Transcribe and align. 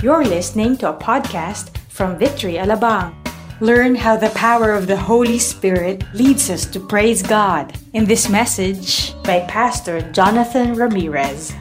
You're 0.00 0.24
listening 0.24 0.80
to 0.80 0.88
a 0.88 0.96
podcast 0.96 1.76
from 1.92 2.16
Victory 2.16 2.56
Alabang. 2.56 3.12
Learn 3.60 3.92
how 3.94 4.16
the 4.16 4.32
power 4.32 4.72
of 4.72 4.86
the 4.86 4.96
Holy 4.96 5.38
Spirit 5.38 6.08
leads 6.16 6.48
us 6.48 6.64
to 6.72 6.80
praise 6.80 7.20
God 7.20 7.76
in 7.92 8.08
this 8.08 8.24
message 8.32 9.12
by 9.28 9.44
Pastor 9.44 10.00
Jonathan 10.16 10.72
Ramirez. 10.72 11.52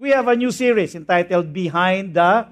We 0.00 0.16
have 0.16 0.28
a 0.28 0.36
new 0.36 0.50
series 0.50 0.94
entitled 0.94 1.52
Behind 1.52 2.14
the 2.16 2.48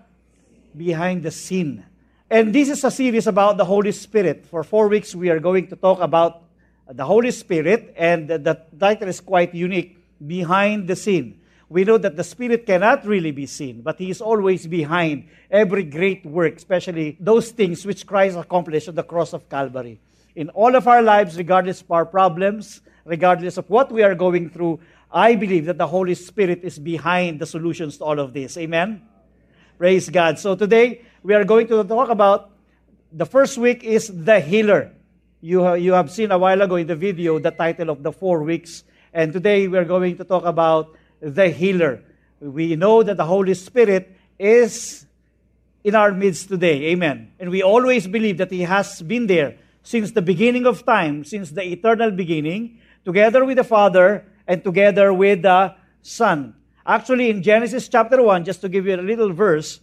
Behind 0.76 1.22
the 1.22 1.32
Scene. 1.32 1.88
And 2.28 2.52
this 2.52 2.68
is 2.68 2.84
a 2.84 2.90
series 2.90 3.26
about 3.26 3.56
the 3.56 3.64
Holy 3.64 3.92
Spirit. 3.92 4.44
For 4.44 4.60
four 4.60 4.88
weeks, 4.88 5.14
we 5.14 5.30
are 5.30 5.40
going 5.40 5.68
to 5.68 5.76
talk 5.76 6.04
about 6.04 6.44
the 6.84 7.08
Holy 7.08 7.30
Spirit, 7.30 7.94
and 7.96 8.28
the, 8.28 8.60
title 8.78 9.08
is 9.08 9.20
quite 9.20 9.54
unique 9.54 9.96
Behind 10.20 10.86
the 10.86 10.94
Scene. 10.94 11.37
We 11.68 11.84
know 11.84 11.98
that 11.98 12.16
the 12.16 12.24
Spirit 12.24 12.64
cannot 12.64 13.04
really 13.04 13.30
be 13.30 13.46
seen, 13.46 13.82
but 13.82 13.98
He 13.98 14.10
is 14.10 14.20
always 14.20 14.66
behind 14.66 15.28
every 15.50 15.84
great 15.84 16.24
work, 16.24 16.56
especially 16.56 17.16
those 17.20 17.50
things 17.50 17.84
which 17.84 18.06
Christ 18.06 18.38
accomplished 18.38 18.88
on 18.88 18.94
the 18.94 19.02
cross 19.02 19.34
of 19.34 19.48
Calvary. 19.48 20.00
In 20.34 20.48
all 20.50 20.74
of 20.76 20.88
our 20.88 21.02
lives, 21.02 21.36
regardless 21.36 21.82
of 21.82 21.90
our 21.90 22.06
problems, 22.06 22.80
regardless 23.04 23.58
of 23.58 23.68
what 23.68 23.92
we 23.92 24.02
are 24.02 24.14
going 24.14 24.48
through, 24.48 24.80
I 25.10 25.34
believe 25.34 25.66
that 25.66 25.78
the 25.78 25.86
Holy 25.86 26.14
Spirit 26.14 26.60
is 26.62 26.78
behind 26.78 27.40
the 27.40 27.46
solutions 27.46 27.98
to 27.98 28.04
all 28.04 28.18
of 28.18 28.32
this. 28.32 28.56
Amen? 28.56 29.02
Praise 29.78 30.08
God. 30.08 30.38
So 30.38 30.54
today, 30.54 31.02
we 31.22 31.34
are 31.34 31.44
going 31.44 31.66
to 31.68 31.84
talk 31.84 32.08
about 32.08 32.50
the 33.12 33.24
first 33.24 33.56
week 33.56 33.84
is 33.84 34.08
the 34.08 34.40
healer. 34.40 34.92
You, 35.40 35.74
you 35.76 35.92
have 35.92 36.10
seen 36.10 36.30
a 36.30 36.38
while 36.38 36.60
ago 36.60 36.76
in 36.76 36.86
the 36.86 36.96
video 36.96 37.38
the 37.38 37.50
title 37.50 37.90
of 37.90 38.02
the 38.02 38.12
four 38.12 38.42
weeks. 38.42 38.84
And 39.12 39.32
today, 39.32 39.68
we 39.68 39.78
are 39.78 39.84
going 39.84 40.16
to 40.18 40.24
talk 40.24 40.44
about 40.44 40.94
the 41.20 41.48
healer. 41.48 42.02
We 42.40 42.76
know 42.76 43.02
that 43.02 43.16
the 43.16 43.24
Holy 43.24 43.54
Spirit 43.54 44.16
is 44.38 45.06
in 45.82 45.94
our 45.94 46.12
midst 46.12 46.48
today. 46.48 46.86
Amen. 46.86 47.32
And 47.38 47.50
we 47.50 47.62
always 47.62 48.06
believe 48.06 48.38
that 48.38 48.50
He 48.50 48.62
has 48.62 49.02
been 49.02 49.26
there 49.26 49.56
since 49.82 50.12
the 50.12 50.22
beginning 50.22 50.66
of 50.66 50.84
time, 50.84 51.24
since 51.24 51.50
the 51.50 51.62
eternal 51.62 52.10
beginning, 52.10 52.78
together 53.04 53.44
with 53.44 53.56
the 53.56 53.64
Father 53.64 54.24
and 54.46 54.62
together 54.62 55.12
with 55.12 55.42
the 55.42 55.74
Son. 56.02 56.54
Actually, 56.86 57.30
in 57.30 57.42
Genesis 57.42 57.88
chapter 57.88 58.22
1, 58.22 58.44
just 58.44 58.60
to 58.60 58.68
give 58.68 58.86
you 58.86 58.94
a 58.94 59.02
little 59.02 59.32
verse, 59.32 59.80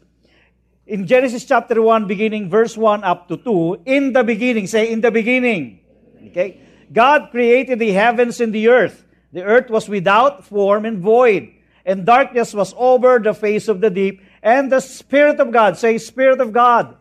in 0.88 1.08
Genesis 1.08 1.46
chapter 1.46 1.82
1, 1.82 2.08
beginning 2.08 2.50
verse 2.50 2.78
1 2.78 3.04
up 3.04 3.28
to 3.28 3.38
2, 3.38 3.82
in 3.86 4.14
the 4.14 4.24
beginning, 4.24 4.68
say, 4.68 4.92
in 4.92 5.02
the 5.02 5.12
beginning, 5.12 5.80
okay, 6.28 6.62
God 6.92 7.30
created 7.32 7.80
the 7.80 7.92
heavens 7.92 8.40
and 8.42 8.54
the 8.54 8.68
earth. 8.70 9.05
The 9.36 9.44
earth 9.44 9.68
was 9.70 9.92
without 9.92 10.48
form 10.48 10.86
and 10.88 11.04
void, 11.04 11.52
and 11.84 12.08
darkness 12.08 12.54
was 12.54 12.74
over 12.80 13.20
the 13.20 13.34
face 13.34 13.68
of 13.68 13.82
the 13.82 13.90
deep, 13.90 14.24
and 14.42 14.72
the 14.72 14.80
Spirit 14.80 15.42
of 15.42 15.52
God, 15.52 15.76
say, 15.76 15.98
Spirit 15.98 16.40
of 16.40 16.54
God, 16.54 16.96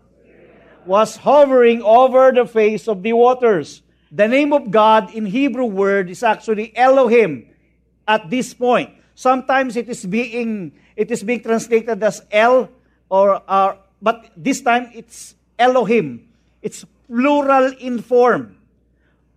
was 0.85 1.15
hovering 1.15 1.81
over 1.81 2.33
the 2.35 2.45
face 2.45 2.89
of 2.89 3.05
the 3.07 3.13
waters. 3.13 3.83
The 4.11 4.27
name 4.27 4.53
of 4.53 4.73
God 4.73 5.15
in 5.15 5.27
Hebrew 5.27 5.67
word 5.67 6.11
is 6.11 6.25
actually 6.25 6.77
Elohim 6.77 7.55
at 8.03 8.29
this 8.31 8.53
point. 8.53 8.91
Sometimes 9.15 9.77
it 9.77 9.89
is 9.89 10.05
being 10.05 10.73
it 10.97 11.13
is 11.13 11.23
being 11.23 11.41
translated 11.41 12.03
as 12.03 12.21
El 12.33 12.69
or 13.09 13.43
uh, 13.47 13.77
but 14.03 14.33
this 14.37 14.61
time 14.61 14.91
it's 14.93 15.37
Elohim. 15.57 16.29
It's 16.63 16.85
plural 17.07 17.73
in 17.79 18.03
form. 18.03 18.59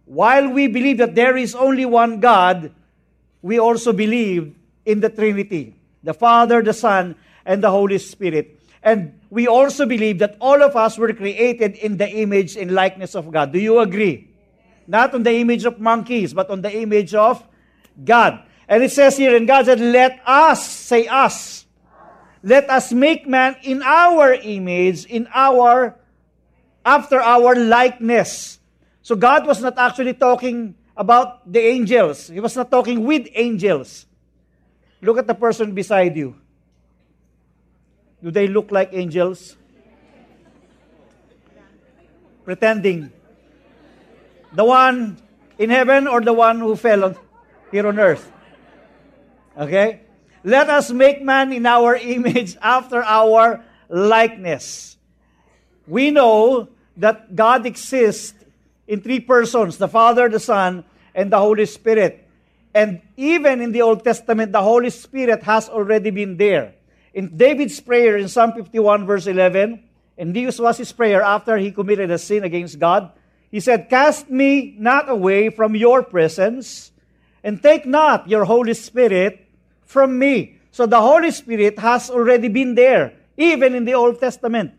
While 0.05 0.49
we 0.49 0.65
believe 0.65 0.97
that 0.97 1.13
there 1.13 1.37
is 1.37 1.53
only 1.53 1.85
one 1.85 2.19
God, 2.19 2.73
we 3.41 3.59
also 3.59 3.93
believe 3.93 4.55
in 4.85 4.99
the 4.99 5.09
Trinity 5.09 5.75
the 6.03 6.13
Father, 6.13 6.61
the 6.61 6.73
Son, 6.73 7.15
and 7.45 7.61
the 7.61 7.69
Holy 7.69 7.97
Spirit. 7.97 8.59
And 8.81 9.19
we 9.29 9.47
also 9.47 9.85
believe 9.85 10.19
that 10.19 10.37
all 10.39 10.63
of 10.63 10.75
us 10.75 10.97
were 10.97 11.11
created 11.11 11.75
in 11.75 11.97
the 11.97 12.07
image 12.07 12.55
and 12.55 12.71
likeness 12.71 13.15
of 13.15 13.29
God. 13.31 13.51
Do 13.51 13.59
you 13.59 13.79
agree? 13.79 14.29
Not 14.87 15.13
on 15.13 15.23
the 15.23 15.33
image 15.33 15.65
of 15.65 15.79
monkeys, 15.81 16.33
but 16.33 16.49
on 16.49 16.61
the 16.61 16.71
image 16.71 17.13
of 17.13 17.43
God. 18.05 18.39
And 18.69 18.83
it 18.83 18.91
says 18.91 19.17
here, 19.17 19.35
and 19.35 19.47
God 19.47 19.65
said, 19.65 19.81
Let 19.81 20.21
us, 20.25 20.65
say 20.65 21.07
us, 21.07 21.65
let 22.43 22.69
us 22.69 22.93
make 22.93 23.27
man 23.27 23.57
in 23.63 23.81
our 23.81 24.33
image, 24.33 25.05
in 25.05 25.27
our, 25.33 25.95
after 26.85 27.19
our 27.19 27.55
likeness. 27.55 28.59
So 29.01 29.15
God 29.15 29.47
was 29.47 29.61
not 29.61 29.77
actually 29.77 30.13
talking 30.13 30.75
about 30.97 31.45
the 31.45 31.61
angels. 31.61 32.27
He 32.27 32.39
was 32.39 32.55
not 32.55 32.71
talking 32.71 33.05
with 33.05 33.29
angels. 33.35 34.05
Look 35.01 35.17
at 35.19 35.27
the 35.27 35.35
person 35.35 35.73
beside 35.73 36.17
you. 36.17 36.35
Do 38.21 38.31
they 38.31 38.47
look 38.47 38.71
like 38.71 38.89
angels? 38.91 39.55
Pretending. 42.43 43.11
The 44.53 44.65
one 44.65 45.21
in 45.59 45.69
heaven 45.69 46.07
or 46.07 46.21
the 46.21 46.33
one 46.33 46.59
who 46.59 46.75
fell 46.75 47.03
on, 47.05 47.15
here 47.71 47.85
on 47.85 47.99
earth? 47.99 48.31
Okay? 49.55 50.01
Let 50.43 50.69
us 50.69 50.89
make 50.89 51.21
man 51.21 51.53
in 51.53 51.65
our 51.65 51.95
image 52.17 52.57
after 52.61 53.03
our 53.03 53.63
likeness. 53.87 54.97
We 55.85 56.09
know 56.09 56.69
that 56.97 57.35
God 57.35 57.65
exists 57.65 58.33
in 58.87 59.01
three 59.01 59.19
persons 59.19 59.77
the 59.77 59.87
Father, 59.87 60.29
the 60.29 60.39
Son, 60.39 60.83
and 61.13 61.31
the 61.31 61.37
Holy 61.37 61.65
Spirit. 61.65 62.27
And 62.73 63.01
even 63.17 63.61
in 63.61 63.71
the 63.71 63.81
Old 63.81 64.03
Testament, 64.03 64.51
the 64.51 64.61
Holy 64.61 64.89
Spirit 64.89 65.43
has 65.43 65.67
already 65.69 66.11
been 66.11 66.37
there. 66.37 66.75
In 67.13 67.35
David's 67.35 67.79
prayer 67.79 68.17
in 68.17 68.27
Psalm 68.27 68.53
51, 68.53 69.05
verse 69.05 69.27
11, 69.27 69.83
and 70.17 70.35
this 70.35 70.59
was 70.59 70.77
his 70.77 70.91
prayer 70.91 71.21
after 71.21 71.57
he 71.57 71.71
committed 71.71 72.11
a 72.11 72.17
sin 72.17 72.43
against 72.43 72.79
God. 72.79 73.11
He 73.49 73.59
said, 73.59 73.89
Cast 73.89 74.29
me 74.29 74.75
not 74.77 75.09
away 75.09 75.49
from 75.49 75.75
your 75.75 76.03
presence, 76.03 76.91
and 77.43 77.61
take 77.61 77.85
not 77.85 78.29
your 78.29 78.45
Holy 78.45 78.73
Spirit 78.73 79.47
from 79.85 80.19
me. 80.19 80.59
So 80.71 80.85
the 80.85 81.01
Holy 81.01 81.31
Spirit 81.31 81.79
has 81.79 82.09
already 82.09 82.49
been 82.49 82.75
there, 82.75 83.13
even 83.37 83.73
in 83.73 83.85
the 83.85 83.93
Old 83.93 84.19
Testament. 84.19 84.76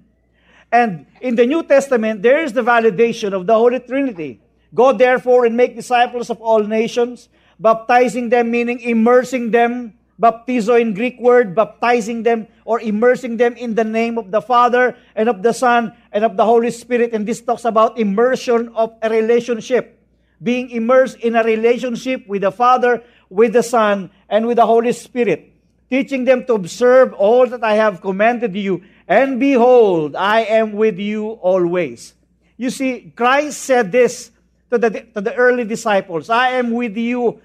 And 0.71 1.07
in 1.21 1.35
the 1.35 1.47
New 1.47 1.63
Testament, 1.63 2.23
there 2.23 2.43
is 2.43 2.53
the 2.53 2.63
validation 2.63 3.33
of 3.33 3.47
the 3.47 3.55
Holy 3.55 3.81
Trinity. 3.81 4.41
Go 4.75 4.93
therefore 4.93 5.47
and 5.47 5.57
make 5.57 5.77
disciples 5.77 6.29
of 6.29 6.41
all 6.41 6.63
nations, 6.63 7.29
baptizing 7.59 8.29
them, 8.29 8.51
meaning 8.51 8.81
immersing 8.81 9.51
them, 9.51 9.95
baptizo 10.21 10.79
in 10.81 10.93
Greek 10.93 11.19
word, 11.21 11.55
baptizing 11.55 12.23
them 12.23 12.47
or 12.65 12.81
immersing 12.81 13.37
them 13.37 13.57
in 13.57 13.75
the 13.75 13.85
name 13.85 14.19
of 14.19 14.31
the 14.31 14.43
Father 14.43 14.97
and 15.15 15.29
of 15.29 15.43
the 15.43 15.55
Son 15.55 15.93
and 16.13 16.25
of 16.25 16.37
the 16.37 16.45
Holy 16.45 16.71
Spirit. 16.71 17.15
And 17.15 17.27
this 17.27 17.41
talks 17.41 17.65
about 17.65 17.99
immersion 17.99 18.69
of 18.75 18.95
a 19.01 19.09
relationship. 19.09 19.95
Being 20.43 20.71
immersed 20.71 21.17
in 21.19 21.35
a 21.35 21.43
relationship 21.43 22.27
with 22.29 22.43
the 22.43 22.53
Father, 22.53 23.03
with 23.31 23.53
the 23.55 23.63
Son, 23.63 24.11
and 24.29 24.47
with 24.47 24.57
the 24.57 24.67
Holy 24.67 24.93
Spirit. 24.93 25.53
Teaching 25.91 26.25
them 26.25 26.45
to 26.45 26.55
observe 26.55 27.15
all 27.15 27.47
that 27.47 27.65
I 27.65 27.75
have 27.75 28.03
commanded 28.03 28.55
you. 28.55 28.83
And 29.09 29.41
behold, 29.41 30.15
I 30.15 30.43
am 30.43 30.73
with 30.73 30.99
you 30.99 31.41
always. 31.41 32.13
You 32.59 32.69
see, 32.69 33.11
Christ 33.17 33.63
said 33.63 33.91
this 33.91 34.31
to 34.71 34.77
the, 34.77 34.91
to 35.15 35.23
the 35.23 35.35
early 35.35 35.65
disciples 35.65 36.29
I 36.29 36.51
am 36.51 36.73
with 36.73 36.97
you 36.97 37.41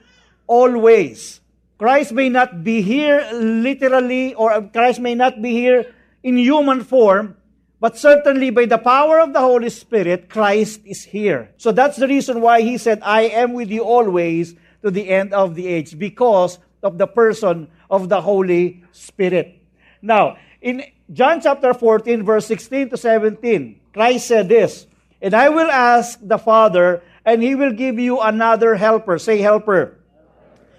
always. 0.46 1.40
Christ 1.78 2.12
may 2.12 2.30
not 2.30 2.64
be 2.64 2.82
here 2.82 3.28
literally, 3.34 4.36
or 4.36 4.62
Christ 4.74 5.00
may 5.00 5.16
not 5.16 5.42
be 5.42 5.52
here 5.52 5.94
in 6.22 6.38
human 6.38 6.84
form, 6.84 7.38
but 7.80 7.98
certainly 7.98 8.50
by 8.50 8.66
the 8.66 8.78
power 8.78 9.20
of 9.20 9.34
the 9.34 9.40
Holy 9.40 9.70
Spirit, 9.70 10.30
Christ 10.30 10.82
is 10.86 11.04
here. 11.04 11.52
So 11.58 11.72
that's 11.72 11.98
the 11.98 12.08
reason 12.08 12.42
why 12.42 12.62
he 12.62 12.78
said, 12.78 13.00
I 13.04 13.24
am 13.24 13.54
with 13.54 13.70
you 13.70 13.84
always 13.84 14.56
to 14.82 14.92
the 14.92 15.10
end 15.10 15.34
of 15.34 15.56
the 15.56 15.68
age, 15.68 15.98
because 15.98 16.60
of 16.82 16.98
the 16.98 17.08
person 17.08 17.68
of 17.90 18.10
the 18.10 18.22
Holy 18.22 18.84
Spirit. 18.92 19.60
Now, 20.02 20.38
in 20.62 20.84
John 21.12 21.42
chapter 21.42 21.74
14, 21.74 22.24
verse 22.24 22.46
16 22.48 22.92
to 22.92 22.98
17, 22.98 23.80
Christ 23.94 24.28
said 24.28 24.48
this, 24.48 24.88
And 25.22 25.34
I 25.34 25.50
will 25.50 25.70
ask 25.70 26.18
the 26.22 26.38
Father, 26.38 27.04
and 27.26 27.44
he 27.44 27.56
will 27.56 27.74
give 27.74 28.00
you 28.00 28.22
another 28.22 28.76
helper. 28.76 29.20
Say 29.20 29.40
helper. 29.40 30.00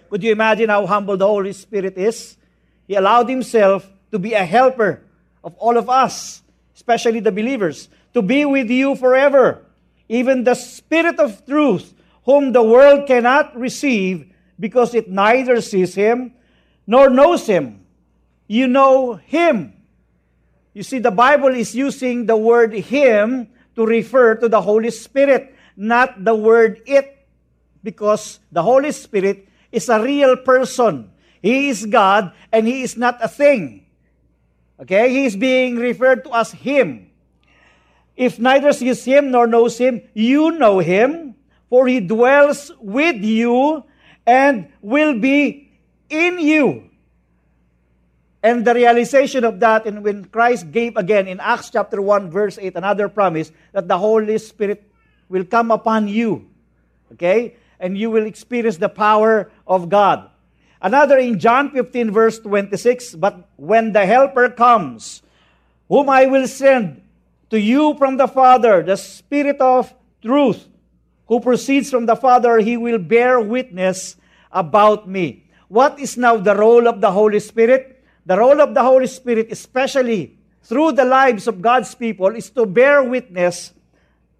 Could 0.08 0.22
you 0.22 0.32
imagine 0.32 0.70
how 0.70 0.86
humble 0.86 1.16
the 1.16 1.26
Holy 1.26 1.52
Spirit 1.52 1.98
is? 1.98 2.36
He 2.86 2.94
allowed 2.94 3.28
himself 3.28 3.90
to 4.12 4.18
be 4.18 4.32
a 4.32 4.44
helper 4.44 5.02
of 5.42 5.54
all 5.56 5.76
of 5.76 5.90
us, 5.90 6.42
especially 6.74 7.20
the 7.20 7.32
believers, 7.32 7.88
to 8.14 8.22
be 8.22 8.44
with 8.44 8.70
you 8.70 8.96
forever. 8.96 9.66
Even 10.08 10.44
the 10.44 10.54
Spirit 10.54 11.18
of 11.18 11.44
truth, 11.44 11.94
whom 12.24 12.52
the 12.52 12.62
world 12.62 13.06
cannot 13.06 13.56
receive 13.56 14.32
because 14.58 14.94
it 14.94 15.10
neither 15.10 15.60
sees 15.60 15.94
him 15.94 16.32
nor 16.86 17.10
knows 17.10 17.46
him. 17.46 17.84
You 18.46 18.66
know 18.66 19.14
him. 19.14 19.73
You 20.74 20.82
see, 20.82 20.98
the 20.98 21.14
Bible 21.14 21.54
is 21.54 21.74
using 21.74 22.26
the 22.26 22.36
word 22.36 22.74
him 22.74 23.48
to 23.76 23.86
refer 23.86 24.34
to 24.34 24.48
the 24.48 24.60
Holy 24.60 24.90
Spirit, 24.90 25.54
not 25.76 26.24
the 26.24 26.34
word 26.34 26.82
it, 26.84 27.26
because 27.82 28.40
the 28.50 28.62
Holy 28.62 28.90
Spirit 28.90 29.48
is 29.70 29.88
a 29.88 30.02
real 30.02 30.36
person. 30.36 31.10
He 31.40 31.68
is 31.68 31.86
God 31.86 32.32
and 32.50 32.66
He 32.66 32.82
is 32.82 32.96
not 32.96 33.18
a 33.22 33.28
thing. 33.28 33.86
Okay? 34.80 35.10
He 35.10 35.24
is 35.26 35.36
being 35.36 35.76
referred 35.76 36.24
to 36.24 36.34
as 36.34 36.50
Him. 36.52 37.10
If 38.16 38.38
neither 38.38 38.72
sees 38.72 39.04
Him 39.04 39.30
nor 39.30 39.46
knows 39.46 39.78
Him, 39.78 40.02
you 40.14 40.52
know 40.52 40.78
Him, 40.78 41.34
for 41.68 41.86
He 41.86 42.00
dwells 42.00 42.72
with 42.80 43.22
you 43.22 43.84
and 44.26 44.68
will 44.80 45.20
be 45.20 45.70
in 46.08 46.38
you. 46.40 46.90
And 48.44 48.60
the 48.60 48.74
realization 48.74 49.42
of 49.42 49.58
that, 49.60 49.86
and 49.86 50.04
when 50.04 50.26
Christ 50.26 50.70
gave 50.70 50.98
again 50.98 51.26
in 51.26 51.40
Acts 51.40 51.70
chapter 51.70 52.02
1, 52.02 52.28
verse 52.30 52.58
8, 52.60 52.76
another 52.76 53.08
promise 53.08 53.50
that 53.72 53.88
the 53.88 53.96
Holy 53.96 54.36
Spirit 54.36 54.84
will 55.30 55.46
come 55.46 55.70
upon 55.70 56.08
you. 56.08 56.44
Okay? 57.12 57.56
And 57.80 57.96
you 57.96 58.10
will 58.10 58.26
experience 58.26 58.76
the 58.76 58.90
power 58.90 59.50
of 59.66 59.88
God. 59.88 60.28
Another 60.82 61.16
in 61.16 61.40
John 61.40 61.70
15, 61.70 62.10
verse 62.10 62.38
26, 62.38 63.14
but 63.14 63.48
when 63.56 63.94
the 63.94 64.04
Helper 64.04 64.50
comes, 64.50 65.22
whom 65.88 66.10
I 66.10 66.26
will 66.26 66.46
send 66.46 67.00
to 67.48 67.58
you 67.58 67.96
from 67.96 68.18
the 68.18 68.28
Father, 68.28 68.82
the 68.82 68.98
Spirit 68.98 69.56
of 69.62 69.94
truth, 70.20 70.68
who 71.28 71.40
proceeds 71.40 71.88
from 71.88 72.04
the 72.04 72.16
Father, 72.16 72.58
he 72.58 72.76
will 72.76 72.98
bear 72.98 73.40
witness 73.40 74.16
about 74.52 75.08
me. 75.08 75.48
What 75.68 75.98
is 75.98 76.18
now 76.18 76.36
the 76.36 76.54
role 76.54 76.86
of 76.86 77.00
the 77.00 77.10
Holy 77.10 77.40
Spirit? 77.40 77.93
The 78.26 78.38
role 78.38 78.60
of 78.60 78.74
the 78.74 78.82
Holy 78.82 79.06
Spirit, 79.06 79.48
especially 79.50 80.38
through 80.62 80.92
the 80.92 81.04
lives 81.04 81.46
of 81.46 81.60
God's 81.60 81.94
people, 81.94 82.34
is 82.34 82.50
to 82.50 82.64
bear 82.64 83.02
witness 83.04 83.72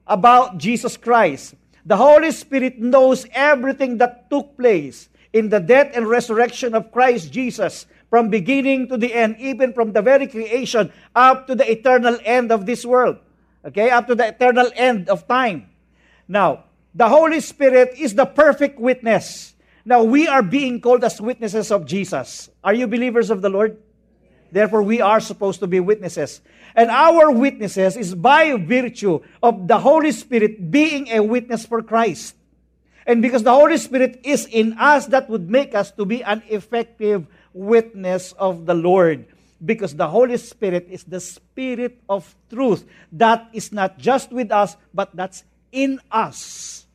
about 0.06 0.58
Jesus 0.58 0.96
Christ. 0.96 1.54
The 1.84 1.96
Holy 1.96 2.32
Spirit 2.32 2.78
knows 2.78 3.26
everything 3.32 3.98
that 3.98 4.30
took 4.30 4.56
place 4.56 5.08
in 5.34 5.50
the 5.50 5.60
death 5.60 5.90
and 5.94 6.06
resurrection 6.06 6.74
of 6.74 6.92
Christ 6.92 7.30
Jesus 7.30 7.84
from 8.08 8.30
beginning 8.30 8.88
to 8.88 8.96
the 8.96 9.12
end, 9.12 9.36
even 9.38 9.72
from 9.72 9.92
the 9.92 10.00
very 10.00 10.26
creation 10.26 10.92
up 11.14 11.46
to 11.48 11.54
the 11.54 11.70
eternal 11.70 12.16
end 12.24 12.52
of 12.52 12.64
this 12.64 12.86
world. 12.86 13.18
Okay, 13.66 13.90
up 13.90 14.06
to 14.06 14.14
the 14.14 14.28
eternal 14.28 14.70
end 14.76 15.08
of 15.08 15.26
time. 15.26 15.68
Now, 16.28 16.64
the 16.94 17.08
Holy 17.08 17.40
Spirit 17.40 17.94
is 17.98 18.14
the 18.14 18.26
perfect 18.26 18.78
witness 18.78 19.53
now, 19.84 20.02
we 20.02 20.26
are 20.26 20.42
being 20.42 20.80
called 20.80 21.04
as 21.04 21.20
witnesses 21.20 21.70
of 21.70 21.84
Jesus. 21.84 22.48
Are 22.64 22.72
you 22.72 22.86
believers 22.86 23.28
of 23.28 23.42
the 23.42 23.50
Lord? 23.50 23.76
Therefore, 24.50 24.82
we 24.82 25.02
are 25.02 25.20
supposed 25.20 25.60
to 25.60 25.66
be 25.66 25.78
witnesses. 25.78 26.40
And 26.74 26.90
our 26.90 27.30
witnesses 27.30 27.96
is 27.96 28.14
by 28.14 28.56
virtue 28.56 29.20
of 29.42 29.68
the 29.68 29.78
Holy 29.78 30.12
Spirit 30.12 30.70
being 30.70 31.08
a 31.08 31.20
witness 31.20 31.66
for 31.66 31.82
Christ. 31.82 32.34
And 33.06 33.20
because 33.20 33.42
the 33.42 33.52
Holy 33.52 33.76
Spirit 33.76 34.20
is 34.24 34.46
in 34.46 34.78
us, 34.78 35.06
that 35.06 35.28
would 35.28 35.50
make 35.50 35.74
us 35.74 35.90
to 35.92 36.06
be 36.06 36.24
an 36.24 36.42
effective 36.48 37.26
witness 37.52 38.32
of 38.32 38.64
the 38.64 38.74
Lord. 38.74 39.26
Because 39.62 39.94
the 39.94 40.08
Holy 40.08 40.38
Spirit 40.38 40.88
is 40.88 41.04
the 41.04 41.20
Spirit 41.20 42.00
of 42.08 42.34
truth 42.48 42.88
that 43.12 43.50
is 43.52 43.70
not 43.72 43.98
just 43.98 44.32
with 44.32 44.50
us, 44.50 44.76
but 44.94 45.14
that's 45.14 45.44
in 45.72 46.00
us. 46.10 46.86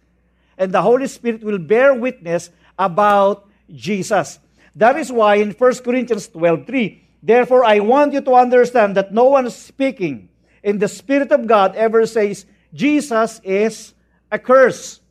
And 0.58 0.72
the 0.72 0.82
Holy 0.82 1.08
Spirit 1.08 1.44
will 1.44 1.60
bear 1.60 1.94
witness 1.94 2.50
about 2.80 3.46
Jesus. 3.70 4.40
That 4.74 4.96
is 4.96 5.12
why 5.12 5.36
in 5.36 5.52
1 5.52 5.84
Corinthians 5.84 6.30
12:3, 6.30 7.04
therefore 7.22 7.66
I 7.66 7.80
want 7.84 8.14
you 8.14 8.22
to 8.22 8.34
understand 8.34 8.96
that 8.96 9.14
no 9.14 9.26
one 9.26 9.52
speaking 9.52 10.30
in 10.64 10.80
the 10.80 10.88
Spirit 10.88 11.32
of 11.32 11.46
God 11.46 11.76
ever 11.76 12.08
says 12.08 12.48
Jesus 12.74 13.42
is 13.44 13.94
a 14.32 14.40
curse. 14.40 15.02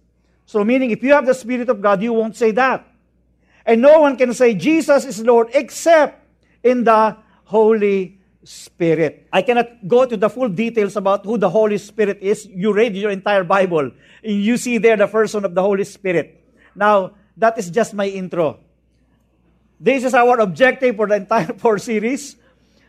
So 0.46 0.64
meaning 0.64 0.90
if 0.90 1.04
you 1.04 1.12
have 1.12 1.26
the 1.26 1.36
Spirit 1.36 1.68
of 1.68 1.84
God, 1.84 2.00
you 2.00 2.14
won't 2.14 2.34
say 2.34 2.50
that. 2.52 2.88
And 3.68 3.82
no 3.82 4.00
one 4.00 4.16
can 4.16 4.32
say 4.32 4.54
Jesus 4.54 5.04
is 5.04 5.20
Lord 5.20 5.52
except 5.52 6.24
in 6.64 6.84
the 6.84 7.16
Holy 7.44 8.16
Spirit. 8.44 9.28
I 9.30 9.42
cannot 9.42 9.86
go 9.86 10.06
to 10.06 10.16
the 10.16 10.30
full 10.30 10.48
details 10.48 10.96
about 10.96 11.26
who 11.26 11.36
the 11.36 11.50
Holy 11.50 11.76
Spirit 11.76 12.18
is. 12.22 12.46
You 12.48 12.72
read 12.72 12.96
your 12.96 13.10
entire 13.10 13.44
Bible, 13.44 13.92
and 14.24 14.32
you 14.40 14.56
see 14.56 14.78
there 14.78 14.96
the 14.96 15.06
person 15.06 15.44
of 15.44 15.54
the 15.54 15.60
Holy 15.60 15.84
Spirit. 15.84 16.40
Now, 16.74 17.12
that 17.38 17.58
is 17.58 17.70
just 17.70 17.94
my 17.94 18.06
intro. 18.06 18.58
This 19.80 20.04
is 20.04 20.12
our 20.12 20.40
objective 20.40 20.96
for 20.96 21.06
the 21.06 21.16
entire 21.16 21.52
four 21.58 21.78
series. 21.78 22.36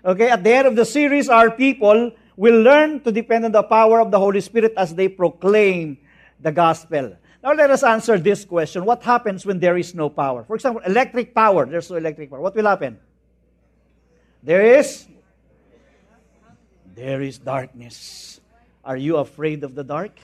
Okay, 0.04 0.30
at 0.30 0.44
the 0.44 0.52
end 0.52 0.68
of 0.68 0.76
the 0.76 0.86
series, 0.86 1.30
our 1.30 1.52
people 1.52 2.12
will 2.36 2.62
learn 2.62 3.02
to 3.02 3.12
depend 3.12 3.46
on 3.46 3.52
the 3.52 3.64
power 3.64 4.00
of 4.00 4.12
the 4.12 4.20
Holy 4.20 4.42
Spirit 4.42 4.74
as 4.78 4.96
they 4.96 5.08
proclaim 5.08 5.98
the 6.40 6.52
gospel. 6.52 7.16
Now 7.44 7.54
let 7.54 7.70
us 7.70 7.84
answer 7.84 8.18
this 8.18 8.44
question. 8.44 8.86
What 8.86 9.04
happens 9.04 9.46
when 9.46 9.60
there 9.60 9.78
is 9.78 9.94
no 9.94 10.10
power? 10.10 10.44
For 10.44 10.56
example, 10.56 10.82
electric 10.86 11.36
power. 11.36 11.66
There's 11.66 11.90
no 11.90 11.98
electric 11.98 12.30
power. 12.30 12.42
What 12.42 12.56
will 12.56 12.66
happen? 12.66 13.00
There 14.42 14.80
is 14.80 15.08
there 16.96 17.22
is 17.22 17.38
darkness. 17.38 18.42
Are 18.84 18.98
you 18.98 19.18
afraid 19.18 19.64
of 19.64 19.76
the 19.76 19.84
dark? 19.84 20.20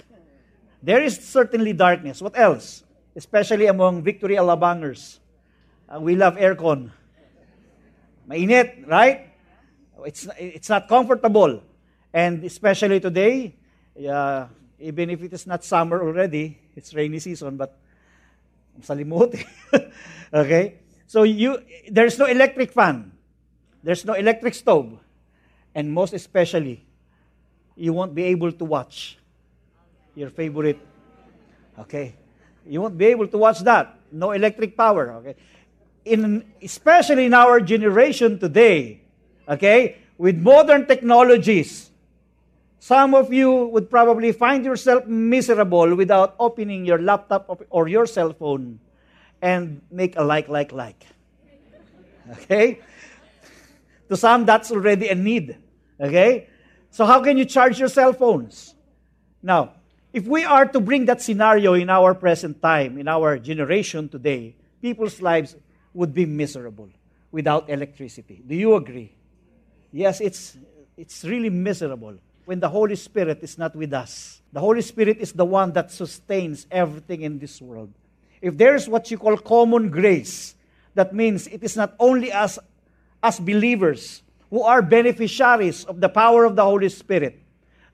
There 0.82 1.02
is 1.02 1.16
certainly 1.20 1.74
darkness. 1.74 2.22
What 2.22 2.38
else? 2.38 2.85
Especially 3.16 3.68
among 3.68 4.04
Victory 4.04 4.36
Alabangers. 4.36 5.20
Uh, 5.88 6.00
we 6.00 6.16
love 6.16 6.36
aircon. 6.36 6.92
Mainit, 8.28 8.88
right? 8.88 9.32
It's, 10.06 10.28
it's 10.38 10.70
not 10.70 10.88
comfortable. 10.88 11.64
And 12.14 12.44
especially 12.44 13.00
today, 13.00 13.56
uh, 14.10 14.48
even 14.80 15.10
if 15.10 15.24
it 15.24 15.34
is 15.34 15.48
not 15.48 15.64
summer 15.64 16.04
already, 16.04 16.58
it's 16.76 16.94
rainy 16.94 17.20
season, 17.20 17.56
but 17.56 17.78
salimuot. 18.82 19.44
okay? 20.34 20.76
So 21.08 21.24
you, 21.24 21.60
there's 21.90 22.18
no 22.20 22.26
electric 22.26 22.72
fan. 22.72 23.12
There's 23.84 24.04
no 24.04 24.14
electric 24.14 24.56
stove. 24.56 25.00
And 25.74 25.92
most 25.92 26.14
especially, 26.14 26.84
you 27.76 27.94
won't 27.94 28.16
be 28.16 28.24
able 28.24 28.52
to 28.52 28.66
watch 28.66 29.18
your 30.16 30.30
favorite. 30.30 30.80
Okay? 31.80 32.16
You 32.68 32.82
won't 32.82 32.98
be 32.98 33.06
able 33.06 33.28
to 33.28 33.38
watch 33.38 33.60
that. 33.62 33.98
No 34.12 34.32
electric 34.32 34.76
power. 34.78 35.12
Okay? 35.14 35.36
In, 36.06 36.46
especially 36.62 37.26
in 37.26 37.34
our 37.34 37.60
generation 37.60 38.40
today, 38.40 39.02
okay, 39.48 39.98
with 40.18 40.38
modern 40.38 40.86
technologies, 40.86 41.90
some 42.80 43.16
of 43.16 43.34
you 43.34 43.66
would 43.66 43.90
probably 43.90 44.32
find 44.32 44.64
yourself 44.64 45.06
miserable 45.08 45.96
without 45.96 46.36
opening 46.40 46.86
your 46.86 47.02
laptop 47.02 47.66
or 47.70 47.88
your 47.88 48.06
cell 48.06 48.34
phone 48.34 48.80
and 49.42 49.82
make 49.90 50.16
a 50.18 50.24
like, 50.24 50.48
like, 50.50 50.72
like. 50.72 51.06
Okay? 52.32 52.80
To 54.08 54.16
some, 54.16 54.46
that's 54.46 54.72
already 54.72 55.08
a 55.08 55.16
need. 55.16 55.58
Okay? 56.00 56.48
So, 56.92 57.08
how 57.08 57.24
can 57.24 57.40
you 57.40 57.46
charge 57.46 57.80
your 57.80 57.90
cell 57.90 58.14
phones? 58.14 58.76
Now, 59.42 59.74
if 60.16 60.26
we 60.26 60.46
are 60.46 60.66
to 60.66 60.80
bring 60.80 61.04
that 61.04 61.22
scenario 61.22 61.74
in 61.74 61.90
our 61.90 62.16
present 62.16 62.62
time, 62.62 62.98
in 62.98 63.06
our 63.06 63.38
generation 63.38 64.08
today, 64.08 64.56
people's 64.82 65.22
lives 65.22 65.58
would 65.94 66.14
be 66.14 66.26
miserable 66.26 66.88
without 67.34 67.70
electricity. 67.70 68.42
Do 68.48 68.56
you 68.56 68.76
agree? 68.76 69.12
Yes, 69.92 70.22
it's, 70.22 70.58
it's 70.96 71.26
really 71.26 71.50
miserable 71.50 72.16
when 72.46 72.62
the 72.62 72.70
Holy 72.70 72.96
Spirit 72.96 73.40
is 73.42 73.58
not 73.58 73.76
with 73.76 73.92
us. 73.92 74.42
The 74.54 74.62
Holy 74.62 74.82
Spirit 74.82 75.18
is 75.20 75.34
the 75.34 75.44
one 75.44 75.74
that 75.74 75.92
sustains 75.92 76.66
everything 76.72 77.24
in 77.24 77.38
this 77.38 77.62
world. 77.62 77.92
If 78.42 78.58
there's 78.58 78.88
what 78.88 79.12
you 79.12 79.18
call 79.18 79.36
common 79.36 79.90
grace, 79.90 80.56
that 80.94 81.14
means 81.14 81.46
it 81.48 81.62
is 81.62 81.76
not 81.76 81.94
only 82.00 82.32
us 82.32 82.58
as 83.22 83.38
believers 83.38 84.24
who 84.50 84.62
are 84.62 84.82
beneficiaries 84.82 85.84
of 85.84 86.00
the 86.00 86.08
power 86.08 86.46
of 86.46 86.56
the 86.56 86.64
Holy 86.64 86.88
Spirit, 86.88 87.38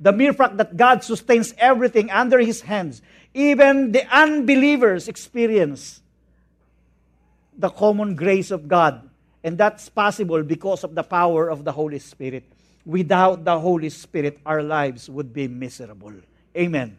the 0.01 0.11
mere 0.11 0.33
fact 0.33 0.57
that 0.57 0.75
God 0.75 1.03
sustains 1.03 1.53
everything 1.59 2.09
under 2.09 2.39
His 2.39 2.61
hands, 2.61 3.01
even 3.35 3.91
the 3.91 4.03
unbelievers 4.09 5.07
experience 5.07 6.01
the 7.55 7.69
common 7.69 8.15
grace 8.15 8.49
of 8.49 8.67
God. 8.67 9.07
And 9.43 9.57
that's 9.57 9.89
possible 9.89 10.41
because 10.41 10.83
of 10.83 10.95
the 10.95 11.03
power 11.03 11.49
of 11.49 11.63
the 11.63 11.71
Holy 11.71 11.99
Spirit. 11.99 12.43
Without 12.83 13.45
the 13.45 13.59
Holy 13.59 13.89
Spirit, 13.89 14.39
our 14.43 14.63
lives 14.63 15.07
would 15.07 15.31
be 15.31 15.47
miserable. 15.47 16.13
Amen. 16.57 16.97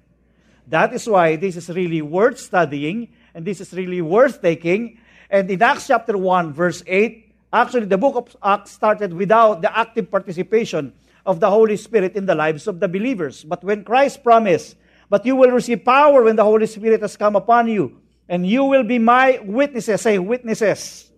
That 0.69 0.95
is 0.95 1.09
why 1.09 1.35
this 1.35 1.57
is 1.57 1.69
really 1.69 2.03
worth 2.03 2.39
studying 2.39 3.09
and 3.35 3.45
this 3.45 3.61
is 3.61 3.73
really 3.73 4.01
worth 4.01 4.41
taking. 4.41 4.99
And 5.29 5.51
in 5.51 5.61
Acts 5.61 5.89
chapter 5.89 6.17
1, 6.17 6.53
verse 6.53 6.85
8, 6.87 7.33
actually 7.53 7.87
the 7.87 7.99
book 7.99 8.15
of 8.15 8.37
Acts 8.43 8.71
started 8.71 9.13
without 9.13 9.61
the 9.61 9.77
active 9.77 10.09
participation 10.09 10.93
of 11.25 11.41
the 11.41 11.51
Holy 11.51 11.77
Spirit 11.77 12.17
in 12.17 12.27
the 12.27 12.35
lives 12.35 12.67
of 12.67 12.81
the 12.81 12.89
believers. 12.89 13.45
But 13.45 13.63
when 13.65 13.85
Christ 13.85 14.23
promised, 14.23 14.77
but 15.09 15.27
you 15.27 15.37
will 15.37 15.51
receive 15.51 15.85
power 15.85 16.23
when 16.23 16.37
the 16.37 16.45
Holy 16.45 16.67
Spirit 16.67 17.03
has 17.03 17.17
come 17.17 17.37
upon 17.37 17.69
you, 17.69 18.01
and 18.29 18.47
you 18.47 18.65
will 18.65 18.85
be 18.85 18.99
my 18.99 19.41
witnesses, 19.45 20.01
say 20.01 20.19
witnesses, 20.19 21.11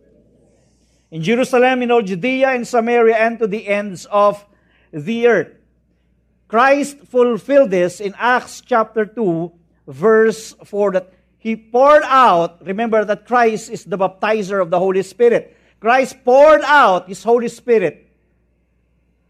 in 1.11 1.23
Jerusalem, 1.23 1.83
in 1.83 1.91
all 1.91 2.03
Judea, 2.03 2.55
in 2.55 2.65
Samaria, 2.65 3.17
and 3.17 3.39
to 3.39 3.47
the 3.47 3.69
ends 3.69 4.05
of 4.07 4.45
the 4.91 5.29
earth. 5.29 5.53
Christ 6.49 6.99
fulfilled 7.07 7.71
this 7.71 8.01
in 8.01 8.15
Acts 8.19 8.61
chapter 8.61 9.07
2, 9.07 9.53
verse 9.87 10.55
4, 10.65 10.93
that 10.93 11.13
he 11.39 11.57
poured 11.57 12.03
out, 12.05 12.65
remember 12.67 13.05
that 13.05 13.27
Christ 13.27 13.71
is 13.71 13.85
the 13.85 13.99
baptizer 13.99 14.63
of 14.63 14.71
the 14.71 14.79
Holy 14.79 15.03
Spirit. 15.03 15.55
Christ 15.79 16.25
poured 16.25 16.63
out 16.63 17.09
His 17.09 17.23
Holy 17.23 17.49
Spirit 17.49 18.04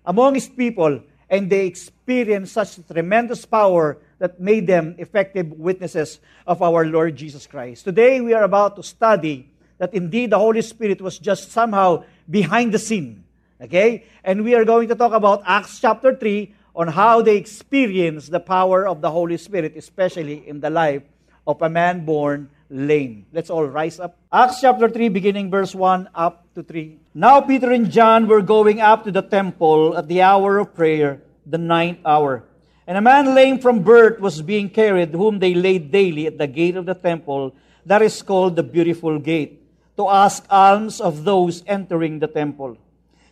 among 0.04 0.34
His 0.34 0.48
people, 0.48 1.00
and 1.30 1.50
they 1.50 1.66
experienced 1.66 2.52
such 2.52 2.78
tremendous 2.86 3.44
power 3.44 3.98
that 4.18 4.40
made 4.40 4.66
them 4.66 4.94
effective 4.98 5.50
witnesses 5.52 6.20
of 6.46 6.62
our 6.62 6.84
Lord 6.84 7.16
Jesus 7.16 7.46
Christ. 7.46 7.84
Today, 7.84 8.20
we 8.20 8.34
are 8.34 8.44
about 8.44 8.76
to 8.76 8.82
study 8.82 9.50
that 9.78 9.94
indeed 9.94 10.30
the 10.30 10.38
Holy 10.38 10.62
Spirit 10.62 11.00
was 11.00 11.18
just 11.18 11.50
somehow 11.50 12.04
behind 12.30 12.72
the 12.72 12.78
scene. 12.78 13.24
Okay? 13.60 14.04
And 14.22 14.44
we 14.44 14.54
are 14.54 14.64
going 14.64 14.88
to 14.88 14.94
talk 14.94 15.12
about 15.12 15.42
Acts 15.46 15.80
chapter 15.80 16.14
3 16.14 16.54
on 16.76 16.88
how 16.88 17.22
they 17.22 17.36
experienced 17.36 18.30
the 18.30 18.40
power 18.40 18.86
of 18.86 19.00
the 19.00 19.10
Holy 19.10 19.36
Spirit, 19.36 19.76
especially 19.76 20.46
in 20.46 20.60
the 20.60 20.70
life 20.70 21.02
of 21.46 21.60
a 21.62 21.68
man 21.68 22.04
born 22.04 22.50
lame. 22.70 23.26
Let's 23.32 23.50
all 23.50 23.64
rise 23.64 24.00
up. 24.00 24.16
Acts 24.32 24.60
chapter 24.60 24.88
3, 24.88 25.08
beginning 25.08 25.50
verse 25.50 25.74
1 25.74 26.08
up 26.14 26.46
to 26.54 26.62
3. 26.62 26.98
Now 27.14 27.40
Peter 27.40 27.70
and 27.70 27.90
John 27.90 28.26
were 28.26 28.42
going 28.42 28.80
up 28.80 29.04
to 29.04 29.12
the 29.12 29.22
temple 29.22 29.96
at 29.96 30.08
the 30.08 30.22
hour 30.22 30.58
of 30.58 30.74
prayer, 30.74 31.22
the 31.46 31.58
ninth 31.58 31.98
hour. 32.04 32.44
And 32.86 32.98
a 32.98 33.00
man 33.00 33.34
lame 33.34 33.58
from 33.58 33.82
birth 33.82 34.20
was 34.20 34.42
being 34.42 34.68
carried, 34.68 35.10
whom 35.10 35.38
they 35.38 35.54
laid 35.54 35.90
daily 35.90 36.26
at 36.26 36.38
the 36.38 36.46
gate 36.46 36.76
of 36.76 36.86
the 36.86 36.94
temple, 36.94 37.54
that 37.86 38.02
is 38.02 38.20
called 38.22 38.56
the 38.56 38.62
Beautiful 38.62 39.18
Gate, 39.18 39.62
to 39.96 40.08
ask 40.08 40.44
alms 40.50 41.00
of 41.00 41.24
those 41.24 41.62
entering 41.66 42.18
the 42.18 42.26
temple. 42.26 42.76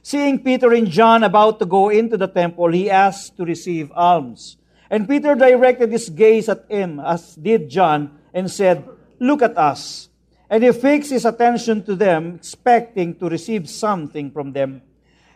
Seeing 0.03 0.43
Peter 0.43 0.73
and 0.73 0.89
John 0.89 1.23
about 1.23 1.59
to 1.61 1.67
go 1.67 1.89
into 1.89 2.17
the 2.17 2.27
temple, 2.27 2.73
he 2.73 2.91
asked 2.91 3.37
to 3.37 3.45
receive 3.45 3.93
alms. 3.93 4.57
And 4.91 5.09
Peter 5.09 5.35
directed 5.35 5.93
his 5.93 6.09
gaze 6.09 6.49
at 6.49 6.67
him, 6.69 7.01
as 7.01 7.35
did 7.37 7.71
John, 7.71 8.19
and 8.35 8.51
said, 8.51 8.85
Look 9.23 9.41
at 9.41 9.57
us. 9.57 10.11
And 10.51 10.65
he 10.65 10.73
fixed 10.73 11.15
his 11.15 11.25
attention 11.25 11.85
to 11.85 11.95
them, 11.95 12.35
expecting 12.43 13.15
to 13.23 13.29
receive 13.29 13.71
something 13.71 14.33
from 14.33 14.51
them. 14.51 14.83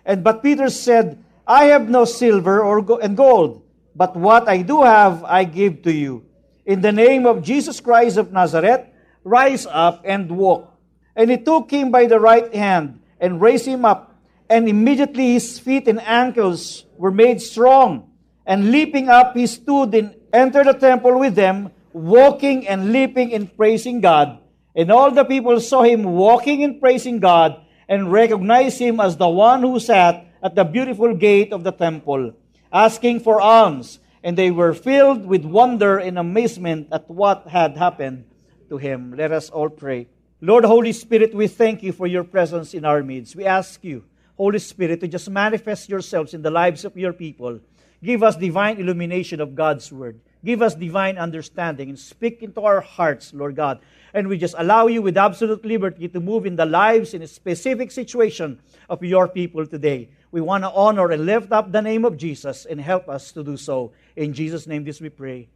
And 0.05 0.27
but 0.27 0.43
Peter 0.43 0.69
said, 0.69 1.23
I 1.47 1.67
have 1.67 1.89
no 1.89 2.05
silver 2.05 2.61
or 2.61 2.83
go- 2.83 2.99
and 2.99 3.17
gold, 3.17 3.63
but 3.95 4.17
what 4.17 4.49
I 4.49 4.63
do 4.63 4.83
have 4.83 5.23
I 5.23 5.45
give 5.45 5.83
to 5.83 5.93
you. 5.93 6.27
In 6.67 6.83
the 6.83 6.91
name 6.91 7.27
of 7.27 7.47
Jesus 7.47 7.79
Christ 7.79 8.19
of 8.19 8.33
Nazareth, 8.33 8.91
rise 9.23 9.67
up 9.71 10.03
and 10.05 10.35
walk. 10.35 10.75
And 11.15 11.31
he 11.31 11.39
took 11.39 11.71
him 11.71 11.93
by 11.93 12.07
the 12.07 12.19
right 12.19 12.53
hand 12.53 13.01
and 13.21 13.41
raised 13.41 13.67
him 13.67 13.85
up, 13.85 14.19
and 14.51 14.69
immediately 14.69 15.35
his 15.35 15.61
feet 15.61 15.87
and 15.87 16.03
ankles 16.03 16.85
were 16.99 17.15
made 17.15 17.41
strong. 17.41 18.11
And 18.45 18.73
leaping 18.73 19.09
up, 19.09 19.37
he 19.37 19.47
stood 19.47 19.95
and 19.95 20.15
entered 20.33 20.67
the 20.67 20.75
temple 20.75 21.19
with 21.19 21.37
them 21.37 21.71
walking 21.97 22.69
and 22.69 22.93
leaping 22.93 23.33
and 23.33 23.49
praising 23.57 24.01
God. 24.01 24.39
And 24.75 24.93
all 24.93 25.11
the 25.11 25.25
people 25.25 25.59
saw 25.61 25.83
him 25.83 26.05
walking 26.05 26.63
and 26.63 26.79
praising 26.79 27.21
God 27.21 27.57
and 27.89 28.13
recognized 28.13 28.79
him 28.79 29.01
as 29.01 29.17
the 29.17 29.29
one 29.29 29.63
who 29.63 29.81
sat 29.81 30.27
at 30.43 30.55
the 30.55 30.65
beautiful 30.65 31.15
gate 31.15 31.53
of 31.53 31.65
the 31.65 31.73
temple, 31.73 32.35
asking 32.71 33.21
for 33.21 33.41
alms. 33.41 33.99
And 34.23 34.37
they 34.37 34.51
were 34.51 34.75
filled 34.75 35.25
with 35.25 35.45
wonder 35.45 35.97
and 35.97 36.19
amazement 36.19 36.89
at 36.93 37.09
what 37.09 37.49
had 37.49 37.77
happened 37.77 38.25
to 38.69 38.77
him. 38.77 39.15
Let 39.17 39.33
us 39.33 39.49
all 39.49 39.71
pray. 39.71 40.09
Lord 40.43 40.65
Holy 40.65 40.93
Spirit, 40.93 41.33
we 41.33 41.47
thank 41.47 41.83
you 41.83 41.93
for 41.93 42.07
your 42.07 42.25
presence 42.25 42.75
in 42.75 42.85
our 42.85 43.03
midst. 43.03 43.37
We 43.37 43.47
ask 43.47 43.83
you, 43.83 44.05
Holy 44.37 44.59
Spirit, 44.59 45.01
to 45.01 45.09
just 45.09 45.31
manifest 45.31 45.89
yourselves 45.89 46.35
in 46.35 46.43
the 46.43 46.51
lives 46.51 46.85
of 46.85 46.97
your 46.97 47.15
people. 47.15 47.61
Give 48.03 48.23
us 48.23 48.37
divine 48.37 48.79
illumination 48.79 49.41
of 49.41 49.55
God's 49.55 49.91
word. 49.91 50.21
Give 50.47 50.63
us 50.63 50.77
divine 50.77 51.19
understanding 51.19 51.89
and 51.89 51.99
speak 51.99 52.41
into 52.41 52.61
our 52.61 52.81
hearts, 52.81 53.35
Lord 53.35 53.57
God. 53.57 53.81
And 54.15 54.29
we 54.29 54.39
just 54.39 54.55
allow 54.57 54.87
you 54.87 55.03
with 55.03 55.17
absolute 55.17 55.65
liberty 55.65 56.07
to 56.07 56.21
move 56.21 56.47
in 56.47 56.55
the 56.55 56.65
lives 56.65 57.15
in 57.15 57.23
a 57.23 57.27
specific 57.27 57.91
situation 57.91 58.61
of 58.89 59.03
your 59.03 59.27
people 59.27 59.67
today. 59.67 60.09
We 60.31 60.41
want 60.41 60.63
to 60.63 60.71
honor 60.71 61.11
and 61.11 61.27
lift 61.27 61.51
up 61.51 61.73
the 61.73 61.83
name 61.83 62.05
of 62.05 62.17
Jesus 62.17 62.65
and 62.65 62.81
help 62.81 63.09
us 63.09 63.33
to 63.33 63.43
do 63.43 63.57
so. 63.57 63.91
In 64.15 64.33
Jesus' 64.33 64.69
name, 64.69 64.85
this 64.85 65.01
we 65.01 65.09
pray. 65.09 65.49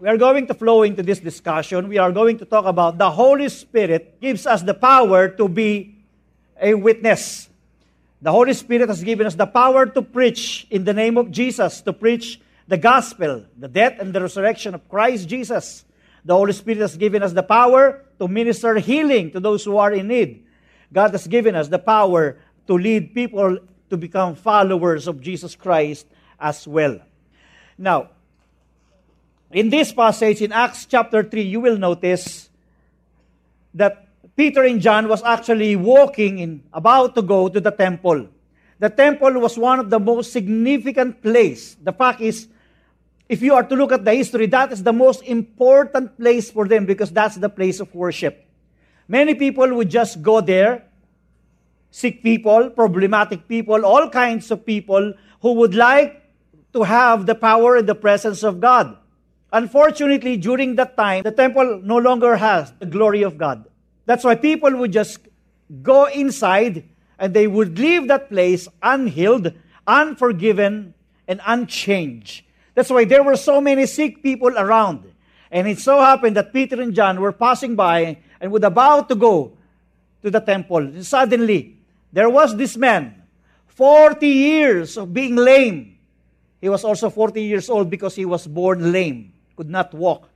We 0.00 0.08
are 0.08 0.16
going 0.16 0.46
to 0.46 0.54
flow 0.54 0.82
into 0.82 1.02
this 1.02 1.20
discussion. 1.20 1.86
We 1.86 1.98
are 1.98 2.10
going 2.10 2.38
to 2.38 2.46
talk 2.46 2.64
about 2.64 2.96
the 2.96 3.10
Holy 3.10 3.50
Spirit 3.50 4.18
gives 4.18 4.46
us 4.46 4.62
the 4.62 4.72
power 4.72 5.28
to 5.28 5.46
be 5.46 5.94
a 6.58 6.72
witness. 6.72 7.50
The 8.22 8.32
Holy 8.32 8.54
Spirit 8.54 8.88
has 8.88 9.04
given 9.04 9.26
us 9.26 9.34
the 9.34 9.46
power 9.46 9.84
to 9.84 10.00
preach 10.00 10.66
in 10.70 10.84
the 10.84 10.94
name 10.94 11.18
of 11.18 11.30
Jesus, 11.30 11.82
to 11.82 11.92
preach 11.92 12.40
the 12.66 12.78
gospel, 12.78 13.44
the 13.58 13.68
death 13.68 13.98
and 13.98 14.12
the 14.12 14.20
resurrection 14.20 14.74
of 14.74 14.88
Christ 14.88 15.28
Jesus. 15.28 15.84
The 16.24 16.34
Holy 16.34 16.52
Spirit 16.52 16.80
has 16.80 16.96
given 16.96 17.22
us 17.22 17.32
the 17.32 17.42
power 17.42 18.04
to 18.18 18.28
minister 18.28 18.76
healing 18.76 19.30
to 19.32 19.40
those 19.40 19.64
who 19.64 19.76
are 19.76 19.92
in 19.92 20.08
need. 20.08 20.44
God 20.92 21.10
has 21.12 21.26
given 21.26 21.54
us 21.54 21.68
the 21.68 21.78
power 21.78 22.38
to 22.66 22.74
lead 22.74 23.14
people 23.14 23.58
to 23.90 23.96
become 23.96 24.34
followers 24.34 25.06
of 25.06 25.20
Jesus 25.20 25.54
Christ 25.54 26.06
as 26.40 26.66
well. 26.66 27.00
Now, 27.76 28.10
in 29.50 29.68
this 29.68 29.92
passage 29.92 30.40
in 30.40 30.52
Acts 30.52 30.86
chapter 30.86 31.22
3, 31.22 31.42
you 31.42 31.60
will 31.60 31.76
notice 31.76 32.48
that 33.74 34.08
Peter 34.36 34.64
and 34.64 34.80
John 34.80 35.08
was 35.08 35.22
actually 35.22 35.76
walking 35.76 36.38
in 36.38 36.62
about 36.72 37.14
to 37.14 37.22
go 37.22 37.48
to 37.48 37.60
the 37.60 37.70
temple. 37.70 38.28
The 38.78 38.90
temple 38.90 39.38
was 39.38 39.56
one 39.56 39.78
of 39.78 39.90
the 39.90 40.00
most 40.00 40.32
significant 40.32 41.22
place. 41.22 41.76
The 41.80 41.92
fact 41.92 42.20
is 42.20 42.48
if 43.34 43.42
you 43.42 43.52
are 43.52 43.64
to 43.64 43.74
look 43.74 43.90
at 43.90 44.04
the 44.04 44.14
history, 44.14 44.46
that 44.46 44.70
is 44.70 44.84
the 44.84 44.92
most 44.92 45.20
important 45.24 46.16
place 46.16 46.52
for 46.52 46.68
them 46.68 46.86
because 46.86 47.10
that's 47.10 47.34
the 47.34 47.48
place 47.48 47.80
of 47.80 47.92
worship. 47.92 48.46
Many 49.08 49.34
people 49.34 49.74
would 49.74 49.90
just 49.90 50.22
go 50.22 50.40
there, 50.40 50.86
sick 51.90 52.22
people, 52.22 52.70
problematic 52.70 53.48
people, 53.48 53.84
all 53.84 54.08
kinds 54.08 54.52
of 54.52 54.64
people 54.64 55.14
who 55.42 55.52
would 55.54 55.74
like 55.74 56.22
to 56.74 56.84
have 56.84 57.26
the 57.26 57.34
power 57.34 57.74
and 57.74 57.88
the 57.88 57.94
presence 57.96 58.44
of 58.44 58.60
God. 58.60 58.96
Unfortunately, 59.52 60.36
during 60.36 60.76
that 60.76 60.96
time, 60.96 61.24
the 61.24 61.32
temple 61.32 61.80
no 61.82 61.98
longer 61.98 62.36
has 62.36 62.72
the 62.78 62.86
glory 62.86 63.22
of 63.22 63.36
God. 63.36 63.66
That's 64.06 64.22
why 64.22 64.36
people 64.36 64.76
would 64.76 64.92
just 64.92 65.18
go 65.82 66.06
inside 66.06 66.84
and 67.18 67.34
they 67.34 67.48
would 67.48 67.78
leave 67.80 68.06
that 68.06 68.28
place 68.28 68.68
unhealed, 68.80 69.52
unforgiven, 69.88 70.94
and 71.26 71.40
unchanged. 71.44 72.44
That's 72.74 72.90
why 72.90 73.04
there 73.04 73.22
were 73.22 73.36
so 73.36 73.60
many 73.60 73.86
sick 73.86 74.22
people 74.22 74.58
around. 74.58 75.10
And 75.50 75.68
it 75.68 75.78
so 75.78 76.00
happened 76.00 76.36
that 76.36 76.52
Peter 76.52 76.80
and 76.80 76.94
John 76.94 77.20
were 77.20 77.32
passing 77.32 77.76
by 77.76 78.18
and 78.40 78.50
were 78.50 78.64
about 78.64 79.08
to 79.08 79.14
go 79.14 79.56
to 80.22 80.30
the 80.30 80.40
temple. 80.40 80.78
And 80.78 81.06
suddenly, 81.06 81.76
there 82.12 82.28
was 82.28 82.56
this 82.56 82.76
man, 82.76 83.22
40 83.68 84.26
years 84.26 84.96
of 84.96 85.14
being 85.14 85.36
lame. 85.36 85.96
He 86.60 86.68
was 86.68 86.82
also 86.82 87.10
40 87.10 87.42
years 87.42 87.70
old 87.70 87.90
because 87.90 88.16
he 88.16 88.24
was 88.24 88.46
born 88.46 88.90
lame, 88.90 89.32
could 89.56 89.70
not 89.70 89.94
walk. 89.94 90.28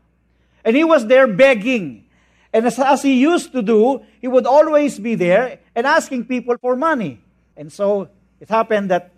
And 0.64 0.76
he 0.76 0.84
was 0.84 1.06
there 1.06 1.26
begging. 1.26 2.04
And 2.52 2.66
as, 2.66 2.78
as 2.78 3.02
he 3.02 3.20
used 3.20 3.52
to 3.52 3.62
do, 3.62 4.02
he 4.20 4.28
would 4.28 4.46
always 4.46 4.98
be 4.98 5.14
there 5.14 5.58
and 5.74 5.86
asking 5.86 6.26
people 6.26 6.56
for 6.58 6.76
money. 6.76 7.20
And 7.56 7.72
so 7.72 8.08
it 8.40 8.48
happened 8.48 8.90
that 8.90 9.10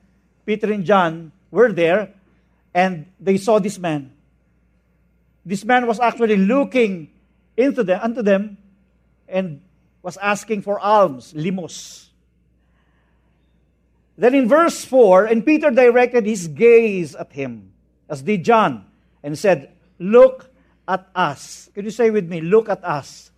Peter 0.47 0.73
and 0.73 0.85
John 0.85 1.33
were 1.50 1.73
there 1.73 2.15
and 2.75 3.07
they 3.19 3.37
saw 3.37 3.59
this 3.59 3.79
man. 3.79 4.12
This 5.45 5.65
man 5.65 5.87
was 5.87 5.99
actually 5.99 6.37
looking 6.37 7.11
into 7.57 7.83
them, 7.83 8.00
unto 8.03 8.23
them 8.23 8.59
and 9.29 9.61
was 10.03 10.17
asking 10.19 10.62
for 10.62 10.79
alms, 10.79 11.33
limos. 11.35 12.09
Then 14.17 14.35
in 14.35 14.49
verse 14.49 14.85
4, 14.85 15.27
and 15.27 15.47
Peter 15.47 15.71
directed 15.71 16.27
his 16.27 16.49
gaze 16.49 17.15
at 17.15 17.33
him, 17.33 17.73
as 18.09 18.23
did 18.23 18.45
John, 18.45 18.85
and 19.23 19.39
said, 19.39 19.73
Look 19.99 20.50
at 20.87 21.09
us. 21.15 21.71
Can 21.75 21.85
you 21.85 21.91
say 21.91 22.11
with 22.11 22.29
me, 22.29 22.41
Look 22.41 22.69
at 22.69 22.85
us? 22.85 23.31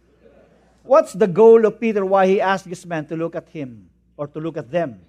What's 0.83 1.13
the 1.13 1.29
goal 1.29 1.65
of 1.67 1.79
Peter 1.79 2.05
why 2.05 2.27
he 2.27 2.41
asked 2.41 2.69
this 2.69 2.85
man 2.85 3.07
to 3.07 3.17
look 3.17 3.37
at 3.37 3.49
him 3.51 3.91
or 4.17 4.27
to 4.27 4.41
look 4.41 4.57
at 4.57 4.71
them? 4.71 5.01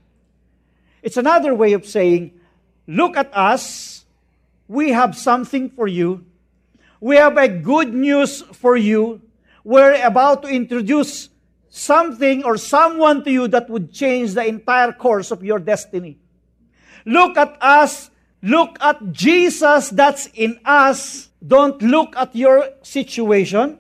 It's 1.01 1.17
another 1.17 1.55
way 1.55 1.73
of 1.73 1.85
saying, 1.85 2.39
Look 2.85 3.17
at 3.17 3.35
us 3.35 4.02
we 4.73 4.89
have 4.89 5.15
something 5.15 5.69
for 5.69 5.87
you. 5.87 6.25
We 6.99 7.15
have 7.17 7.37
a 7.37 7.47
good 7.47 7.93
news 7.93 8.41
for 8.41 8.75
you. 8.75 9.21
We're 9.63 10.03
about 10.03 10.41
to 10.43 10.47
introduce 10.49 11.29
something 11.69 12.43
or 12.43 12.57
someone 12.57 13.23
to 13.23 13.31
you 13.31 13.47
that 13.49 13.69
would 13.69 13.93
change 13.93 14.33
the 14.33 14.45
entire 14.45 14.91
course 14.91 15.29
of 15.29 15.43
your 15.43 15.59
destiny. 15.59 16.17
Look 17.05 17.37
at 17.37 17.55
us. 17.61 18.09
Look 18.41 18.77
at 18.81 19.13
Jesus 19.13 19.89
that's 19.89 20.25
in 20.33 20.59
us. 20.65 21.29
Don't 21.45 21.79
look 21.81 22.17
at 22.17 22.35
your 22.35 22.67
situation. 22.81 23.77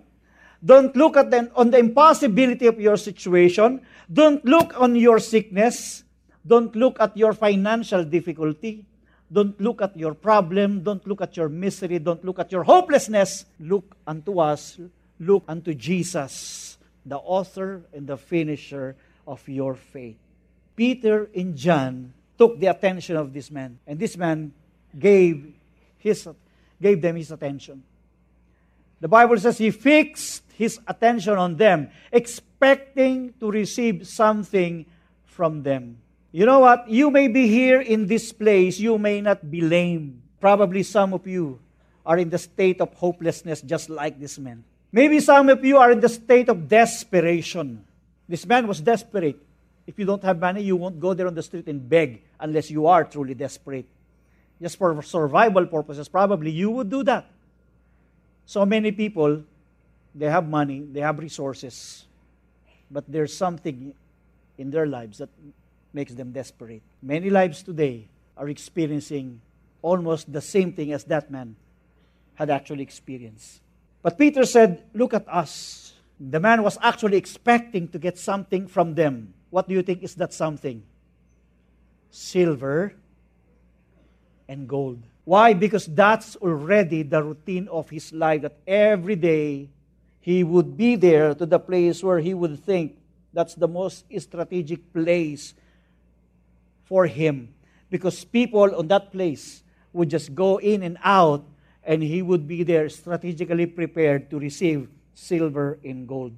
Don't 0.63 0.95
look 0.95 1.17
at 1.17 1.31
the, 1.31 1.51
on 1.55 1.71
the 1.71 1.79
impossibility 1.79 2.67
of 2.67 2.79
your 2.79 2.97
situation. 2.97 3.81
Don't 4.11 4.45
look 4.45 4.79
on 4.79 4.95
your 4.95 5.17
sickness. 5.17 6.03
Don't 6.45 6.75
look 6.75 6.99
at 6.99 7.17
your 7.17 7.33
financial 7.33 8.05
difficulty. 8.05 8.85
Don't 9.33 9.59
look 9.59 9.81
at 9.81 9.97
your 9.97 10.13
problem. 10.13 10.83
Don't 10.83 11.05
look 11.07 11.21
at 11.21 11.35
your 11.35 11.49
misery. 11.49 11.97
Don't 11.97 12.23
look 12.23 12.37
at 12.37 12.51
your 12.51 12.63
hopelessness. 12.63 13.45
Look 13.59 13.97
unto 14.05 14.39
us. 14.39 14.77
Look 15.19 15.43
unto 15.47 15.73
Jesus, 15.73 16.77
the 17.05 17.17
author 17.17 17.81
and 17.93 18.05
the 18.05 18.17
finisher 18.17 18.95
of 19.25 19.47
your 19.47 19.73
faith. 19.75 20.17
Peter 20.75 21.29
and 21.35 21.55
John 21.55 22.13
took 22.37 22.59
the 22.59 22.67
attention 22.67 23.15
of 23.15 23.33
this 23.33 23.49
man, 23.49 23.79
and 23.87 23.97
this 23.97 24.17
man 24.17 24.53
gave, 24.97 25.53
his, 25.97 26.27
gave 26.81 27.01
them 27.01 27.15
his 27.15 27.31
attention. 27.31 27.83
The 28.99 29.07
Bible 29.07 29.37
says 29.37 29.57
he 29.57 29.71
fixed 29.71 30.43
his 30.55 30.79
attention 30.87 31.37
on 31.37 31.57
them, 31.57 31.89
expecting 32.11 33.33
to 33.39 33.51
receive 33.51 34.07
something 34.07 34.85
from 35.25 35.63
them. 35.63 35.97
You 36.33 36.47
know 36.47 36.59
what? 36.59 36.89
You 36.89 37.11
may 37.11 37.27
be 37.27 37.47
here 37.47 37.79
in 37.79 38.07
this 38.07 38.33
place, 38.33 38.79
you 38.79 38.97
may 38.97 39.21
not 39.21 39.49
be 39.49 39.61
lame. 39.61 40.23
Probably 40.41 40.81
some 40.81 41.13
of 41.13 41.27
you 41.27 41.59
are 42.03 42.17
in 42.17 42.31
the 42.31 42.39
state 42.39 42.81
of 42.81 42.91
hopelessness, 42.95 43.61
just 43.61 43.87
like 43.87 44.19
this 44.19 44.39
man. 44.39 44.63
Maybe 44.91 45.19
some 45.19 45.47
of 45.49 45.63
you 45.63 45.77
are 45.77 45.91
in 45.91 45.99
the 45.99 46.09
state 46.09 46.49
of 46.49 46.67
desperation. 46.67 47.85
This 48.27 48.47
man 48.47 48.67
was 48.67 48.81
desperate. 48.81 49.37
If 49.85 49.99
you 49.99 50.05
don't 50.05 50.23
have 50.23 50.39
money, 50.39 50.63
you 50.63 50.75
won't 50.75 50.99
go 50.99 51.13
there 51.13 51.27
on 51.27 51.35
the 51.35 51.43
street 51.43 51.67
and 51.67 51.87
beg 51.87 52.23
unless 52.39 52.71
you 52.71 52.87
are 52.87 53.03
truly 53.03 53.35
desperate. 53.35 53.85
Just 54.59 54.77
for 54.77 54.99
survival 55.03 55.67
purposes, 55.67 56.09
probably 56.09 56.49
you 56.49 56.71
would 56.71 56.89
do 56.89 57.03
that. 57.03 57.29
So 58.47 58.65
many 58.65 58.91
people, 58.91 59.43
they 60.15 60.25
have 60.25 60.49
money, 60.49 60.81
they 60.81 61.01
have 61.01 61.19
resources, 61.19 62.05
but 62.89 63.03
there's 63.07 63.35
something 63.35 63.93
in 64.57 64.71
their 64.71 64.87
lives 64.87 65.19
that 65.19 65.29
makes 65.93 66.13
them 66.13 66.31
desperate. 66.31 66.81
Many 67.01 67.29
lives 67.29 67.63
today 67.63 68.07
are 68.35 68.49
experiencing 68.49 69.41
almost 69.81 70.31
the 70.31 70.41
same 70.41 70.73
thing 70.73 70.91
as 70.91 71.03
that 71.05 71.29
man 71.29 71.55
had 72.35 72.49
actually 72.49 72.83
experienced. 72.83 73.61
But 74.01 74.17
Peter 74.17 74.45
said, 74.45 74.83
Look 74.93 75.13
at 75.13 75.27
us. 75.27 75.93
The 76.19 76.39
man 76.39 76.63
was 76.63 76.77
actually 76.81 77.17
expecting 77.17 77.87
to 77.89 77.99
get 77.99 78.17
something 78.17 78.67
from 78.67 78.95
them. 78.95 79.33
What 79.49 79.67
do 79.67 79.73
you 79.73 79.83
think 79.83 80.03
is 80.03 80.15
that 80.15 80.33
something? 80.33 80.83
Silver 82.09 82.93
and 84.47 84.67
gold. 84.67 85.03
Why? 85.25 85.53
Because 85.53 85.85
that's 85.85 86.35
already 86.37 87.03
the 87.03 87.23
routine 87.23 87.67
of 87.69 87.89
his 87.89 88.11
life, 88.11 88.41
that 88.41 88.57
every 88.67 89.15
day 89.15 89.69
he 90.19 90.43
would 90.43 90.77
be 90.77 90.95
there 90.95 91.33
to 91.33 91.45
the 91.45 91.59
place 91.59 92.03
where 92.03 92.19
he 92.19 92.33
would 92.33 92.59
think 92.63 92.97
that's 93.33 93.55
the 93.55 93.67
most 93.67 94.05
strategic 94.19 94.93
place 94.93 95.53
for 96.85 97.05
him. 97.05 97.53
Because 97.89 98.23
people 98.23 98.75
on 98.75 98.87
that 98.87 99.11
place 99.11 99.63
would 99.91 100.09
just 100.09 100.33
go 100.33 100.57
in 100.57 100.83
and 100.83 100.97
out, 101.03 101.45
and 101.83 102.01
he 102.01 102.21
would 102.21 102.47
be 102.47 102.63
there 102.63 102.89
strategically 102.89 103.65
prepared 103.65 104.29
to 104.29 104.39
receive 104.39 104.87
silver 105.13 105.77
and 105.83 106.07
gold. 106.07 106.33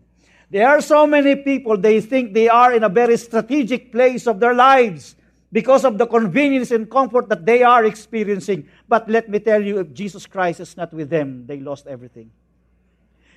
There 0.49 0.67
are 0.67 0.81
so 0.81 1.07
many 1.07 1.35
people, 1.35 1.77
they 1.77 2.01
think 2.01 2.33
they 2.33 2.49
are 2.49 2.73
in 2.73 2.83
a 2.83 2.89
very 2.89 3.17
strategic 3.17 3.91
place 3.91 4.27
of 4.27 4.39
their 4.39 4.53
lives 4.53 5.15
because 5.51 5.85
of 5.85 5.97
the 5.97 6.05
convenience 6.05 6.71
and 6.71 6.89
comfort 6.89 7.29
that 7.29 7.45
they 7.45 7.63
are 7.63 7.85
experiencing. 7.85 8.67
But 8.87 9.09
let 9.09 9.29
me 9.29 9.39
tell 9.39 9.63
you, 9.63 9.79
if 9.79 9.93
Jesus 9.93 10.25
Christ 10.25 10.59
is 10.59 10.75
not 10.75 10.93
with 10.93 11.09
them, 11.09 11.45
they 11.47 11.59
lost 11.59 11.87
everything. 11.87 12.31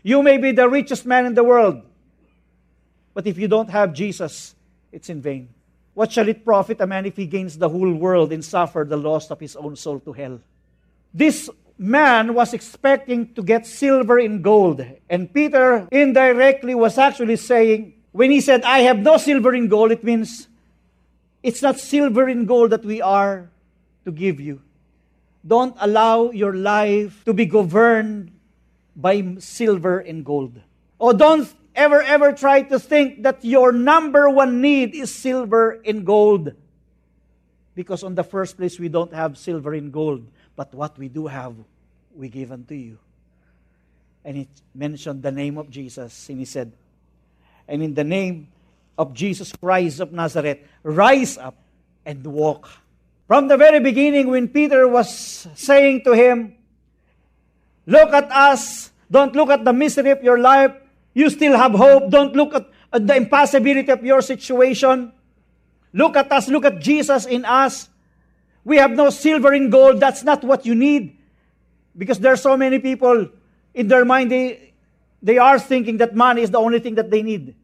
You 0.02 0.22
may 0.22 0.38
be 0.38 0.52
the 0.52 0.68
richest 0.68 1.06
man 1.06 1.26
in 1.26 1.34
the 1.34 1.44
world, 1.44 1.82
but 3.14 3.26
if 3.26 3.38
you 3.38 3.48
don't 3.48 3.70
have 3.70 3.92
Jesus, 3.92 4.54
it's 4.92 5.08
in 5.08 5.20
vain. 5.20 5.48
What 5.98 6.12
shall 6.12 6.28
it 6.28 6.44
profit 6.44 6.80
a 6.80 6.86
man 6.86 7.06
if 7.06 7.16
he 7.16 7.26
gains 7.26 7.58
the 7.58 7.68
whole 7.68 7.92
world 7.92 8.32
and 8.32 8.44
suffer 8.44 8.86
the 8.88 8.96
loss 8.96 9.32
of 9.32 9.40
his 9.40 9.56
own 9.56 9.74
soul 9.74 9.98
to 10.06 10.12
hell? 10.12 10.38
This 11.12 11.50
man 11.76 12.34
was 12.34 12.54
expecting 12.54 13.34
to 13.34 13.42
get 13.42 13.66
silver 13.66 14.16
and 14.16 14.40
gold. 14.40 14.80
And 15.10 15.34
Peter 15.34 15.88
indirectly 15.90 16.76
was 16.76 16.98
actually 16.98 17.34
saying, 17.34 17.94
when 18.12 18.30
he 18.30 18.40
said, 18.40 18.62
I 18.62 18.86
have 18.86 19.00
no 19.00 19.16
silver 19.16 19.52
and 19.52 19.68
gold, 19.68 19.90
it 19.90 20.04
means 20.04 20.46
it's 21.42 21.62
not 21.62 21.80
silver 21.80 22.28
and 22.28 22.46
gold 22.46 22.70
that 22.70 22.84
we 22.84 23.02
are 23.02 23.50
to 24.04 24.12
give 24.12 24.38
you. 24.38 24.62
Don't 25.44 25.74
allow 25.80 26.30
your 26.30 26.54
life 26.54 27.24
to 27.24 27.32
be 27.32 27.44
governed 27.44 28.30
by 28.94 29.34
silver 29.40 29.98
and 29.98 30.24
gold. 30.24 30.60
Or 31.00 31.12
don't 31.12 31.52
ever, 31.78 32.02
ever 32.02 32.32
try 32.32 32.62
to 32.62 32.78
think 32.78 33.22
that 33.22 33.44
your 33.44 33.70
number 33.70 34.28
one 34.28 34.60
need 34.60 34.94
is 34.94 35.14
silver 35.14 35.80
and 35.86 36.04
gold. 36.04 36.52
Because, 37.74 38.02
on 38.02 38.16
the 38.16 38.24
first 38.24 38.58
place, 38.58 38.78
we 38.78 38.88
don't 38.88 39.14
have 39.14 39.38
silver 39.38 39.72
and 39.72 39.92
gold. 39.92 40.26
But 40.56 40.74
what 40.74 40.98
we 40.98 41.08
do 41.08 41.28
have, 41.28 41.54
we 42.14 42.28
give 42.28 42.50
unto 42.50 42.74
you. 42.74 42.98
And 44.24 44.36
he 44.36 44.48
mentioned 44.74 45.22
the 45.22 45.30
name 45.30 45.56
of 45.56 45.70
Jesus. 45.70 46.28
And 46.28 46.40
he 46.40 46.44
said, 46.44 46.72
And 47.68 47.80
in 47.80 47.94
the 47.94 48.02
name 48.02 48.48
of 48.98 49.14
Jesus 49.14 49.52
Christ 49.52 50.00
of 50.00 50.12
Nazareth, 50.12 50.58
rise 50.82 51.38
up 51.38 51.54
and 52.04 52.26
walk. 52.26 52.68
From 53.28 53.46
the 53.46 53.56
very 53.56 53.78
beginning, 53.78 54.26
when 54.26 54.48
Peter 54.48 54.88
was 54.88 55.46
saying 55.54 56.02
to 56.04 56.12
him, 56.12 56.56
Look 57.86 58.12
at 58.12 58.30
us, 58.32 58.90
don't 59.10 59.34
look 59.36 59.48
at 59.48 59.64
the 59.64 59.72
misery 59.72 60.10
of 60.10 60.22
your 60.22 60.38
life, 60.38 60.72
you 61.18 61.30
still 61.30 61.56
have 61.56 61.72
hope, 61.72 62.10
don't 62.10 62.34
look 62.34 62.54
at, 62.54 62.66
at 62.92 63.06
the 63.06 63.16
impossibility 63.16 63.90
of 63.90 64.04
your 64.04 64.22
situation. 64.22 65.12
Look 65.92 66.16
at 66.16 66.30
us, 66.30 66.48
look 66.48 66.64
at 66.64 66.80
Jesus 66.80 67.26
in 67.26 67.44
us. 67.44 67.88
We 68.64 68.76
have 68.76 68.92
no 68.92 69.10
silver 69.10 69.52
and 69.52 69.72
gold, 69.72 70.00
that's 70.00 70.22
not 70.22 70.44
what 70.44 70.66
you 70.66 70.74
need. 70.74 71.16
Because 71.96 72.18
there 72.18 72.32
are 72.32 72.36
so 72.36 72.56
many 72.56 72.78
people 72.78 73.28
in 73.74 73.88
their 73.88 74.04
mind, 74.04 74.30
they, 74.30 74.74
they 75.22 75.38
are 75.38 75.58
thinking 75.58 75.98
that 75.98 76.14
money 76.14 76.42
is 76.42 76.50
the 76.50 76.58
only 76.58 76.78
thing 76.78 76.94
that 76.96 77.10
they 77.10 77.22
need 77.22 77.54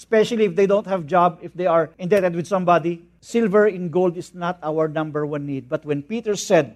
especially 0.00 0.46
if 0.46 0.56
they 0.56 0.66
don't 0.66 0.86
have 0.86 1.04
job, 1.04 1.38
if 1.42 1.52
they 1.52 1.66
are 1.66 1.90
indebted 1.98 2.34
with 2.34 2.46
somebody. 2.46 3.04
Silver 3.20 3.66
and 3.66 3.92
gold 3.92 4.16
is 4.16 4.34
not 4.34 4.58
our 4.62 4.88
number 4.88 5.26
one 5.26 5.44
need. 5.44 5.68
But 5.68 5.84
when 5.84 6.02
Peter 6.02 6.36
said, 6.36 6.74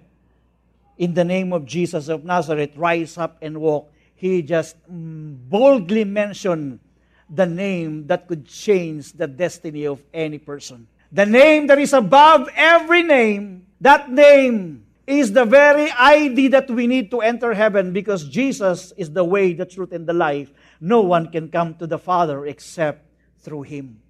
in 0.99 1.15
the 1.15 1.25
name 1.25 1.51
of 1.55 1.65
Jesus 1.65 2.09
of 2.09 2.23
Nazareth, 2.23 2.77
rise 2.77 3.17
up 3.17 3.39
and 3.41 3.63
walk, 3.63 3.91
he 4.25 4.41
just 4.41 4.81
mm, 4.91 5.37
boldly 5.51 6.03
mentioned 6.03 6.81
the 7.29 7.45
name 7.45 8.07
that 8.07 8.27
could 8.27 8.49
change 8.49 9.13
the 9.13 9.27
destiny 9.27 9.85
of 9.85 10.03
any 10.15 10.39
person. 10.39 10.87
The 11.13 11.27
name 11.27 11.67
that 11.67 11.79
is 11.79 11.93
above 11.93 12.49
every 12.57 13.03
name, 13.03 13.67
that 13.83 14.11
name 14.11 14.87
is 15.07 15.33
the 15.33 15.45
very 15.45 15.91
ID 15.91 16.49
that 16.57 16.71
we 16.71 16.87
need 16.87 17.11
to 17.11 17.21
enter 17.21 17.53
heaven 17.53 17.93
because 17.93 18.25
Jesus 18.25 18.95
is 18.97 19.13
the 19.13 19.25
way, 19.25 19.53
the 19.53 19.67
truth, 19.67 19.93
and 19.93 20.07
the 20.07 20.15
life. 20.15 20.51
No 20.81 21.03
one 21.03 21.29
can 21.29 21.51
come 21.51 21.75
to 21.75 21.87
the 21.87 21.99
Father 21.99 22.47
except 22.47 23.05
through 23.41 23.69
him. 23.69 24.01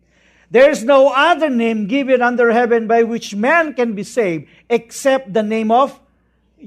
There 0.49 0.71
is 0.71 0.85
no 0.85 1.09
other 1.09 1.51
name 1.51 1.89
given 1.89 2.23
under 2.23 2.53
heaven 2.53 2.87
by 2.87 3.03
which 3.03 3.35
man 3.35 3.75
can 3.75 3.97
be 3.97 4.05
saved 4.05 4.47
except 4.71 5.33
the 5.33 5.43
name 5.43 5.73
of 5.73 5.99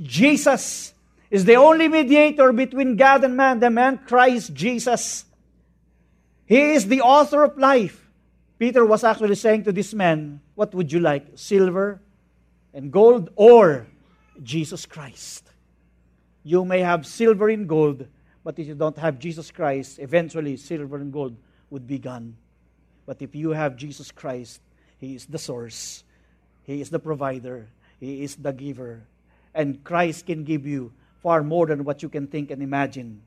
Jesus. 0.03 0.91
Is 1.29 1.45
the 1.45 1.55
only 1.55 1.87
mediator 1.87 2.53
between 2.53 2.95
God 2.95 3.23
and 3.23 3.35
man, 3.35 3.59
the 3.59 3.69
man 3.69 3.99
Christ 3.99 4.53
Jesus. 4.53 5.25
He 6.45 6.71
is 6.71 6.87
the 6.87 7.01
author 7.01 7.43
of 7.43 7.57
life. 7.57 8.07
Peter 8.57 8.85
was 8.85 9.03
actually 9.03 9.35
saying 9.35 9.63
to 9.65 9.71
this 9.71 9.93
man, 9.93 10.41
What 10.55 10.73
would 10.73 10.91
you 10.91 10.99
like? 10.99 11.25
Silver 11.35 12.01
and 12.73 12.91
gold 12.91 13.29
or 13.35 13.85
Jesus 14.41 14.85
Christ? 14.85 15.43
You 16.43 16.63
may 16.63 16.79
have 16.79 17.05
silver 17.05 17.49
and 17.49 17.67
gold, 17.67 18.07
but 18.43 18.57
if 18.57 18.67
you 18.67 18.75
don't 18.75 18.97
have 18.97 19.19
Jesus 19.19 19.51
Christ, 19.51 19.99
eventually 19.99 20.55
silver 20.55 20.95
and 20.95 21.11
gold 21.11 21.35
would 21.69 21.85
be 21.85 21.99
gone. 21.99 22.37
But 23.05 23.21
if 23.21 23.35
you 23.35 23.51
have 23.51 23.75
Jesus 23.75 24.11
Christ, 24.11 24.61
He 24.97 25.15
is 25.15 25.25
the 25.25 25.37
source, 25.37 26.05
He 26.63 26.79
is 26.79 26.89
the 26.89 26.99
provider, 26.99 27.67
He 27.99 28.23
is 28.23 28.37
the 28.37 28.53
giver. 28.53 29.03
And 29.53 29.83
Christ 29.83 30.25
can 30.25 30.45
give 30.45 30.65
you 30.65 30.93
far 31.27 31.43
more 31.43 31.65
than 31.67 31.83
what 31.83 32.01
you 32.01 32.07
can 32.07 32.25
think 32.25 32.51
and 32.51 32.63
imagine. 32.63 33.21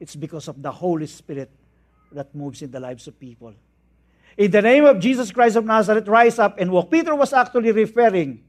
It's 0.00 0.16
because 0.16 0.48
of 0.48 0.62
the 0.62 0.72
Holy 0.72 1.06
Spirit 1.06 1.50
that 2.12 2.34
moves 2.34 2.62
in 2.62 2.70
the 2.70 2.80
lives 2.80 3.06
of 3.06 3.20
people. 3.20 3.52
In 4.38 4.50
the 4.50 4.62
name 4.62 4.86
of 4.86 5.00
Jesus 5.00 5.30
Christ 5.32 5.56
of 5.56 5.66
Nazareth, 5.66 6.08
rise 6.08 6.38
up 6.38 6.56
and 6.58 6.72
walk. 6.72 6.90
Peter 6.90 7.14
was 7.14 7.34
actually 7.34 7.72
referring 7.72 8.42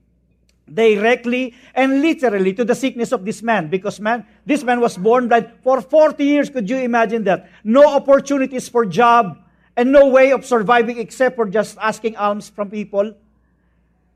directly 0.73 1.53
and 1.75 2.01
literally 2.01 2.53
to 2.53 2.63
the 2.63 2.75
sickness 2.75 3.11
of 3.11 3.25
this 3.25 3.43
man 3.43 3.67
because 3.67 3.99
man 3.99 4.25
this 4.45 4.63
man 4.63 4.79
was 4.79 4.95
born 4.95 5.27
blind 5.27 5.51
for 5.61 5.81
40 5.81 6.23
years 6.23 6.49
could 6.49 6.69
you 6.69 6.77
imagine 6.77 7.25
that 7.25 7.49
no 7.65 7.83
opportunities 7.91 8.69
for 8.69 8.85
job 8.85 9.35
and 9.75 9.91
no 9.91 10.07
way 10.07 10.31
of 10.31 10.45
surviving 10.45 10.97
except 10.97 11.35
for 11.35 11.49
just 11.49 11.75
asking 11.81 12.15
alms 12.15 12.47
from 12.47 12.69
people 12.69 13.11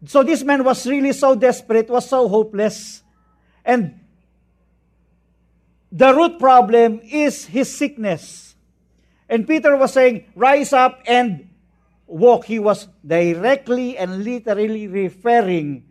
so 0.05 0.23
this 0.23 0.43
man 0.43 0.63
was 0.63 0.87
really 0.87 1.11
so 1.11 1.35
desperate 1.35 1.89
was 1.89 2.07
so 2.07 2.29
hopeless 2.29 3.03
and 3.65 3.99
the 5.91 6.13
root 6.13 6.39
problem 6.39 7.01
is 7.03 7.45
his 7.45 7.67
sickness 7.75 8.55
and 9.27 9.47
peter 9.47 9.75
was 9.75 9.93
saying 9.93 10.23
rise 10.35 10.71
up 10.71 11.01
and 11.07 11.49
walk 12.07 12.45
he 12.45 12.59
was 12.59 12.87
directly 13.05 13.97
and 13.97 14.23
literally 14.23 14.87
referring 14.87 15.83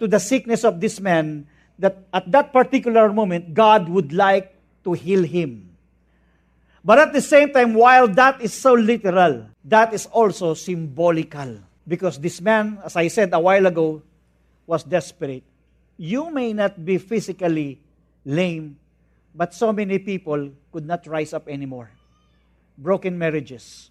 to 0.00 0.08
the 0.08 0.18
sickness 0.18 0.64
of 0.64 0.80
this 0.80 0.98
man 0.98 1.46
that 1.80 2.08
at 2.12 2.28
that 2.30 2.52
particular 2.52 3.12
moment, 3.12 3.52
God 3.52 3.88
would 3.88 4.12
like 4.12 4.52
to 4.84 4.92
heal 4.92 5.24
him. 5.24 5.68
But 6.84 6.98
at 6.98 7.12
the 7.12 7.20
same 7.20 7.52
time, 7.52 7.74
while 7.74 8.08
that 8.16 8.40
is 8.40 8.52
so 8.52 8.72
literal, 8.72 9.48
that 9.64 9.92
is 9.92 10.06
also 10.06 10.54
symbolical. 10.54 11.60
Because 11.88 12.20
this 12.20 12.40
man, 12.40 12.78
as 12.84 12.96
I 12.96 13.08
said 13.08 13.32
a 13.32 13.40
while 13.40 13.66
ago, 13.66 14.02
was 14.66 14.84
desperate. 14.84 15.44
You 16.00 16.32
may 16.32 16.56
not 16.56 16.80
be 16.80 16.96
physically 16.96 17.76
lame, 18.24 18.80
but 19.34 19.52
so 19.52 19.70
many 19.70 19.98
people 19.98 20.48
could 20.72 20.86
not 20.86 21.06
rise 21.06 21.34
up 21.34 21.46
anymore. 21.46 21.90
Broken 22.78 23.18
marriages, 23.18 23.90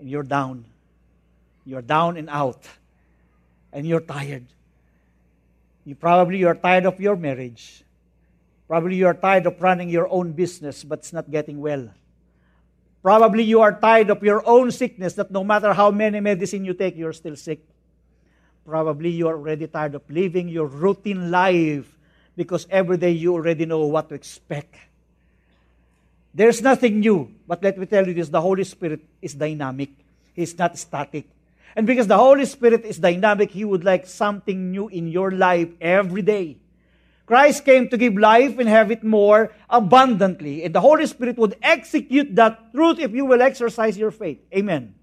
and 0.00 0.08
you're 0.08 0.24
down. 0.24 0.64
You're 1.66 1.84
down 1.84 2.16
and 2.16 2.30
out, 2.30 2.64
and 3.74 3.86
you're 3.86 4.00
tired. 4.00 4.46
You 5.84 5.96
probably 5.96 6.38
you're 6.38 6.56
tired 6.56 6.86
of 6.86 6.98
your 6.98 7.16
marriage. 7.16 7.84
Probably 8.66 8.96
you 8.96 9.06
are 9.06 9.12
tired 9.12 9.44
of 9.44 9.60
running 9.60 9.90
your 9.90 10.08
own 10.08 10.32
business, 10.32 10.82
but 10.82 11.00
it's 11.00 11.12
not 11.12 11.30
getting 11.30 11.60
well. 11.60 11.92
Probably 13.02 13.42
you 13.42 13.60
are 13.60 13.78
tired 13.78 14.08
of 14.08 14.22
your 14.22 14.40
own 14.48 14.70
sickness, 14.70 15.12
that 15.20 15.30
no 15.30 15.44
matter 15.44 15.74
how 15.74 15.90
many 15.90 16.20
medicine 16.20 16.64
you 16.64 16.72
take, 16.72 16.96
you're 16.96 17.12
still 17.12 17.36
sick. 17.36 17.60
Probably 18.64 19.10
you 19.10 19.28
are 19.28 19.34
already 19.34 19.66
tired 19.66 19.94
of 19.94 20.02
living 20.08 20.48
your 20.48 20.66
routine 20.66 21.30
life 21.30 21.86
because 22.36 22.66
every 22.70 22.96
day 22.96 23.10
you 23.10 23.34
already 23.34 23.66
know 23.66 23.86
what 23.86 24.08
to 24.08 24.14
expect. 24.14 24.76
There's 26.34 26.62
nothing 26.62 27.00
new, 27.00 27.34
but 27.46 27.62
let 27.62 27.76
me 27.76 27.86
tell 27.86 28.06
you 28.06 28.14
this 28.14 28.28
the 28.28 28.40
Holy 28.40 28.64
Spirit 28.64 29.00
is 29.20 29.34
dynamic, 29.34 29.90
He's 30.34 30.56
not 30.56 30.78
static. 30.78 31.26
And 31.74 31.86
because 31.86 32.06
the 32.06 32.16
Holy 32.16 32.44
Spirit 32.44 32.84
is 32.84 32.98
dynamic, 32.98 33.50
He 33.50 33.64
would 33.64 33.84
like 33.84 34.06
something 34.06 34.70
new 34.70 34.88
in 34.88 35.08
your 35.08 35.30
life 35.30 35.68
every 35.80 36.22
day. 36.22 36.56
Christ 37.26 37.64
came 37.64 37.88
to 37.88 37.96
give 37.96 38.14
life 38.14 38.58
and 38.58 38.68
have 38.68 38.90
it 38.90 39.02
more 39.02 39.52
abundantly. 39.70 40.64
And 40.64 40.74
the 40.74 40.80
Holy 40.80 41.06
Spirit 41.06 41.38
would 41.38 41.56
execute 41.62 42.34
that 42.36 42.72
truth 42.72 42.98
if 42.98 43.12
you 43.12 43.24
will 43.24 43.40
exercise 43.40 43.96
your 43.96 44.10
faith. 44.10 44.38
Amen. 44.54 44.94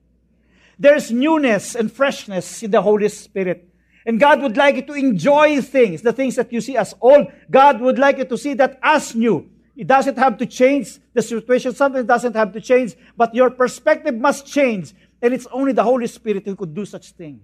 There's 0.79 1.11
newness 1.11 1.75
and 1.75 1.91
freshness 1.91 2.63
in 2.63 2.71
the 2.71 2.81
Holy 2.81 3.09
Spirit. 3.09 3.67
And 4.05 4.17
God 4.17 4.41
would 4.41 4.55
like 4.55 4.77
you 4.77 4.81
to 4.83 4.93
enjoy 4.93 5.61
things, 5.61 6.01
the 6.01 6.13
things 6.13 6.35
that 6.37 6.53
you 6.53 6.61
see 6.61 6.77
as 6.77 6.95
old. 7.01 7.27
God 7.51 7.81
would 7.81 7.99
like 7.99 8.17
you 8.17 8.25
to 8.25 8.37
see 8.37 8.53
that 8.55 8.79
as 8.81 9.13
new. 9.13 9.49
It 9.75 9.87
doesn't 9.87 10.17
have 10.17 10.37
to 10.37 10.45
change 10.45 10.97
the 11.13 11.21
situation. 11.21 11.75
Something 11.75 12.05
doesn't 12.05 12.35
have 12.35 12.53
to 12.53 12.61
change, 12.61 12.95
but 13.17 13.35
your 13.35 13.49
perspective 13.49 14.15
must 14.15 14.47
change. 14.47 14.93
And 15.21 15.33
it's 15.33 15.47
only 15.51 15.73
the 15.73 15.83
Holy 15.83 16.07
Spirit 16.07 16.45
who 16.45 16.55
could 16.55 16.73
do 16.73 16.85
such 16.85 17.11
thing. 17.11 17.41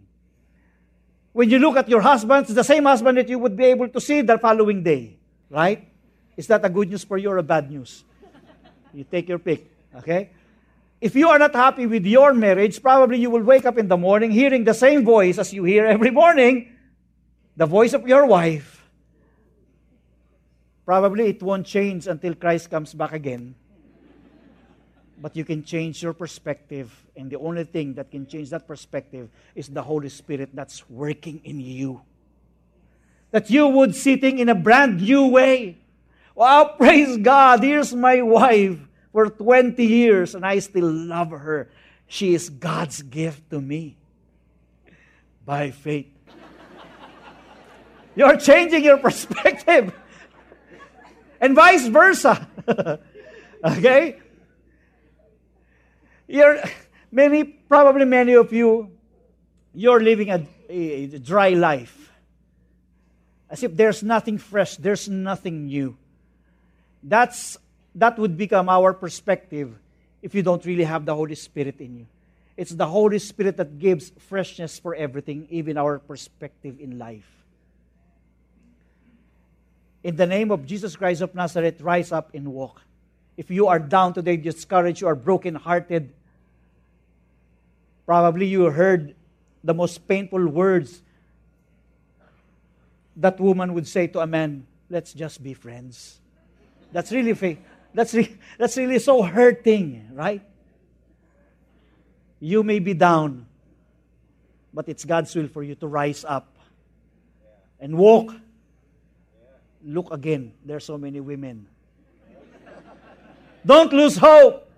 When 1.33 1.49
you 1.49 1.59
look 1.59 1.75
at 1.75 1.89
your 1.89 2.01
husband, 2.01 2.45
it's 2.45 2.53
the 2.53 2.63
same 2.63 2.85
husband 2.85 3.17
that 3.17 3.27
you 3.27 3.37
would 3.37 3.57
be 3.57 3.65
able 3.65 3.89
to 3.89 3.99
see 3.99 4.21
the 4.21 4.37
following 4.37 4.81
day. 4.81 5.17
Right? 5.49 5.87
Is 6.37 6.47
that 6.47 6.63
a 6.63 6.69
good 6.69 6.89
news 6.89 7.03
for 7.03 7.17
you 7.17 7.29
or 7.29 7.37
a 7.37 7.43
bad 7.43 7.69
news? 7.69 8.03
You 8.93 9.03
take 9.03 9.27
your 9.27 9.39
pick. 9.39 9.69
Okay? 9.97 10.31
If 11.05 11.13
you 11.13 11.29
are 11.29 11.37
not 11.37 11.53
happy 11.53 11.85
with 11.85 12.05
your 12.05 12.33
marriage, 12.33 12.81
probably 12.81 13.19
you 13.19 13.29
will 13.29 13.43
wake 13.43 13.65
up 13.65 13.77
in 13.77 13.87
the 13.87 13.97
morning 13.97 14.31
hearing 14.31 14.63
the 14.63 14.73
same 14.73 15.05
voice 15.05 15.37
as 15.37 15.53
you 15.53 15.63
hear 15.63 15.85
every 15.85 16.09
morning 16.09 16.73
the 17.55 17.67
voice 17.67 17.93
of 17.93 18.07
your 18.07 18.25
wife. 18.25 18.89
Probably 20.85 21.29
it 21.29 21.43
won't 21.43 21.65
change 21.65 22.07
until 22.07 22.33
Christ 22.33 22.71
comes 22.71 22.93
back 22.93 23.13
again 23.13 23.53
but 25.21 25.35
you 25.35 25.45
can 25.45 25.63
change 25.63 26.03
your 26.03 26.13
perspective. 26.13 26.93
And 27.15 27.29
the 27.29 27.39
only 27.39 27.63
thing 27.63 27.93
that 27.95 28.11
can 28.11 28.27
change 28.27 28.49
that 28.49 28.67
perspective 28.67 29.29
is 29.55 29.69
the 29.69 29.81
Holy 29.81 30.09
Spirit 30.09 30.49
that's 30.53 30.87
working 30.89 31.41
in 31.43 31.59
you. 31.59 32.01
That 33.31 33.49
you 33.49 33.67
would 33.67 33.95
sitting 33.95 34.39
in 34.39 34.49
a 34.49 34.55
brand 34.55 35.01
new 35.01 35.27
way. 35.27 35.77
Wow, 36.35 36.75
praise 36.77 37.17
God. 37.17 37.63
Here's 37.63 37.93
my 37.93 38.21
wife 38.21 38.77
for 39.15 39.30
20 39.30 39.80
years 39.86 40.36
and 40.36 40.45
I 40.45 40.60
still 40.60 40.91
love 40.91 41.32
her. 41.32 41.69
She 42.06 42.36
is 42.36 42.49
God's 42.49 43.01
gift 43.01 43.49
to 43.49 43.62
me 43.62 43.95
by 45.45 45.71
faith. 45.71 46.12
You're 48.17 48.36
changing 48.36 48.84
your 48.84 48.97
perspective. 48.97 49.95
and 51.39 51.56
vice 51.56 51.88
versa. 51.88 52.45
okay? 53.63 54.19
You're, 56.28 56.62
many, 57.10 57.45
probably 57.45 58.04
many 58.04 58.34
of 58.34 58.51
you, 58.51 58.91
you're 59.73 60.01
living 60.01 60.30
a, 60.30 60.45
a, 60.67 61.04
a 61.06 61.19
dry 61.19 61.51
life. 61.51 62.12
As 63.49 63.63
if 63.63 63.78
there's 63.78 64.04
nothing 64.04 64.39
fresh, 64.39 64.75
there's 64.75 65.08
nothing 65.08 65.67
new. 65.67 65.95
That's, 67.01 67.58
that 67.95 68.19
would 68.19 68.38
become 68.38 68.69
our 68.69 68.93
perspective 68.93 69.73
if 70.21 70.36
you 70.36 70.43
don't 70.43 70.63
really 70.65 70.84
have 70.84 71.05
the 71.05 71.15
Holy 71.15 71.36
Spirit 71.36 71.79
in 71.79 71.99
you. 71.99 72.05
It's 72.58 72.71
the 72.71 72.88
Holy 72.88 73.19
Spirit 73.19 73.58
that 73.58 73.79
gives 73.79 74.12
freshness 74.29 74.79
for 74.79 74.95
everything, 74.95 75.47
even 75.49 75.77
our 75.77 75.99
perspective 75.99 76.79
in 76.79 76.97
life. 76.99 77.29
In 80.03 80.15
the 80.15 80.25
name 80.25 80.51
of 80.51 80.65
Jesus 80.65 80.95
Christ 80.95 81.21
of 81.21 81.34
Nazareth, 81.34 81.81
rise 81.81 82.12
up 82.12 82.34
and 82.34 82.53
walk. 82.53 82.81
If 83.38 83.49
you 83.49 83.67
are 83.67 83.79
down 83.79 84.13
today, 84.13 84.38
discouraged, 84.38 85.01
you 85.01 85.08
are 85.08 85.15
broken-hearted, 85.15 86.13
probably 88.05 88.45
you 88.45 88.65
heard 88.65 89.15
the 89.63 89.73
most 89.73 90.08
painful 90.08 90.47
words 90.47 91.01
that 93.17 93.39
woman 93.39 93.73
would 93.73 93.88
say 93.88 94.08
to 94.08 94.19
a 94.19 94.27
man, 94.27 94.67
let's 94.89 95.12
just 95.13 95.41
be 95.43 95.53
friends. 95.53 96.19
That's 96.91 97.12
really 97.12 97.34
that's 97.95 98.13
re- 98.13 98.38
that's 98.60 98.77
really 98.77 98.99
so 98.99 99.23
hurting, 99.23 100.12
right? 100.13 100.43
You 102.39 102.62
may 102.62 102.79
be 102.79 102.93
down, 102.93 103.47
but 104.73 104.88
it's 104.88 105.05
God's 105.05 105.34
will 105.34 105.47
for 105.47 105.63
you 105.63 105.73
to 105.75 105.88
rise 105.88 106.23
up 106.27 106.53
and 107.79 107.97
walk. 107.97 108.36
Look 109.84 110.12
again, 110.12 110.53
there's 110.65 110.84
so 110.84 110.97
many 110.97 111.19
women 111.19 111.67
don't 113.65 113.91
lose 113.91 114.15
hope. 114.15 114.69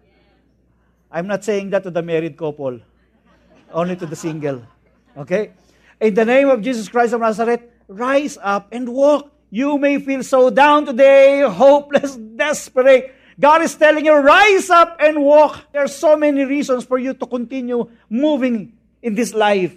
I'm 1.11 1.27
not 1.27 1.43
saying 1.43 1.69
that 1.71 1.83
to 1.83 1.91
the 1.91 2.01
married 2.01 2.37
couple, 2.37 2.79
only 3.71 3.95
to 3.97 4.05
the 4.05 4.15
single. 4.15 4.63
Okay? 5.17 5.51
In 5.99 6.13
the 6.13 6.23
name 6.23 6.49
of 6.49 6.61
Jesus 6.61 6.87
Christ 6.87 7.13
of 7.13 7.21
Nazareth, 7.21 7.61
rise 7.87 8.37
up 8.41 8.69
and 8.71 8.87
walk. 8.87 9.31
You 9.49 9.77
may 9.77 9.99
feel 9.99 10.23
so 10.23 10.49
down 10.49 10.85
today, 10.85 11.41
hopeless, 11.41 12.15
desperate. 12.15 13.15
God 13.39 13.61
is 13.61 13.75
telling 13.75 14.05
you, 14.05 14.15
rise 14.15 14.69
up 14.69 14.97
and 14.99 15.23
walk. 15.23 15.71
There 15.71 15.83
are 15.83 15.87
so 15.87 16.17
many 16.17 16.43
reasons 16.43 16.83
for 16.83 16.97
you 16.97 17.13
to 17.13 17.25
continue 17.25 17.89
moving 18.09 18.73
in 19.01 19.15
this 19.15 19.33
life. 19.33 19.75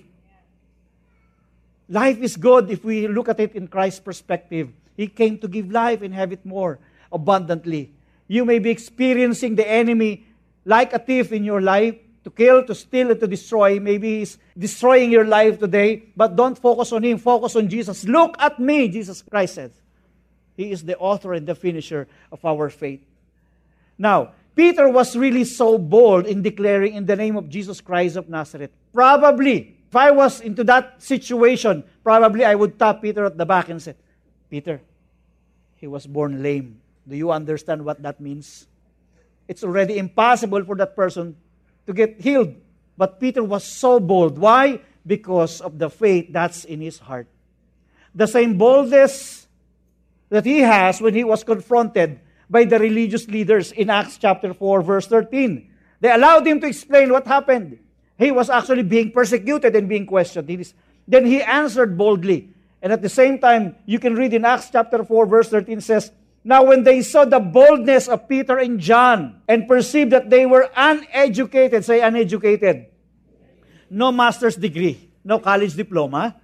Life 1.88 2.18
is 2.18 2.36
good 2.36 2.70
if 2.70 2.84
we 2.84 3.06
look 3.06 3.28
at 3.28 3.38
it 3.38 3.54
in 3.54 3.68
Christ's 3.68 4.00
perspective. 4.00 4.70
He 4.96 5.06
came 5.06 5.38
to 5.38 5.48
give 5.48 5.70
life 5.70 6.02
and 6.02 6.14
have 6.14 6.32
it 6.32 6.44
more 6.44 6.78
abundantly. 7.12 7.92
You 8.28 8.44
may 8.44 8.58
be 8.58 8.70
experiencing 8.70 9.56
the 9.56 9.68
enemy 9.68 10.26
like 10.64 10.92
a 10.92 10.98
thief 10.98 11.32
in 11.32 11.44
your 11.44 11.60
life 11.60 11.96
to 12.24 12.30
kill, 12.30 12.64
to 12.64 12.74
steal, 12.74 13.10
and 13.10 13.20
to 13.20 13.26
destroy. 13.26 13.80
Maybe 13.80 14.18
he's 14.18 14.38
destroying 14.56 15.10
your 15.10 15.24
life 15.24 15.58
today, 15.58 16.04
but 16.16 16.36
don't 16.36 16.58
focus 16.58 16.92
on 16.92 17.02
him. 17.02 17.18
Focus 17.18 17.56
on 17.56 17.68
Jesus. 17.68 18.04
Look 18.04 18.36
at 18.38 18.58
me, 18.58 18.88
Jesus 18.88 19.22
Christ 19.22 19.54
said. 19.54 19.72
He 20.56 20.70
is 20.70 20.84
the 20.84 20.98
author 20.98 21.32
and 21.32 21.46
the 21.46 21.54
finisher 21.54 22.06
of 22.30 22.44
our 22.44 22.68
faith. 22.68 23.00
Now, 23.96 24.32
Peter 24.54 24.88
was 24.88 25.16
really 25.16 25.44
so 25.44 25.78
bold 25.78 26.26
in 26.26 26.42
declaring 26.42 26.94
in 26.94 27.06
the 27.06 27.16
name 27.16 27.36
of 27.36 27.48
Jesus 27.48 27.80
Christ 27.80 28.16
of 28.16 28.28
Nazareth. 28.28 28.70
Probably, 28.92 29.76
if 29.88 29.96
I 29.96 30.10
was 30.10 30.40
into 30.40 30.64
that 30.64 31.02
situation, 31.02 31.84
probably 32.04 32.44
I 32.44 32.54
would 32.54 32.78
tap 32.78 33.00
Peter 33.00 33.24
at 33.24 33.38
the 33.38 33.46
back 33.46 33.68
and 33.70 33.80
say, 33.80 33.94
Peter, 34.50 34.82
he 35.76 35.86
was 35.86 36.06
born 36.06 36.42
lame. 36.42 36.80
Do 37.08 37.16
you 37.16 37.30
understand 37.30 37.84
what 37.84 38.02
that 38.02 38.20
means? 38.20 38.66
It's 39.48 39.64
already 39.64 39.96
impossible 39.96 40.64
for 40.64 40.76
that 40.76 40.94
person 40.94 41.36
to 41.90 41.94
get 41.94 42.22
healed. 42.22 42.54
But 42.96 43.18
Peter 43.18 43.42
was 43.42 43.64
so 43.64 43.98
bold. 43.98 44.38
Why? 44.38 44.80
Because 45.04 45.60
of 45.60 45.78
the 45.78 45.90
faith 45.90 46.28
that's 46.30 46.64
in 46.64 46.80
his 46.80 46.98
heart. 46.98 47.26
The 48.14 48.26
same 48.26 48.56
boldness 48.58 49.48
that 50.28 50.46
he 50.46 50.60
has 50.60 51.00
when 51.00 51.14
he 51.14 51.24
was 51.24 51.42
confronted 51.42 52.20
by 52.48 52.64
the 52.64 52.78
religious 52.78 53.26
leaders 53.26 53.72
in 53.72 53.90
Acts 53.90 54.18
chapter 54.18 54.54
4, 54.54 54.82
verse 54.82 55.06
13. 55.06 55.68
They 56.00 56.12
allowed 56.12 56.46
him 56.46 56.60
to 56.60 56.66
explain 56.66 57.10
what 57.10 57.26
happened. 57.26 57.78
He 58.18 58.30
was 58.30 58.50
actually 58.50 58.84
being 58.84 59.10
persecuted 59.10 59.74
and 59.74 59.88
being 59.88 60.06
questioned. 60.06 60.46
Then 61.08 61.26
he 61.26 61.42
answered 61.42 61.98
boldly. 61.98 62.50
And 62.82 62.92
at 62.92 63.02
the 63.02 63.08
same 63.08 63.38
time, 63.38 63.76
you 63.86 63.98
can 63.98 64.14
read 64.14 64.32
in 64.32 64.44
Acts 64.44 64.70
chapter 64.70 65.02
4, 65.04 65.26
verse 65.26 65.48
13 65.48 65.80
says, 65.80 66.12
now, 66.42 66.64
when 66.64 66.84
they 66.84 67.02
saw 67.02 67.26
the 67.26 67.38
boldness 67.38 68.08
of 68.08 68.26
Peter 68.26 68.56
and 68.56 68.80
John 68.80 69.42
and 69.46 69.68
perceived 69.68 70.12
that 70.12 70.30
they 70.30 70.46
were 70.46 70.70
uneducated, 70.74 71.84
say 71.84 72.00
uneducated, 72.00 72.86
no 73.90 74.10
master's 74.10 74.56
degree, 74.56 75.10
no 75.22 75.38
college 75.38 75.74
diploma, 75.74 76.40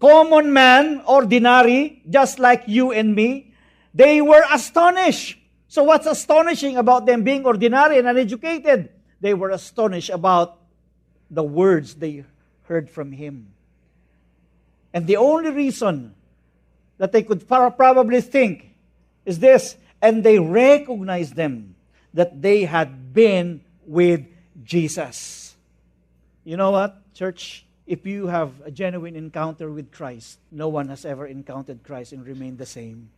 common 0.00 0.52
man, 0.52 1.02
ordinary, 1.06 2.02
just 2.08 2.38
like 2.38 2.64
you 2.66 2.92
and 2.92 3.14
me, 3.14 3.52
they 3.92 4.22
were 4.22 4.44
astonished. 4.50 5.36
So, 5.68 5.82
what's 5.82 6.06
astonishing 6.06 6.78
about 6.78 7.04
them 7.04 7.22
being 7.22 7.44
ordinary 7.44 7.98
and 7.98 8.08
uneducated? 8.08 8.88
They 9.20 9.34
were 9.34 9.50
astonished 9.50 10.08
about 10.08 10.56
the 11.30 11.42
words 11.42 11.96
they 11.96 12.24
heard 12.62 12.88
from 12.88 13.12
him. 13.12 13.52
And 14.94 15.06
the 15.06 15.18
only 15.18 15.50
reason 15.50 16.14
that 16.96 17.12
they 17.12 17.22
could 17.22 17.46
probably 17.46 18.22
think 18.22 18.67
is 19.28 19.38
this, 19.38 19.76
and 20.00 20.24
they 20.24 20.38
recognized 20.38 21.36
them 21.36 21.76
that 22.14 22.40
they 22.40 22.64
had 22.64 23.12
been 23.12 23.60
with 23.84 24.24
Jesus. 24.64 25.54
You 26.44 26.56
know 26.56 26.70
what, 26.70 27.12
church? 27.12 27.66
If 27.86 28.06
you 28.06 28.26
have 28.26 28.52
a 28.64 28.70
genuine 28.70 29.16
encounter 29.16 29.70
with 29.70 29.92
Christ, 29.92 30.38
no 30.50 30.68
one 30.68 30.88
has 30.88 31.04
ever 31.04 31.26
encountered 31.26 31.82
Christ 31.82 32.12
and 32.12 32.24
remained 32.24 32.56
the 32.56 32.66
same. 32.66 33.10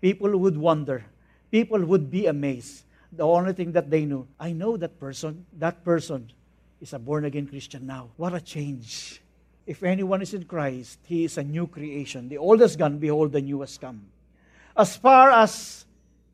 People 0.00 0.36
would 0.38 0.56
wonder, 0.56 1.04
people 1.50 1.84
would 1.84 2.10
be 2.10 2.26
amazed. 2.26 2.84
The 3.12 3.26
only 3.26 3.52
thing 3.52 3.72
that 3.72 3.90
they 3.90 4.06
knew, 4.06 4.26
I 4.38 4.52
know 4.52 4.76
that 4.78 4.98
person, 4.98 5.44
that 5.58 5.84
person 5.84 6.32
is 6.80 6.94
a 6.94 6.98
born 6.98 7.26
again 7.26 7.46
Christian 7.46 7.86
now. 7.86 8.08
What 8.16 8.34
a 8.34 8.40
change. 8.40 9.20
If 9.66 9.82
anyone 9.82 10.22
is 10.22 10.32
in 10.32 10.44
Christ, 10.44 10.98
he 11.04 11.24
is 11.24 11.36
a 11.36 11.44
new 11.44 11.66
creation. 11.66 12.28
The 12.28 12.38
old 12.38 12.60
has 12.60 12.76
gone, 12.76 12.98
behold, 12.98 13.32
the 13.32 13.42
new 13.42 13.60
has 13.60 13.76
come. 13.76 14.06
As 14.80 14.96
far 14.96 15.28
as 15.28 15.84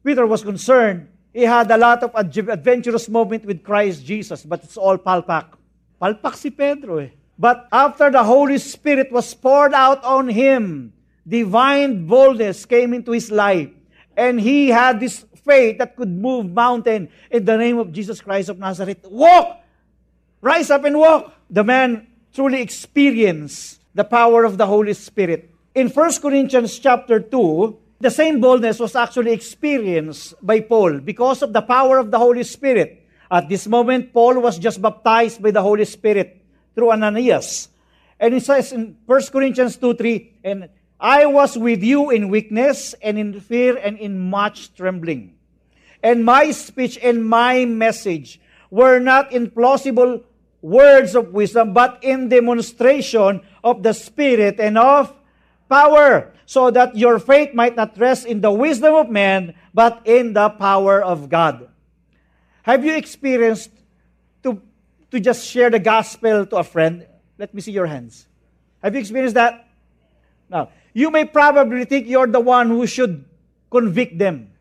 Peter 0.04 0.22
was 0.22 0.46
concerned, 0.46 1.10
he 1.34 1.42
had 1.42 1.66
a 1.66 1.76
lot 1.76 2.06
of 2.06 2.14
adventurous 2.14 3.08
moment 3.08 3.44
with 3.44 3.66
Christ 3.66 4.06
Jesus, 4.06 4.46
but 4.46 4.62
it's 4.62 4.76
all 4.78 4.96
palpak. 4.98 5.58
Palpak 6.00 6.38
si 6.38 6.54
Pedro 6.54 6.98
eh. 6.98 7.10
But 7.36 7.66
after 7.72 8.08
the 8.08 8.22
Holy 8.22 8.58
Spirit 8.62 9.10
was 9.10 9.34
poured 9.34 9.74
out 9.74 10.04
on 10.04 10.28
him, 10.28 10.92
divine 11.26 12.06
boldness 12.06 12.64
came 12.64 12.94
into 12.94 13.10
his 13.10 13.32
life. 13.34 13.74
And 14.16 14.40
he 14.40 14.68
had 14.68 15.00
this 15.00 15.26
faith 15.42 15.78
that 15.78 15.96
could 15.96 16.08
move 16.08 16.46
mountain 16.46 17.10
in 17.28 17.44
the 17.44 17.58
name 17.58 17.78
of 17.78 17.90
Jesus 17.90 18.20
Christ 18.20 18.48
of 18.48 18.62
Nazareth. 18.62 19.02
Walk! 19.10 19.58
Rise 20.40 20.70
up 20.70 20.84
and 20.84 20.96
walk! 20.96 21.34
The 21.50 21.64
man 21.64 22.06
truly 22.32 22.62
experienced 22.62 23.82
the 23.92 24.04
power 24.04 24.44
of 24.44 24.56
the 24.56 24.66
Holy 24.66 24.94
Spirit. 24.94 25.50
In 25.74 25.88
1 25.90 26.22
Corinthians 26.22 26.78
chapter 26.78 27.18
2, 27.18 27.85
the 28.00 28.10
same 28.10 28.40
boldness 28.40 28.78
was 28.78 28.94
actually 28.94 29.32
experienced 29.32 30.34
by 30.44 30.60
Paul 30.60 31.00
because 31.00 31.42
of 31.42 31.52
the 31.52 31.62
power 31.62 31.98
of 31.98 32.10
the 32.10 32.18
Holy 32.18 32.44
Spirit. 32.44 33.02
At 33.30 33.48
this 33.48 33.66
moment, 33.66 34.12
Paul 34.12 34.40
was 34.40 34.58
just 34.58 34.80
baptized 34.80 35.42
by 35.42 35.50
the 35.50 35.62
Holy 35.62 35.84
Spirit 35.84 36.42
through 36.74 36.92
Ananias. 36.92 37.68
And 38.20 38.34
it 38.34 38.44
says 38.44 38.72
in 38.72 38.96
1 39.06 39.22
Corinthians 39.32 39.76
2 39.76 39.94
3, 39.94 40.32
and 40.44 40.68
I 41.00 41.26
was 41.26 41.56
with 41.56 41.82
you 41.82 42.10
in 42.10 42.28
weakness 42.28 42.94
and 43.02 43.18
in 43.18 43.40
fear 43.40 43.76
and 43.76 43.98
in 43.98 44.18
much 44.18 44.74
trembling. 44.74 45.36
And 46.02 46.24
my 46.24 46.50
speech 46.52 46.98
and 47.02 47.26
my 47.26 47.64
message 47.64 48.40
were 48.70 48.98
not 48.98 49.32
in 49.32 49.50
plausible 49.50 50.22
words 50.62 51.14
of 51.14 51.32
wisdom, 51.32 51.72
but 51.72 51.98
in 52.02 52.28
demonstration 52.28 53.40
of 53.64 53.82
the 53.82 53.92
Spirit 53.92 54.60
and 54.60 54.78
of 54.78 55.12
power, 55.68 56.32
so 56.46 56.70
that 56.70 56.96
your 56.96 57.18
faith 57.18 57.52
might 57.52 57.74
not 57.74 57.98
rest 57.98 58.24
in 58.24 58.40
the 58.40 58.50
wisdom 58.50 58.94
of 58.94 59.10
man, 59.10 59.54
but 59.74 60.00
in 60.06 60.32
the 60.32 60.48
power 60.48 61.02
of 61.02 61.28
God. 61.28 61.68
Have 62.62 62.84
you 62.84 62.96
experienced 62.96 63.70
to, 64.44 64.62
to 65.10 65.20
just 65.20 65.46
share 65.46 65.70
the 65.70 65.78
gospel 65.78 66.46
to 66.46 66.56
a 66.56 66.64
friend? 66.64 67.06
Let 67.36 67.52
me 67.52 67.60
see 67.60 67.72
your 67.72 67.86
hands. 67.86 68.26
Have 68.82 68.94
you 68.94 69.00
experienced 69.00 69.34
that? 69.34 69.68
Now, 70.48 70.70
you 70.94 71.10
may 71.10 71.24
probably 71.24 71.84
think 71.84 72.06
you're 72.06 72.28
the 72.28 72.40
one 72.40 72.68
who 72.68 72.86
should 72.86 73.24
convict 73.70 74.16
them. 74.16 74.52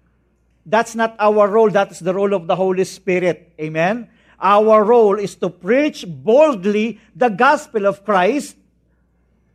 That's 0.65 0.95
not 0.95 1.15
our 1.19 1.47
role. 1.47 1.69
That's 1.69 1.99
the 1.99 2.13
role 2.13 2.33
of 2.33 2.47
the 2.47 2.55
Holy 2.55 2.83
Spirit. 2.83 3.53
Amen? 3.61 4.09
Our 4.39 4.83
role 4.83 5.17
is 5.19 5.35
to 5.35 5.49
preach 5.49 6.03
boldly 6.07 6.99
the 7.15 7.29
gospel 7.29 7.85
of 7.85 8.03
Christ 8.03 8.57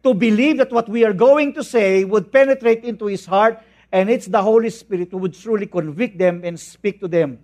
to 0.02 0.14
believe 0.14 0.58
that 0.58 0.72
what 0.72 0.88
we 0.88 1.04
are 1.04 1.12
going 1.12 1.52
to 1.54 1.64
say 1.64 2.04
would 2.04 2.32
penetrate 2.32 2.84
into 2.84 3.06
his 3.06 3.26
heart, 3.26 3.60
and 3.92 4.08
it's 4.08 4.26
the 4.26 4.42
Holy 4.42 4.70
Spirit 4.70 5.10
who 5.10 5.18
would 5.18 5.34
truly 5.34 5.66
convict 5.66 6.16
them 6.18 6.42
and 6.44 6.58
speak 6.58 7.00
to 7.00 7.08
them. 7.08 7.38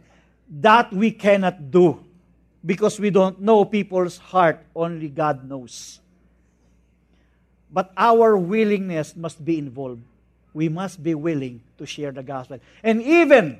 That 0.49 0.93
we 0.93 1.11
cannot 1.11 1.71
do 1.71 2.05
because 2.65 2.99
we 2.99 3.11
don't 3.11 3.41
know 3.41 3.65
people's 3.65 4.19
heart, 4.19 4.65
only 4.75 5.09
God 5.09 5.49
knows. 5.49 6.01
But 7.71 7.93
our 7.97 8.37
willingness 8.37 9.15
must 9.17 9.45
be 9.45 9.59
involved. 9.59 10.03
We 10.55 10.69
must 10.69 11.03
be 11.03 11.15
willing 11.15 11.61
to 11.79 11.85
share 11.85 12.13
the 12.13 12.23
gospel. 12.23 12.61
And 12.83 13.03
even, 13.03 13.59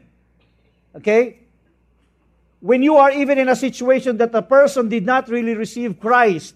okay, 0.95 1.41
when 2.61 2.83
you 2.83 2.97
are 2.97 3.11
even 3.11 3.39
in 3.39 3.49
a 3.49 3.57
situation 3.57 4.17
that 4.19 4.35
a 4.35 4.43
person 4.43 4.89
did 4.89 5.05
not 5.05 5.29
really 5.29 5.55
receive 5.55 6.01
Christ, 6.01 6.55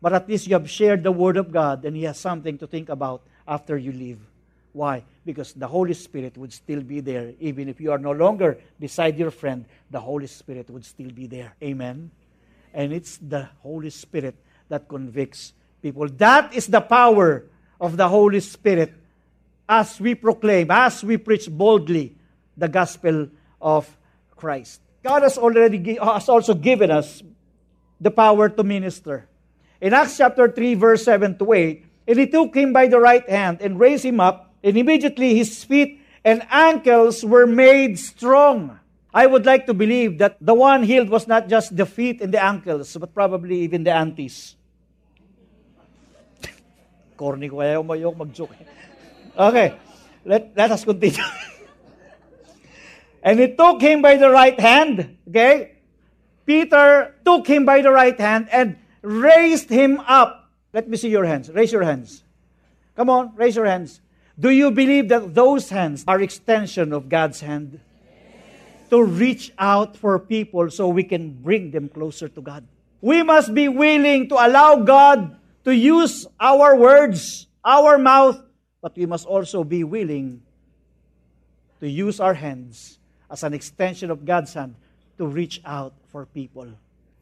but 0.00 0.12
at 0.12 0.28
least 0.28 0.46
you 0.46 0.54
have 0.54 0.70
shared 0.70 1.02
the 1.02 1.12
Word 1.12 1.36
of 1.36 1.52
God 1.52 1.84
and 1.84 1.96
He 1.96 2.04
has 2.04 2.18
something 2.18 2.58
to 2.58 2.66
think 2.66 2.88
about 2.88 3.22
after 3.46 3.76
you 3.76 3.92
leave. 3.92 4.20
Why? 4.72 5.04
Because 5.24 5.52
the 5.52 5.66
Holy 5.66 5.94
Spirit 5.94 6.36
would 6.36 6.52
still 6.52 6.82
be 6.82 7.00
there. 7.00 7.32
Even 7.40 7.68
if 7.68 7.80
you 7.80 7.90
are 7.90 7.98
no 7.98 8.12
longer 8.12 8.58
beside 8.78 9.18
your 9.18 9.30
friend, 9.30 9.64
the 9.90 10.00
Holy 10.00 10.26
Spirit 10.26 10.70
would 10.70 10.84
still 10.84 11.10
be 11.10 11.26
there. 11.26 11.54
Amen? 11.62 12.10
And 12.74 12.92
it's 12.92 13.16
the 13.16 13.48
Holy 13.60 13.90
Spirit 13.90 14.36
that 14.68 14.88
convicts 14.88 15.52
people. 15.82 16.08
That 16.08 16.54
is 16.54 16.66
the 16.66 16.80
power 16.80 17.44
of 17.80 17.96
the 17.96 18.08
Holy 18.08 18.40
Spirit 18.40 18.92
as 19.68 20.00
we 20.00 20.14
proclaim, 20.14 20.70
as 20.70 21.04
we 21.04 21.16
preach 21.16 21.48
boldly 21.50 22.14
the 22.56 22.68
gospel 22.68 23.28
of 23.60 23.88
Christ. 24.36 24.80
God 25.02 25.22
has 25.22 25.38
already 25.38 25.96
has 25.96 26.28
also 26.28 26.54
given 26.54 26.90
us 26.90 27.22
the 28.00 28.10
power 28.10 28.48
to 28.48 28.62
minister. 28.62 29.27
In 29.80 29.94
Acts 29.94 30.18
chapter 30.18 30.50
3, 30.50 30.74
verse 30.74 31.04
7 31.04 31.38
to 31.38 31.52
8, 31.52 31.86
and 32.08 32.18
he 32.18 32.26
took 32.26 32.54
him 32.54 32.72
by 32.72 32.88
the 32.88 32.98
right 32.98 33.28
hand 33.28 33.58
and 33.60 33.78
raised 33.78 34.04
him 34.04 34.18
up, 34.18 34.52
and 34.62 34.76
immediately 34.76 35.36
his 35.36 35.62
feet 35.62 36.02
and 36.24 36.42
ankles 36.50 37.24
were 37.24 37.46
made 37.46 37.98
strong. 37.98 38.80
I 39.14 39.26
would 39.26 39.46
like 39.46 39.66
to 39.66 39.74
believe 39.74 40.18
that 40.18 40.36
the 40.40 40.54
one 40.54 40.82
healed 40.82 41.08
was 41.08 41.26
not 41.26 41.48
just 41.48 41.76
the 41.76 41.86
feet 41.86 42.20
and 42.20 42.34
the 42.34 42.42
ankles, 42.42 42.96
but 42.96 43.14
probably 43.14 43.60
even 43.60 43.84
the 43.84 43.92
aunties. 43.92 44.56
Corny 47.16 47.48
ko 47.48 47.58
kaya 47.62 47.78
umayok 47.78 48.16
mag-joke. 48.18 48.58
Okay, 49.38 49.78
let, 50.24 50.52
let 50.56 50.70
us 50.72 50.84
continue. 50.84 51.22
and 53.22 53.38
he 53.38 53.54
took 53.54 53.80
him 53.80 54.02
by 54.02 54.16
the 54.16 54.28
right 54.28 54.58
hand, 54.58 55.16
okay? 55.28 55.78
Peter 56.44 57.14
took 57.24 57.46
him 57.46 57.64
by 57.64 57.80
the 57.80 57.90
right 57.90 58.18
hand 58.18 58.48
and 58.50 58.76
raised 59.02 59.68
him 59.68 60.00
up. 60.00 60.50
Let 60.72 60.88
me 60.88 60.96
see 60.96 61.08
your 61.08 61.24
hands. 61.24 61.50
Raise 61.50 61.72
your 61.72 61.82
hands. 61.82 62.22
Come 62.96 63.10
on, 63.10 63.34
raise 63.36 63.56
your 63.56 63.66
hands. 63.66 64.00
Do 64.38 64.50
you 64.50 64.70
believe 64.70 65.08
that 65.08 65.34
those 65.34 65.70
hands 65.70 66.04
are 66.06 66.20
extension 66.20 66.92
of 66.92 67.08
God's 67.08 67.40
hand? 67.40 67.80
To 68.90 69.02
reach 69.02 69.52
out 69.58 69.96
for 69.96 70.18
people 70.18 70.70
so 70.70 70.88
we 70.88 71.04
can 71.04 71.30
bring 71.30 71.70
them 71.70 71.88
closer 71.88 72.28
to 72.28 72.40
God. 72.40 72.64
We 73.00 73.22
must 73.22 73.54
be 73.54 73.68
willing 73.68 74.28
to 74.30 74.34
allow 74.34 74.76
God 74.76 75.36
to 75.64 75.74
use 75.74 76.26
our 76.40 76.74
words, 76.74 77.46
our 77.64 77.98
mouth, 77.98 78.40
but 78.80 78.96
we 78.96 79.06
must 79.06 79.26
also 79.26 79.62
be 79.62 79.84
willing 79.84 80.42
to 81.80 81.88
use 81.88 82.18
our 82.18 82.34
hands 82.34 82.98
as 83.30 83.42
an 83.42 83.54
extension 83.54 84.10
of 84.10 84.24
God's 84.24 84.54
hand 84.54 84.74
to 85.18 85.26
reach 85.26 85.60
out 85.64 85.92
for 86.08 86.26
people. 86.26 86.68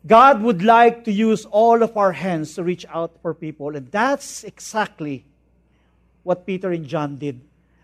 God 0.06 0.42
would 0.42 0.62
like 0.62 1.04
to 1.04 1.12
use 1.12 1.46
all 1.46 1.82
of 1.82 1.96
our 1.96 2.12
hands 2.12 2.54
to 2.54 2.62
reach 2.62 2.86
out 2.92 3.18
for 3.22 3.34
people, 3.34 3.74
and 3.74 3.90
that's 3.90 4.44
exactly 4.44 5.24
what 6.22 6.46
Peter 6.46 6.70
and 6.70 6.86
John 6.86 7.16
did. 7.16 7.40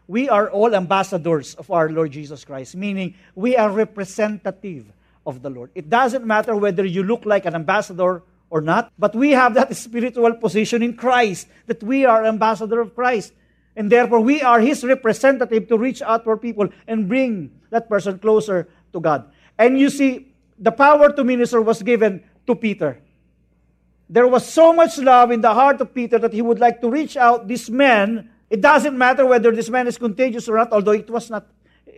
We 0.06 0.28
are 0.28 0.50
all 0.50 0.74
ambassadors 0.74 1.54
of 1.54 1.70
our 1.70 1.88
Lord 1.88 2.12
Jesus 2.12 2.44
Christ, 2.44 2.76
meaning 2.76 3.14
we 3.34 3.56
are 3.56 3.70
representative 3.70 4.92
of 5.26 5.42
the 5.42 5.50
Lord. 5.50 5.70
It 5.74 5.88
doesn't 5.88 6.26
matter 6.26 6.54
whether 6.54 6.84
you 6.84 7.02
look 7.02 7.24
like 7.24 7.46
an 7.46 7.54
ambassador 7.54 8.22
or 8.50 8.60
not, 8.60 8.92
but 8.98 9.14
we 9.14 9.30
have 9.30 9.54
that 9.54 9.74
spiritual 9.88 10.34
position 10.34 10.82
in 10.82 10.94
Christ, 10.94 11.48
that 11.66 11.82
we 11.82 12.04
are 12.04 12.24
ambassador 12.24 12.80
of 12.80 12.94
Christ. 12.94 13.32
And 13.74 13.90
therefore, 13.90 14.20
we 14.20 14.42
are 14.42 14.60
His 14.60 14.84
representative 14.84 15.66
to 15.68 15.78
reach 15.78 16.02
out 16.02 16.24
for 16.24 16.36
people 16.36 16.68
and 16.86 17.08
bring 17.08 17.50
that 17.70 17.88
person 17.88 18.18
closer 18.18 18.68
to 18.92 19.00
God. 19.00 19.32
And 19.56 19.80
you 19.80 19.88
see, 19.88 20.31
the 20.62 20.70
power 20.70 21.10
to 21.10 21.24
minister 21.24 21.60
was 21.60 21.82
given 21.82 22.22
to 22.46 22.54
Peter. 22.54 23.02
There 24.08 24.28
was 24.28 24.46
so 24.46 24.72
much 24.72 24.96
love 24.98 25.32
in 25.32 25.40
the 25.40 25.52
heart 25.52 25.80
of 25.80 25.92
Peter 25.92 26.18
that 26.18 26.32
he 26.32 26.40
would 26.40 26.60
like 26.60 26.80
to 26.82 26.88
reach 26.88 27.16
out 27.16 27.48
this 27.48 27.68
man. 27.68 28.30
It 28.48 28.60
doesn't 28.60 28.96
matter 28.96 29.26
whether 29.26 29.50
this 29.50 29.68
man 29.68 29.88
is 29.88 29.98
contagious 29.98 30.48
or 30.48 30.56
not, 30.56 30.70
although 30.70 30.92
it 30.92 31.10
was 31.10 31.30
not, 31.30 31.50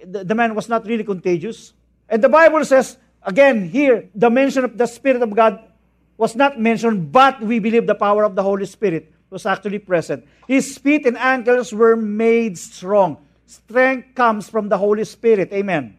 the, 0.06 0.34
man 0.34 0.54
was 0.54 0.68
not 0.68 0.86
really 0.86 1.04
contagious. 1.04 1.74
And 2.08 2.24
the 2.24 2.28
Bible 2.28 2.64
says, 2.64 2.96
again, 3.22 3.68
here, 3.68 4.08
the 4.14 4.30
mention 4.30 4.64
of 4.64 4.78
the 4.78 4.86
Spirit 4.86 5.20
of 5.20 5.34
God 5.34 5.60
was 6.16 6.34
not 6.34 6.58
mentioned, 6.58 7.12
but 7.12 7.42
we 7.42 7.58
believe 7.58 7.86
the 7.86 7.94
power 7.94 8.24
of 8.24 8.34
the 8.34 8.42
Holy 8.42 8.66
Spirit 8.66 9.12
was 9.28 9.44
actually 9.44 9.80
present. 9.80 10.24
His 10.48 10.78
feet 10.78 11.04
and 11.04 11.18
ankles 11.18 11.72
were 11.74 11.96
made 11.96 12.56
strong. 12.56 13.18
strength 13.44 14.14
comes 14.14 14.48
from 14.48 14.70
the 14.70 14.78
Holy 14.78 15.04
Spirit. 15.04 15.52
Amen. 15.52 15.98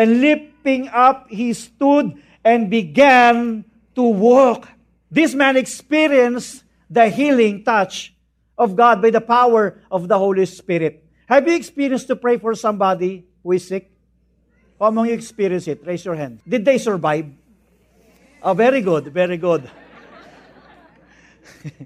And 0.00 0.24
leaping 0.24 0.88
up, 0.88 1.28
he 1.28 1.52
stood 1.52 2.16
and 2.40 2.72
began 2.72 3.68
to 3.94 4.02
walk. 4.02 4.64
This 5.12 5.34
man 5.34 5.58
experienced 5.60 6.64
the 6.88 7.10
healing 7.12 7.64
touch 7.64 8.16
of 8.56 8.76
God 8.76 9.02
by 9.02 9.10
the 9.10 9.20
power 9.20 9.76
of 9.92 10.08
the 10.08 10.16
Holy 10.16 10.46
Spirit. 10.46 11.04
Have 11.28 11.46
you 11.46 11.52
experienced 11.52 12.06
to 12.08 12.16
pray 12.16 12.38
for 12.38 12.54
somebody 12.54 13.26
who 13.44 13.52
is 13.52 13.68
sick? 13.68 13.92
How 14.80 14.86
among 14.86 15.08
you 15.08 15.12
experience 15.12 15.68
it? 15.68 15.84
Raise 15.84 16.02
your 16.02 16.14
hand. 16.14 16.40
Did 16.48 16.64
they 16.64 16.78
survive? 16.78 17.26
Oh, 18.42 18.54
very 18.54 18.80
good, 18.80 19.12
very 19.12 19.36
good. 19.36 19.68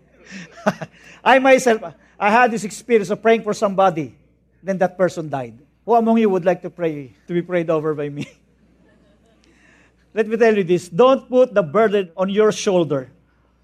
I 1.24 1.40
myself, 1.40 1.94
I 2.16 2.30
had 2.30 2.52
this 2.52 2.62
experience 2.62 3.10
of 3.10 3.20
praying 3.20 3.42
for 3.42 3.54
somebody, 3.54 4.14
then 4.62 4.78
that 4.78 4.96
person 4.96 5.28
died. 5.28 5.63
Who 5.84 5.94
among 5.94 6.18
you 6.18 6.30
would 6.30 6.44
like 6.44 6.62
to 6.62 6.70
pray, 6.70 7.14
to 7.26 7.32
be 7.32 7.42
prayed 7.42 7.68
over 7.68 7.94
by 7.94 8.08
me? 8.08 8.26
Let 10.14 10.28
me 10.28 10.36
tell 10.36 10.56
you 10.56 10.64
this 10.64 10.88
don't 10.88 11.28
put 11.28 11.52
the 11.52 11.62
burden 11.62 12.10
on 12.16 12.30
your 12.30 12.52
shoulder 12.52 13.10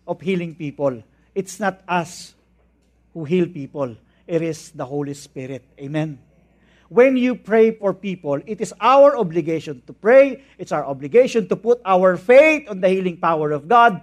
of 0.06 0.20
healing 0.20 0.54
people. 0.54 1.02
It's 1.34 1.60
not 1.60 1.80
us 1.88 2.34
who 3.14 3.24
heal 3.24 3.46
people, 3.46 3.96
it 4.26 4.42
is 4.42 4.70
the 4.70 4.84
Holy 4.84 5.14
Spirit. 5.14 5.64
Amen. 5.78 6.18
When 6.90 7.16
you 7.16 7.36
pray 7.36 7.70
for 7.70 7.94
people, 7.94 8.42
it 8.46 8.60
is 8.60 8.74
our 8.80 9.16
obligation 9.16 9.80
to 9.86 9.92
pray. 9.92 10.42
It's 10.58 10.72
our 10.72 10.84
obligation 10.84 11.46
to 11.46 11.54
put 11.54 11.80
our 11.84 12.16
faith 12.16 12.68
on 12.68 12.80
the 12.80 12.88
healing 12.88 13.16
power 13.16 13.52
of 13.52 13.68
God. 13.68 14.02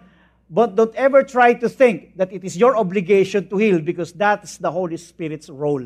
But 0.50 0.76
don't 0.76 0.96
ever 0.96 1.24
try 1.24 1.54
to 1.56 1.68
think 1.68 2.16
that 2.16 2.32
it 2.32 2.46
is 2.46 2.56
your 2.56 2.78
obligation 2.78 3.50
to 3.50 3.58
heal 3.58 3.82
because 3.82 4.14
that's 4.14 4.56
the 4.58 4.72
Holy 4.72 4.96
Spirit's 4.96 5.50
role. 5.50 5.84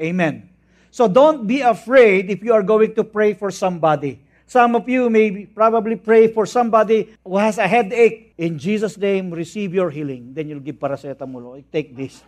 Amen. 0.00 0.51
So 0.92 1.08
don't 1.08 1.48
be 1.48 1.64
afraid 1.64 2.28
if 2.28 2.44
you 2.44 2.52
are 2.52 2.62
going 2.62 2.92
to 3.00 3.02
pray 3.02 3.32
for 3.32 3.50
somebody. 3.50 4.20
Some 4.44 4.76
of 4.76 4.84
you 4.84 5.08
may 5.08 5.48
probably 5.48 5.96
pray 5.96 6.28
for 6.28 6.44
somebody 6.44 7.16
who 7.24 7.40
has 7.40 7.56
a 7.56 7.66
headache. 7.66 8.36
In 8.36 8.60
Jesus' 8.60 9.00
name, 9.00 9.32
receive 9.32 9.72
your 9.72 9.88
healing. 9.88 10.36
Then 10.36 10.52
you'll 10.52 10.60
give 10.60 10.76
paracetamol. 10.76 11.64
Take 11.72 11.96
this. 11.96 12.20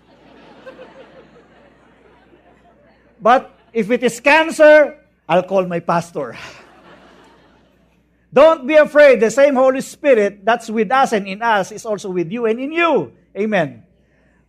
but 3.20 3.53
if 3.70 3.90
it 3.90 4.03
is 4.03 4.18
cancer, 4.24 4.96
I'll 5.29 5.44
call 5.44 5.68
my 5.68 5.85
pastor. 5.85 6.33
Don't 8.33 8.66
be 8.66 8.81
afraid. 8.81 9.20
The 9.20 9.31
same 9.31 9.61
Holy 9.61 9.83
Spirit 9.83 10.40
that's 10.40 10.70
with 10.70 10.90
us 10.90 11.12
and 11.12 11.29
in 11.29 11.42
us 11.42 11.70
is 11.70 11.85
also 11.85 12.09
with 12.09 12.33
you 12.33 12.46
and 12.46 12.59
in 12.59 12.72
you. 12.72 13.12
Amen. 13.37 13.85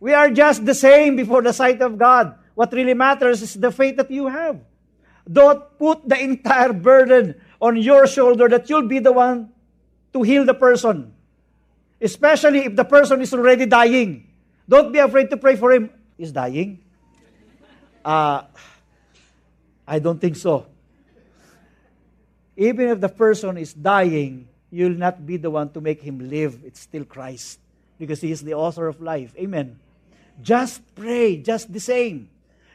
We 0.00 0.14
are 0.14 0.30
just 0.30 0.64
the 0.64 0.74
same 0.74 1.16
before 1.16 1.42
the 1.42 1.52
sight 1.52 1.82
of 1.82 1.98
God. 1.98 2.45
What 2.56 2.72
really 2.72 2.96
matters 2.96 3.44
is 3.44 3.52
the 3.52 3.70
faith 3.70 4.00
that 4.00 4.10
you 4.10 4.32
have. 4.32 4.56
Don't 5.28 5.60
put 5.76 6.08
the 6.08 6.16
entire 6.16 6.72
burden 6.72 7.36
on 7.60 7.76
your 7.76 8.08
shoulder 8.08 8.48
that 8.48 8.70
you'll 8.70 8.88
be 8.88 8.98
the 8.98 9.12
one 9.12 9.52
to 10.14 10.22
heal 10.22 10.48
the 10.48 10.54
person. 10.56 11.12
Especially 12.00 12.64
if 12.64 12.74
the 12.74 12.84
person 12.84 13.20
is 13.20 13.34
already 13.34 13.66
dying. 13.66 14.26
Don't 14.66 14.90
be 14.90 14.98
afraid 14.98 15.28
to 15.30 15.36
pray 15.36 15.56
for 15.56 15.70
him. 15.70 15.90
He's 16.16 16.32
dying. 16.32 16.80
Uh, 18.02 18.48
I 19.86 19.98
don't 19.98 20.18
think 20.18 20.36
so. 20.36 20.64
Even 22.56 22.88
if 22.88 23.00
the 23.00 23.10
person 23.10 23.58
is 23.58 23.74
dying, 23.74 24.48
you'll 24.70 24.96
not 24.96 25.26
be 25.26 25.36
the 25.36 25.50
one 25.50 25.68
to 25.76 25.80
make 25.82 26.00
him 26.00 26.30
live. 26.30 26.64
It's 26.64 26.80
still 26.80 27.04
Christ 27.04 27.60
because 27.98 28.22
he 28.22 28.32
is 28.32 28.40
the 28.40 28.54
author 28.54 28.88
of 28.88 29.02
life. 29.02 29.34
Amen. 29.36 29.78
Just 30.40 30.80
pray, 30.94 31.36
just 31.36 31.70
the 31.70 31.80
same. 31.80 32.30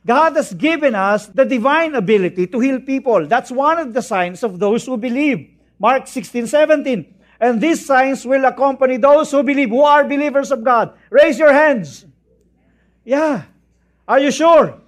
God 0.06 0.36
has 0.36 0.54
given 0.54 0.96
us 0.96 1.28
the 1.28 1.46
divine 1.46 1.96
ability 1.96 2.48
to 2.48 2.60
heal 2.60 2.80
people. 2.80 3.28
That's 3.28 3.52
one 3.52 3.78
of 3.78 3.94
the 3.94 4.02
signs 4.02 4.44
of 4.44 4.58
those 4.58 4.86
who 4.86 4.98
believe. 4.98 5.50
Mark 5.80 6.08
16, 6.08 6.48
17. 6.48 7.14
And 7.40 7.62
these 7.62 7.86
signs 7.86 8.26
will 8.26 8.46
accompany 8.46 8.98
those 8.98 9.32
who 9.32 9.44
believe, 9.44 9.70
who 9.70 9.82
are 9.82 10.04
believers 10.04 10.52
of 10.52 10.64
God. 10.64 10.94
Raise 11.10 11.40
your 11.40 11.54
hands. 11.54 12.06
Yeah. 13.04 13.44
Are 14.08 14.20
you 14.20 14.32
sure? 14.32 14.80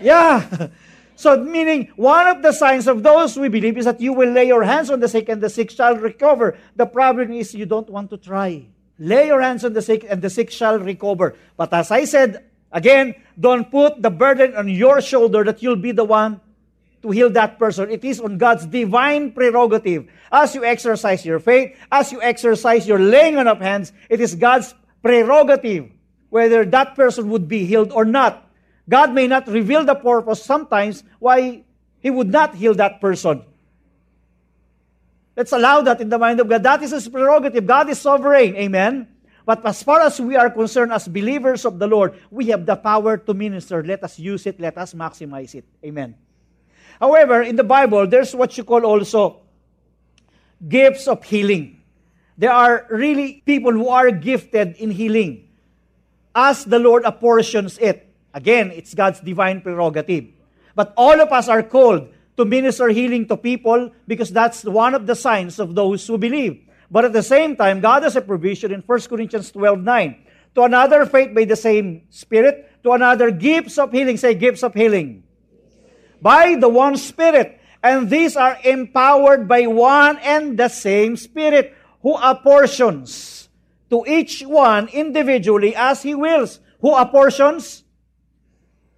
Yeah. 0.00 0.68
So, 1.14 1.36
meaning, 1.36 1.92
one 1.94 2.26
of 2.26 2.42
the 2.42 2.50
signs 2.50 2.88
of 2.88 3.04
those 3.04 3.36
we 3.38 3.46
believe 3.46 3.78
is 3.78 3.84
that 3.84 4.00
you 4.00 4.12
will 4.12 4.30
lay 4.30 4.48
your 4.48 4.64
hands 4.64 4.90
on 4.90 4.98
the 4.98 5.06
sick 5.06 5.28
and 5.28 5.40
the 5.40 5.48
sick 5.48 5.70
shall 5.70 5.94
recover. 5.94 6.58
The 6.74 6.86
problem 6.86 7.32
is 7.32 7.54
you 7.54 7.64
don't 7.64 7.88
want 7.88 8.10
to 8.10 8.16
try. 8.16 8.66
Lay 8.98 9.28
your 9.28 9.40
hands 9.40 9.64
on 9.64 9.72
the 9.72 9.82
sick 9.82 10.04
and 10.08 10.20
the 10.20 10.30
sick 10.30 10.50
shall 10.50 10.80
recover. 10.80 11.36
But 11.56 11.72
as 11.74 11.92
I 11.92 12.06
said, 12.06 12.42
again, 12.72 13.14
don't 13.38 13.70
put 13.70 14.02
the 14.02 14.10
burden 14.10 14.56
on 14.56 14.68
your 14.68 15.00
shoulder 15.00 15.44
that 15.44 15.62
you'll 15.62 15.76
be 15.76 15.92
the 15.92 16.04
one 16.04 16.40
to 17.02 17.10
heal 17.10 17.30
that 17.30 17.58
person. 17.58 17.90
It 17.90 18.04
is 18.04 18.20
on 18.20 18.38
God's 18.38 18.66
divine 18.66 19.32
prerogative. 19.32 20.08
As 20.30 20.54
you 20.54 20.64
exercise 20.64 21.26
your 21.26 21.40
faith, 21.40 21.76
as 21.90 22.12
you 22.12 22.22
exercise 22.22 22.86
your 22.86 22.98
laying 22.98 23.36
on 23.36 23.48
of 23.48 23.60
hands, 23.60 23.92
it 24.08 24.20
is 24.20 24.34
God's 24.34 24.74
prerogative 25.02 25.90
whether 26.32 26.64
that 26.64 26.96
person 26.96 27.28
would 27.28 27.46
be 27.46 27.66
healed 27.66 27.92
or 27.92 28.06
not. 28.06 28.48
God 28.88 29.12
may 29.12 29.26
not 29.26 29.46
reveal 29.46 29.84
the 29.84 29.94
purpose 29.94 30.42
sometimes 30.42 31.04
why 31.18 31.62
He 32.00 32.08
would 32.08 32.30
not 32.30 32.54
heal 32.54 32.72
that 32.80 33.02
person. 33.02 33.44
Let's 35.36 35.52
allow 35.52 35.82
that 35.82 36.00
in 36.00 36.08
the 36.08 36.16
mind 36.16 36.40
of 36.40 36.48
God. 36.48 36.62
That 36.62 36.82
is 36.82 36.92
His 36.92 37.06
prerogative. 37.06 37.66
God 37.66 37.90
is 37.90 38.00
sovereign. 38.00 38.56
Amen. 38.56 39.11
But 39.44 39.66
as 39.66 39.82
far 39.82 40.00
as 40.00 40.20
we 40.20 40.36
are 40.36 40.50
concerned 40.50 40.92
as 40.92 41.08
believers 41.08 41.64
of 41.64 41.78
the 41.78 41.86
Lord, 41.86 42.14
we 42.30 42.46
have 42.48 42.66
the 42.66 42.76
power 42.76 43.16
to 43.16 43.34
minister. 43.34 43.82
Let 43.82 44.04
us 44.04 44.18
use 44.18 44.46
it. 44.46 44.60
Let 44.60 44.78
us 44.78 44.94
maximize 44.94 45.54
it. 45.54 45.64
Amen. 45.84 46.14
However, 47.00 47.42
in 47.42 47.56
the 47.56 47.64
Bible, 47.64 48.06
there's 48.06 48.34
what 48.34 48.56
you 48.56 48.64
call 48.64 48.86
also 48.86 49.42
gifts 50.68 51.08
of 51.08 51.24
healing. 51.24 51.82
There 52.38 52.52
are 52.52 52.86
really 52.90 53.42
people 53.44 53.72
who 53.72 53.88
are 53.88 54.10
gifted 54.10 54.76
in 54.76 54.90
healing 54.90 55.48
as 56.34 56.64
the 56.64 56.78
Lord 56.78 57.04
apportions 57.04 57.78
it. 57.78 58.08
Again, 58.32 58.70
it's 58.70 58.94
God's 58.94 59.20
divine 59.20 59.60
prerogative. 59.60 60.26
But 60.74 60.94
all 60.96 61.20
of 61.20 61.32
us 61.32 61.48
are 61.48 61.62
called 61.62 62.08
to 62.36 62.44
minister 62.44 62.88
healing 62.88 63.28
to 63.28 63.36
people 63.36 63.92
because 64.06 64.30
that's 64.30 64.64
one 64.64 64.94
of 64.94 65.06
the 65.06 65.14
signs 65.14 65.58
of 65.58 65.74
those 65.74 66.06
who 66.06 66.16
believe. 66.16 66.62
But 66.92 67.06
at 67.06 67.14
the 67.14 67.22
same 67.22 67.56
time, 67.56 67.80
God 67.80 68.02
has 68.02 68.16
a 68.16 68.20
provision 68.20 68.70
in 68.70 68.82
1 68.84 69.00
Corinthians 69.08 69.50
12 69.50 69.80
9. 69.80 70.26
To 70.54 70.62
another, 70.64 71.06
faith 71.06 71.34
by 71.34 71.44
the 71.44 71.56
same 71.56 72.02
Spirit. 72.10 72.68
To 72.84 72.92
another, 72.92 73.30
gifts 73.30 73.78
of 73.78 73.90
healing. 73.90 74.18
Say, 74.18 74.34
gifts 74.34 74.62
of 74.62 74.74
healing. 74.74 75.24
By 76.20 76.56
the 76.60 76.68
one 76.68 76.98
Spirit. 76.98 77.58
And 77.82 78.10
these 78.10 78.36
are 78.36 78.58
empowered 78.62 79.48
by 79.48 79.66
one 79.66 80.18
and 80.18 80.58
the 80.58 80.68
same 80.68 81.16
Spirit 81.16 81.74
who 82.02 82.14
apportions 82.14 83.48
to 83.88 84.04
each 84.06 84.42
one 84.42 84.88
individually 84.88 85.74
as 85.74 86.02
He 86.02 86.14
wills. 86.14 86.60
Who 86.82 86.94
apportions? 86.94 87.84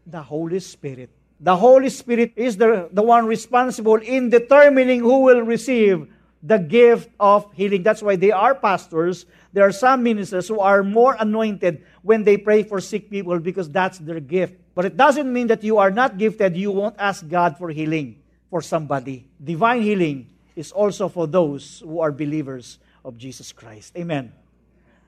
The 0.04 0.20
Holy 0.20 0.58
Spirit. 0.58 1.10
The 1.38 1.56
Holy 1.56 1.90
Spirit 1.90 2.32
is 2.34 2.56
the, 2.56 2.88
the 2.90 3.02
one 3.02 3.26
responsible 3.26 3.96
in 3.96 4.30
determining 4.30 5.00
who 5.00 5.20
will 5.20 5.42
receive 5.42 6.08
the 6.44 6.58
gift 6.58 7.08
of 7.18 7.50
healing. 7.54 7.82
That's 7.82 8.02
why 8.02 8.16
they 8.16 8.30
are 8.30 8.54
pastors. 8.54 9.24
There 9.54 9.64
are 9.64 9.72
some 9.72 10.02
ministers 10.02 10.46
who 10.46 10.60
are 10.60 10.82
more 10.84 11.16
anointed 11.18 11.82
when 12.02 12.22
they 12.22 12.36
pray 12.36 12.62
for 12.62 12.80
sick 12.80 13.08
people 13.08 13.38
because 13.40 13.70
that's 13.70 13.98
their 13.98 14.20
gift. 14.20 14.54
But 14.74 14.84
it 14.84 14.96
doesn't 14.96 15.32
mean 15.32 15.46
that 15.48 15.64
you 15.64 15.78
are 15.78 15.90
not 15.90 16.18
gifted, 16.18 16.56
you 16.56 16.70
won't 16.70 16.96
ask 16.98 17.26
God 17.26 17.56
for 17.56 17.70
healing 17.70 18.20
for 18.50 18.60
somebody. 18.60 19.26
Divine 19.42 19.82
healing 19.82 20.28
is 20.54 20.70
also 20.70 21.08
for 21.08 21.26
those 21.26 21.80
who 21.80 22.00
are 22.00 22.12
believers 22.12 22.78
of 23.04 23.16
Jesus 23.16 23.50
Christ. 23.50 23.96
Amen. 23.96 24.32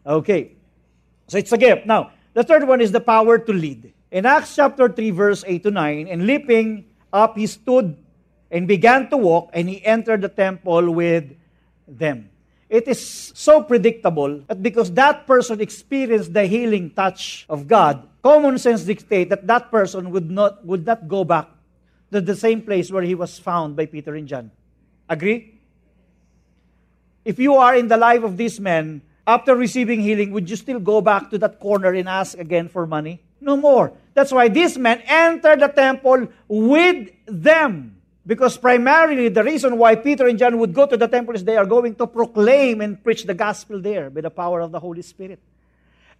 Okay. 0.07 0.53
So 1.29 1.37
it's 1.37 1.53
a 1.53 1.59
gift. 1.59 1.87
Now, 1.87 2.13
the 2.33 2.45
third 2.45 2.67
one 2.67 2.81
is 2.81 2.93
the 2.93 3.01
power 3.01 3.39
to 3.39 3.53
lead. 3.53 3.93
In 4.11 4.25
Acts 4.25 4.57
chapter 4.57 4.89
3, 4.89 5.11
verse 5.11 5.45
8 5.47 5.63
to 5.65 5.71
9, 5.71 6.09
and 6.09 6.27
leaping 6.27 6.87
up, 7.13 7.37
he 7.37 7.47
stood 7.47 7.97
and 8.51 8.69
began 8.69 9.11
to 9.11 9.17
walk, 9.17 9.51
and 9.53 9.69
he 9.69 9.85
entered 9.85 10.23
the 10.23 10.29
temple 10.29 10.91
with 10.93 11.37
them. 11.87 12.31
It 12.69 12.89
is 12.89 13.33
so 13.35 13.63
predictable 13.63 14.41
that 14.49 14.63
because 14.63 14.91
that 14.93 15.27
person 15.27 15.61
experienced 15.61 16.33
the 16.33 16.47
healing 16.47 16.91
touch 16.91 17.47
of 17.49 17.69
God, 17.69 18.09
common 18.23 18.59
sense 18.59 18.83
dictates 18.83 19.31
that 19.31 19.47
that 19.47 19.71
person 19.71 20.11
would 20.11 20.31
not, 20.31 20.65
would 20.67 20.85
not 20.85 21.07
go 21.07 21.23
back 21.23 21.49
to 22.13 22.21
the 22.21 22.35
same 22.35 22.63
place 22.63 22.91
where 22.91 23.03
he 23.03 23.15
was 23.15 23.39
found 23.39 23.77
by 23.77 23.87
Peter 23.87 24.15
and 24.15 24.27
John. 24.27 24.51
Agree? 25.09 25.55
If 27.25 27.39
you 27.39 27.55
are 27.55 27.75
in 27.75 27.89
the 27.89 27.97
life 27.97 28.23
of 28.23 28.37
this 28.37 28.59
man, 28.59 29.03
after 29.27 29.55
receiving 29.57 30.01
healing, 30.01 30.31
would 30.31 30.49
you 30.49 30.57
still 30.57 30.79
go 30.79 31.01
back 31.01 31.31
to 31.31 31.39
that 31.39 31.59
corner 31.59 31.93
and 31.93 32.09
ask 32.09 32.39
again 32.39 32.69
for 32.69 32.87
money? 32.87 33.21
No 33.41 33.57
more. 33.57 33.93
That's 34.15 34.33
why 34.33 34.49
this 34.49 34.77
man 34.77 35.03
entered 35.07 35.61
the 35.61 35.69
temple 35.69 36.29
with 36.49 37.11
them. 37.27 37.96
Because 38.27 38.59
primarily 38.59 39.29
the 39.29 39.45
reason 39.45 39.79
why 39.79 39.95
Peter 39.95 40.27
and 40.27 40.39
John 40.39 40.59
would 40.59 40.75
go 40.75 40.87
to 40.87 40.97
the 40.97 41.07
temple 41.07 41.35
is 41.35 41.45
they 41.45 41.57
are 41.57 41.67
going 41.67 41.95
to 41.95 42.07
proclaim 42.07 42.81
and 42.81 43.03
preach 43.03 43.25
the 43.25 43.35
gospel 43.35 43.81
there 43.81 44.11
by 44.11 44.21
the 44.21 44.31
power 44.31 44.61
of 44.61 44.73
the 44.73 44.81
Holy 44.81 45.03
Spirit. 45.03 45.39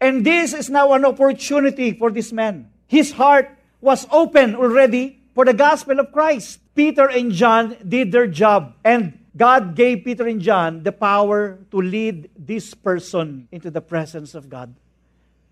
And 0.01 0.25
this 0.25 0.53
is 0.53 0.71
now 0.71 0.93
an 0.93 1.05
opportunity 1.05 1.93
for 1.93 2.11
this 2.11 2.33
man. 2.33 2.71
His 2.87 3.11
heart 3.13 3.51
was 3.81 4.07
open 4.13 4.55
already. 4.55 5.19
for 5.37 5.45
the 5.45 5.53
gospel 5.53 6.01
of 6.01 6.11
Christ. 6.11 6.65
Peter 6.75 7.07
and 7.13 7.31
John 7.31 7.77
did 7.87 8.11
their 8.11 8.27
job, 8.27 8.73
and 8.83 9.21
God 9.37 9.77
gave 9.77 10.03
Peter 10.03 10.27
and 10.27 10.41
John 10.41 10.83
the 10.83 10.93
power 10.93 11.61
to 11.71 11.77
lead 11.77 12.33
this 12.33 12.73
person 12.73 13.47
into 13.53 13.71
the 13.71 13.85
presence 13.85 14.35
of 14.35 14.49
God, 14.49 14.75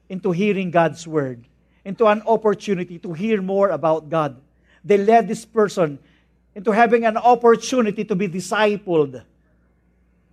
into 0.09 0.33
hearing 0.33 0.73
God's 0.73 1.07
word, 1.07 1.45
into 1.85 2.09
an 2.09 2.25
opportunity 2.25 2.99
to 2.99 3.13
hear 3.13 3.45
more 3.45 3.69
about 3.69 4.09
God. 4.09 4.41
They 4.83 4.97
led 4.97 5.29
this 5.29 5.45
person 5.45 6.01
into 6.55 6.71
having 6.71 7.05
an 7.05 7.17
opportunity 7.17 8.05
to 8.05 8.15
be 8.15 8.29
discipled, 8.29 9.23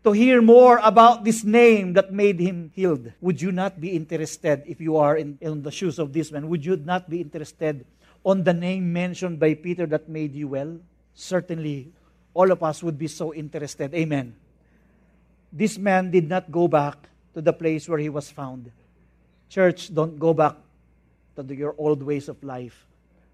to 0.03 0.11
hear 0.11 0.41
more 0.41 0.79
about 0.83 1.23
this 1.23 1.43
name 1.43 1.93
that 1.93 2.11
made 2.11 2.39
him 2.39 2.71
healed. 2.75 3.11
Would 3.21 3.41
you 3.41 3.51
not 3.51 3.79
be 3.79 3.95
interested 3.95 4.63
if 4.65 4.81
you 4.81 4.97
are 4.97 5.17
in, 5.17 5.37
in 5.41 5.61
the 5.61 5.71
shoes 5.71 5.99
of 5.99 6.13
this 6.13 6.31
man? 6.31 6.49
Would 6.49 6.65
you 6.65 6.77
not 6.77 7.09
be 7.09 7.21
interested 7.21 7.85
on 8.23 8.43
the 8.43 8.53
name 8.53 8.91
mentioned 8.91 9.39
by 9.39 9.53
Peter 9.53 9.85
that 9.87 10.09
made 10.09 10.33
you 10.33 10.47
well? 10.47 10.77
Certainly, 11.13 11.91
all 12.33 12.51
of 12.51 12.63
us 12.63 12.81
would 12.81 12.97
be 12.97 13.07
so 13.07 13.33
interested. 13.33 13.93
Amen. 13.93 14.35
This 15.51 15.77
man 15.77 16.11
did 16.11 16.29
not 16.29 16.51
go 16.51 16.67
back 16.67 16.97
to 17.33 17.41
the 17.41 17.53
place 17.53 17.87
where 17.87 17.99
he 17.99 18.09
was 18.09 18.29
found. 18.31 18.71
Church, 19.49 19.93
don't 19.93 20.17
go 20.17 20.33
back 20.33 20.55
to 21.35 21.55
your 21.55 21.75
old 21.77 22.01
ways 22.01 22.29
of 22.29 22.41
life. 22.43 22.85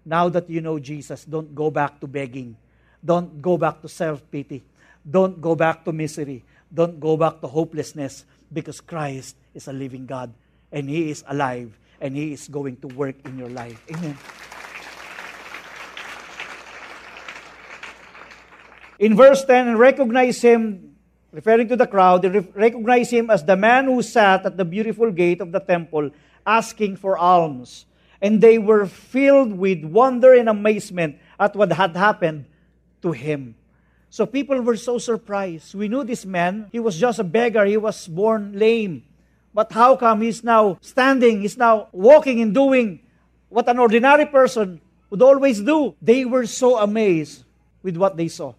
Now 0.04 0.28
that 0.28 0.50
you 0.50 0.60
know 0.60 0.78
Jesus, 0.78 1.24
don't 1.24 1.54
go 1.54 1.70
back 1.70 2.00
to 2.00 2.06
begging. 2.06 2.56
Don't 3.04 3.40
go 3.40 3.56
back 3.56 3.80
to 3.82 3.88
self 3.88 4.22
pity. 4.30 4.64
Don't 5.08 5.40
go 5.40 5.54
back 5.54 5.84
to 5.84 5.92
misery. 5.92 6.44
Don't 6.72 7.00
go 7.00 7.16
back 7.16 7.40
to 7.40 7.46
hopelessness 7.46 8.24
because 8.52 8.80
Christ 8.80 9.36
is 9.54 9.68
a 9.68 9.72
living 9.72 10.06
God 10.06 10.32
and 10.72 10.88
He 10.88 11.10
is 11.10 11.24
alive 11.26 11.78
and 12.00 12.14
He 12.14 12.32
is 12.32 12.48
going 12.48 12.76
to 12.84 12.88
work 12.88 13.16
in 13.24 13.38
your 13.38 13.48
life. 13.48 13.80
Amen. 13.90 14.18
In 18.98 19.14
verse 19.14 19.44
10, 19.44 19.78
recognize 19.78 20.42
him, 20.42 20.96
referring 21.30 21.68
to 21.68 21.76
the 21.76 21.86
crowd, 21.86 22.26
recognize 22.56 23.10
him 23.10 23.30
as 23.30 23.44
the 23.44 23.54
man 23.54 23.84
who 23.84 24.02
sat 24.02 24.44
at 24.44 24.56
the 24.56 24.64
beautiful 24.64 25.12
gate 25.12 25.40
of 25.40 25.52
the 25.52 25.60
temple 25.60 26.10
asking 26.44 26.96
for 26.96 27.16
alms. 27.16 27.86
And 28.20 28.40
they 28.40 28.58
were 28.58 28.86
filled 28.86 29.52
with 29.52 29.84
wonder 29.84 30.34
and 30.34 30.48
amazement 30.48 31.18
at 31.38 31.54
what 31.54 31.70
had 31.70 31.94
happened 31.94 32.46
to 33.02 33.12
him. 33.12 33.54
So 34.10 34.24
people 34.24 34.60
were 34.62 34.76
so 34.76 34.98
surprised. 34.98 35.74
We 35.74 35.88
knew 35.88 36.04
this 36.04 36.24
man, 36.24 36.68
he 36.72 36.80
was 36.80 36.98
just 36.98 37.18
a 37.18 37.24
beggar, 37.24 37.64
he 37.64 37.76
was 37.76 38.08
born 38.08 38.58
lame. 38.58 39.04
But 39.52 39.72
how 39.72 39.96
come 39.96 40.22
he's 40.22 40.44
now 40.44 40.78
standing, 40.80 41.42
he's 41.42 41.56
now 41.56 41.88
walking 41.92 42.40
and 42.40 42.54
doing 42.54 43.00
what 43.48 43.68
an 43.68 43.78
ordinary 43.78 44.26
person 44.26 44.80
would 45.10 45.22
always 45.22 45.60
do? 45.60 45.94
They 46.00 46.24
were 46.24 46.46
so 46.46 46.78
amazed 46.78 47.44
with 47.82 47.96
what 47.96 48.16
they 48.16 48.28
saw. 48.28 48.54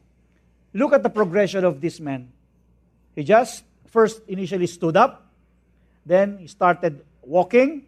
Look 0.74 0.94
at 0.94 1.04
the 1.04 1.10
progression 1.10 1.64
of 1.64 1.82
this 1.82 2.00
man. 2.00 2.32
He 3.16 3.24
just 3.24 3.64
first 3.88 4.22
initially 4.28 4.68
stood 4.68 4.96
up, 4.96 5.26
then 6.06 6.38
he 6.38 6.48
started 6.48 7.02
walking, 7.24 7.86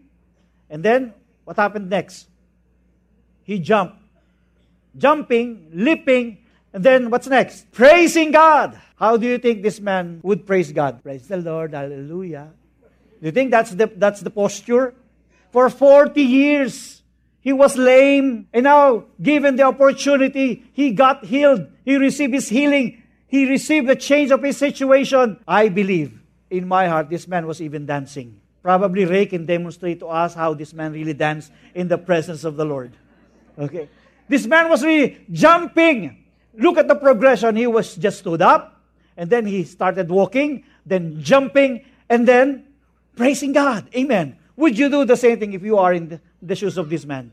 and 0.70 0.84
then 0.84 1.14
what 1.44 1.58
happened 1.58 1.90
next? 1.90 2.28
He 3.44 3.60
jumped. 3.60 3.98
Jumping, 4.98 5.70
leaping, 5.74 6.38
and 6.74 6.84
then 6.84 7.10
what's 7.10 7.28
next? 7.28 7.72
Praising 7.72 8.32
God. 8.32 8.80
How 8.96 9.18
do 9.18 9.28
you 9.28 9.38
think 9.38 9.62
this 9.62 9.80
man 9.80 10.22
would 10.24 10.46
praise 10.46 10.72
God? 10.72 11.04
Praise 11.04 11.28
the 11.28 11.38
Lord, 11.38 11.74
hallelujah. 11.74 12.52
Do 13.20 13.26
you 13.26 13.32
think 13.32 13.52
that's 13.52 13.72
the, 13.72 13.92
that's 13.96 14.22
the 14.22 14.30
posture? 14.30 14.94
For 15.52 15.70
40 15.70 16.22
years, 16.22 17.02
he 17.42 17.52
was 17.52 17.76
lame, 17.76 18.48
and 18.54 18.64
now, 18.64 19.06
given 19.22 19.56
the 19.56 19.64
opportunity, 19.64 20.64
he 20.74 20.92
got 20.92 21.26
healed. 21.26 21.68
He 21.84 21.98
received 21.98 22.34
his 22.34 22.48
healing. 22.48 23.02
He 23.28 23.50
received 23.50 23.88
the 23.88 23.96
change 23.96 24.32
of 24.32 24.44
his 24.44 24.58
situation. 24.58 25.40
I 25.48 25.70
believe 25.70 26.20
in 26.50 26.68
my 26.68 26.88
heart 26.88 27.10
this 27.10 27.28
man 27.28 27.48
was 27.48 27.62
even 27.62 27.86
dancing. 27.86 28.40
Probably 28.62 29.06
Ray 29.06 29.26
can 29.26 29.46
demonstrate 29.46 30.00
to 30.00 30.08
us 30.08 30.36
how 30.36 30.54
this 30.54 30.74
man 30.74 30.94
really 30.94 31.14
danced 31.14 31.52
in 31.74 31.88
the 31.88 31.98
presence 31.98 32.44
of 32.44 32.58
the 32.58 32.66
Lord. 32.66 32.94
Okay. 33.58 33.90
This 34.28 34.46
man 34.46 34.70
was 34.70 34.84
really 34.84 35.26
jumping. 35.32 36.21
Look 36.54 36.78
at 36.78 36.88
the 36.88 36.96
progression. 36.96 37.56
He 37.56 37.68
was 37.68 37.96
just 37.96 38.20
stood 38.20 38.42
up, 38.42 38.82
and 39.16 39.30
then 39.30 39.46
he 39.46 39.64
started 39.64 40.10
walking, 40.10 40.64
then 40.86 41.22
jumping, 41.22 41.86
and 42.10 42.28
then 42.28 42.68
praising 43.16 43.54
God. 43.54 43.90
Amen. 43.96 44.38
Would 44.56 44.78
you 44.78 44.90
do 44.90 45.06
the 45.06 45.16
same 45.16 45.40
thing 45.40 45.54
if 45.54 45.64
you 45.64 45.78
are 45.78 45.94
in 45.94 46.20
the, 46.42 46.56
shoes 46.56 46.78
of 46.78 46.90
this 46.90 47.06
man? 47.06 47.32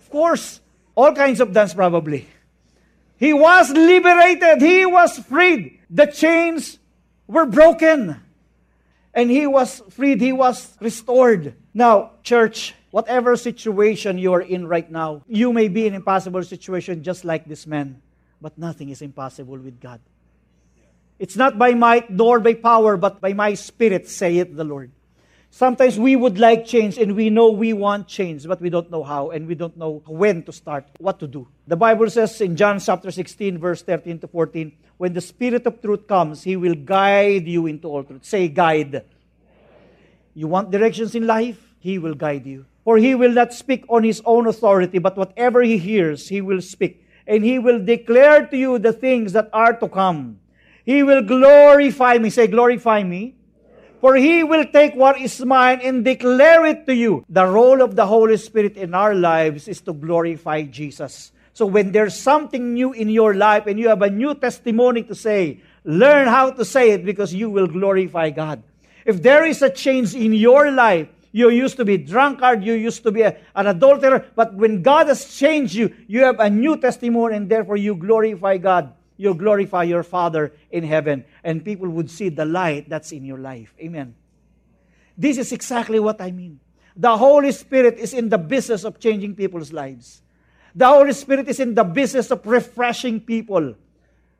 Of 0.00 0.10
course, 0.10 0.60
all 0.94 1.12
kinds 1.14 1.40
of 1.40 1.52
dance 1.52 1.74
probably. 1.74 2.28
He 3.16 3.32
was 3.32 3.70
liberated. 3.70 4.60
He 4.60 4.84
was 4.84 5.18
freed. 5.18 5.78
The 5.88 6.06
chains 6.06 6.78
were 7.26 7.46
broken. 7.46 8.20
And 9.14 9.30
he 9.30 9.46
was 9.46 9.82
freed. 9.90 10.20
He 10.20 10.32
was 10.32 10.76
restored. 10.80 11.54
Now, 11.72 12.12
church, 12.22 12.74
whatever 12.90 13.36
situation 13.36 14.18
you 14.18 14.32
are 14.32 14.40
in 14.40 14.66
right 14.66 14.90
now, 14.90 15.22
you 15.26 15.52
may 15.52 15.68
be 15.68 15.86
in 15.86 15.94
an 15.94 16.00
impossible 16.00 16.42
situation 16.42 17.02
just 17.02 17.24
like 17.24 17.44
this 17.46 17.66
man, 17.66 18.02
but 18.42 18.58
nothing 18.58 18.90
is 18.90 19.00
impossible 19.00 19.56
with 19.56 19.80
God. 19.80 20.00
It's 21.18 21.36
not 21.36 21.56
by 21.56 21.74
might 21.74 22.10
nor 22.10 22.40
by 22.40 22.54
power, 22.54 22.96
but 22.96 23.20
by 23.20 23.32
my 23.32 23.54
spirit, 23.54 24.08
saith 24.08 24.54
the 24.54 24.64
Lord. 24.64 24.90
Sometimes 25.54 25.98
we 25.98 26.16
would 26.16 26.38
like 26.40 26.64
change 26.64 26.96
and 26.96 27.14
we 27.14 27.28
know 27.28 27.50
we 27.50 27.74
want 27.74 28.08
change, 28.08 28.48
but 28.48 28.60
we 28.60 28.70
don't 28.70 28.90
know 28.90 29.04
how 29.04 29.30
and 29.30 29.46
we 29.46 29.54
don't 29.54 29.76
know 29.76 30.02
when 30.06 30.42
to 30.44 30.52
start, 30.52 30.86
what 30.98 31.20
to 31.20 31.28
do. 31.28 31.46
The 31.68 31.76
Bible 31.76 32.08
says 32.08 32.40
in 32.40 32.56
John 32.56 32.80
chapter 32.80 33.10
16, 33.10 33.58
verse 33.58 33.82
13 33.82 34.18
to 34.20 34.28
14, 34.28 34.72
when 34.96 35.12
the 35.12 35.20
Spirit 35.20 35.66
of 35.66 35.80
truth 35.82 36.06
comes, 36.08 36.42
He 36.42 36.56
will 36.56 36.74
guide 36.74 37.46
you 37.46 37.66
into 37.66 37.86
all 37.86 38.02
truth. 38.02 38.24
Say, 38.24 38.48
guide. 38.48 39.04
You 40.34 40.48
want 40.48 40.70
directions 40.70 41.14
in 41.14 41.26
life? 41.26 41.60
He 41.80 41.98
will 41.98 42.14
guide 42.14 42.46
you. 42.46 42.64
For 42.82 42.96
He 42.96 43.14
will 43.14 43.32
not 43.32 43.52
speak 43.52 43.84
on 43.88 44.04
His 44.04 44.22
own 44.24 44.46
authority, 44.46 44.98
but 44.98 45.18
whatever 45.18 45.62
He 45.62 45.76
hears, 45.76 46.28
He 46.28 46.40
will 46.40 46.62
speak. 46.62 47.01
And 47.26 47.44
He 47.44 47.58
will 47.58 47.84
declare 47.84 48.46
to 48.46 48.56
you 48.56 48.78
the 48.78 48.92
things 48.92 49.32
that 49.32 49.50
are 49.52 49.74
to 49.74 49.88
come. 49.88 50.40
He 50.84 51.02
will 51.02 51.22
glorify 51.22 52.18
me. 52.18 52.30
Say, 52.30 52.46
glorify 52.46 53.02
me 53.02 53.36
for 54.02 54.16
he 54.16 54.42
will 54.42 54.66
take 54.66 54.96
what 54.96 55.20
is 55.20 55.38
mine 55.46 55.78
and 55.80 56.04
declare 56.04 56.66
it 56.66 56.86
to 56.86 56.92
you. 56.94 57.24
The 57.30 57.46
role 57.46 57.80
of 57.80 57.94
the 57.94 58.04
Holy 58.04 58.36
Spirit 58.36 58.76
in 58.76 58.94
our 58.94 59.14
lives 59.14 59.68
is 59.68 59.80
to 59.82 59.92
glorify 59.92 60.62
Jesus. 60.62 61.30
So 61.54 61.66
when 61.66 61.92
there's 61.92 62.18
something 62.18 62.74
new 62.74 62.92
in 62.92 63.08
your 63.08 63.34
life 63.34 63.68
and 63.68 63.78
you 63.78 63.88
have 63.88 64.02
a 64.02 64.10
new 64.10 64.34
testimony 64.34 65.04
to 65.04 65.14
say, 65.14 65.60
learn 65.84 66.26
how 66.26 66.50
to 66.50 66.64
say 66.64 66.90
it 66.90 67.04
because 67.04 67.32
you 67.32 67.48
will 67.48 67.68
glorify 67.68 68.30
God. 68.30 68.64
If 69.06 69.22
there 69.22 69.44
is 69.44 69.62
a 69.62 69.70
change 69.70 70.16
in 70.16 70.32
your 70.32 70.72
life, 70.72 71.06
you 71.32 71.50
used 71.50 71.76
to 71.78 71.84
be 71.84 71.96
drunkard, 71.96 72.62
you 72.62 72.74
used 72.74 73.02
to 73.02 73.10
be 73.10 73.22
a, 73.22 73.36
an 73.56 73.66
adulterer, 73.66 74.26
but 74.36 74.54
when 74.54 74.82
God 74.82 75.08
has 75.08 75.34
changed 75.34 75.74
you, 75.74 75.94
you 76.06 76.22
have 76.24 76.38
a 76.38 76.48
new 76.48 76.76
testimony 76.76 77.36
and 77.36 77.48
therefore 77.48 77.76
you 77.76 77.94
glorify 77.94 78.58
God 78.58 78.92
you 79.22 79.34
glorify 79.34 79.84
your 79.84 80.02
Father 80.02 80.52
in 80.70 80.82
heaven, 80.82 81.24
and 81.44 81.64
people 81.64 81.88
would 81.88 82.10
see 82.10 82.28
the 82.28 82.44
light 82.44 82.88
that's 82.88 83.12
in 83.12 83.24
your 83.24 83.38
life. 83.38 83.72
Amen. 83.78 84.14
This 85.16 85.38
is 85.38 85.52
exactly 85.52 86.00
what 86.00 86.20
I 86.20 86.32
mean. 86.32 86.58
The 86.96 87.16
Holy 87.16 87.52
Spirit 87.52 87.98
is 87.98 88.14
in 88.14 88.28
the 88.28 88.38
business 88.38 88.84
of 88.84 88.98
changing 88.98 89.36
people's 89.36 89.72
lives. 89.72 90.22
The 90.74 90.88
Holy 90.88 91.12
Spirit 91.12 91.48
is 91.48 91.60
in 91.60 91.74
the 91.74 91.84
business 91.84 92.32
of 92.32 92.44
refreshing 92.44 93.20
people. 93.20 93.76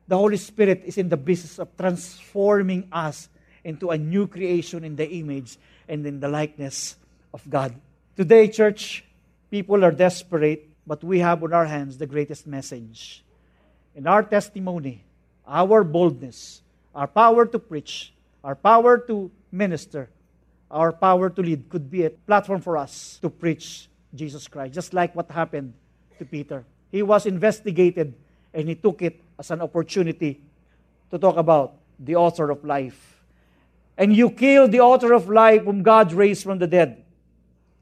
The 0.07 0.17
Holy 0.17 0.37
Spirit 0.37 0.83
is 0.85 0.97
in 0.97 1.07
the 1.07 1.17
business 1.17 1.59
of 1.59 1.75
transforming 1.77 2.89
us 2.91 3.29
into 3.63 3.91
a 3.91 3.97
new 3.97 4.27
creation 4.27 4.83
in 4.83 4.97
the 4.97 5.09
image 5.09 5.57
and 5.93 6.05
in 6.09 6.19
the 6.19 6.27
likeness 6.27 6.97
of 7.33 7.45
God. 7.47 7.77
Today, 8.17 8.47
church, 8.49 9.05
people 9.51 9.85
are 9.85 9.91
desperate, 9.93 10.65
but 10.89 11.03
we 11.03 11.19
have 11.19 11.43
on 11.43 11.53
our 11.53 11.69
hands 11.69 12.01
the 12.01 12.09
greatest 12.09 12.47
message 12.49 13.23
in 13.93 14.07
our 14.07 14.23
testimony, 14.23 15.05
our 15.45 15.83
boldness, 15.83 16.65
our 16.95 17.05
power 17.05 17.45
to 17.45 17.59
preach, 17.59 18.11
our 18.43 18.55
power 18.55 18.97
to 18.97 19.29
minister, 19.51 20.09
our 20.71 20.91
power 20.91 21.29
to 21.29 21.41
lead 21.41 21.69
could 21.69 21.91
be 21.91 22.05
a 22.05 22.09
platform 22.09 22.59
for 22.59 22.75
us 22.75 23.19
to 23.21 23.29
preach 23.29 23.87
Jesus 24.15 24.47
Christ, 24.47 24.73
just 24.73 24.93
like 24.93 25.15
what 25.15 25.29
happened 25.29 25.73
to 26.17 26.25
Peter. 26.25 26.65
He 26.91 27.03
was 27.03 27.27
investigated 27.27 28.15
and 28.53 28.67
he 28.67 28.73
took 28.73 29.01
it 29.01 29.21
as 29.37 29.51
an 29.51 29.61
opportunity 29.61 30.41
to 31.11 31.19
talk 31.19 31.37
about 31.37 31.77
the 31.99 32.15
author 32.15 32.49
of 32.49 32.63
life. 32.65 33.12
And 33.97 34.15
you 34.15 34.29
killed 34.29 34.71
the 34.71 34.79
author 34.79 35.13
of 35.13 35.29
life 35.29 35.63
whom 35.63 35.83
God 35.83 36.13
raised 36.13 36.43
from 36.43 36.59
the 36.59 36.67
dead. 36.67 37.03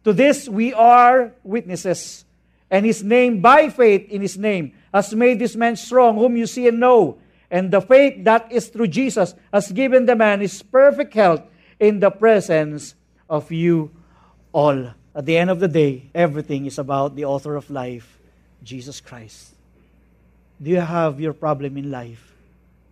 To 0.04 0.14
this 0.14 0.50
we 0.50 0.74
are 0.74 1.34
witnesses. 1.44 2.26
And 2.70 2.86
his 2.86 3.04
name, 3.04 3.42
by 3.42 3.70
faith 3.70 4.10
in 4.10 4.22
his 4.22 4.38
name, 4.38 4.74
has 4.94 5.14
made 5.14 5.40
this 5.40 5.56
man 5.56 5.76
strong, 5.76 6.16
whom 6.16 6.38
you 6.38 6.48
see 6.48 6.68
and 6.68 6.80
know. 6.80 7.18
And 7.50 7.70
the 7.70 7.82
faith 7.82 8.24
that 8.24 8.52
is 8.52 8.68
through 8.68 8.88
Jesus 8.88 9.36
has 9.54 9.72
given 9.72 10.06
the 10.06 10.16
man 10.16 10.40
his 10.40 10.62
perfect 10.64 11.14
health 11.14 11.42
in 11.80 12.00
the 12.00 12.10
presence 12.10 12.96
of 13.30 13.52
you 13.52 13.92
all. 14.54 14.94
At 15.14 15.26
the 15.26 15.38
end 15.38 15.50
of 15.50 15.60
the 15.60 15.68
day, 15.68 16.10
everything 16.16 16.66
is 16.66 16.80
about 16.80 17.16
the 17.16 17.26
author 17.26 17.56
of 17.56 17.70
life, 17.70 18.18
Jesus 18.64 19.02
Christ. 19.02 19.52
Do 20.62 20.70
you 20.70 20.80
have 20.80 21.20
your 21.20 21.34
problem 21.34 21.76
in 21.76 21.92
life? 21.92 22.34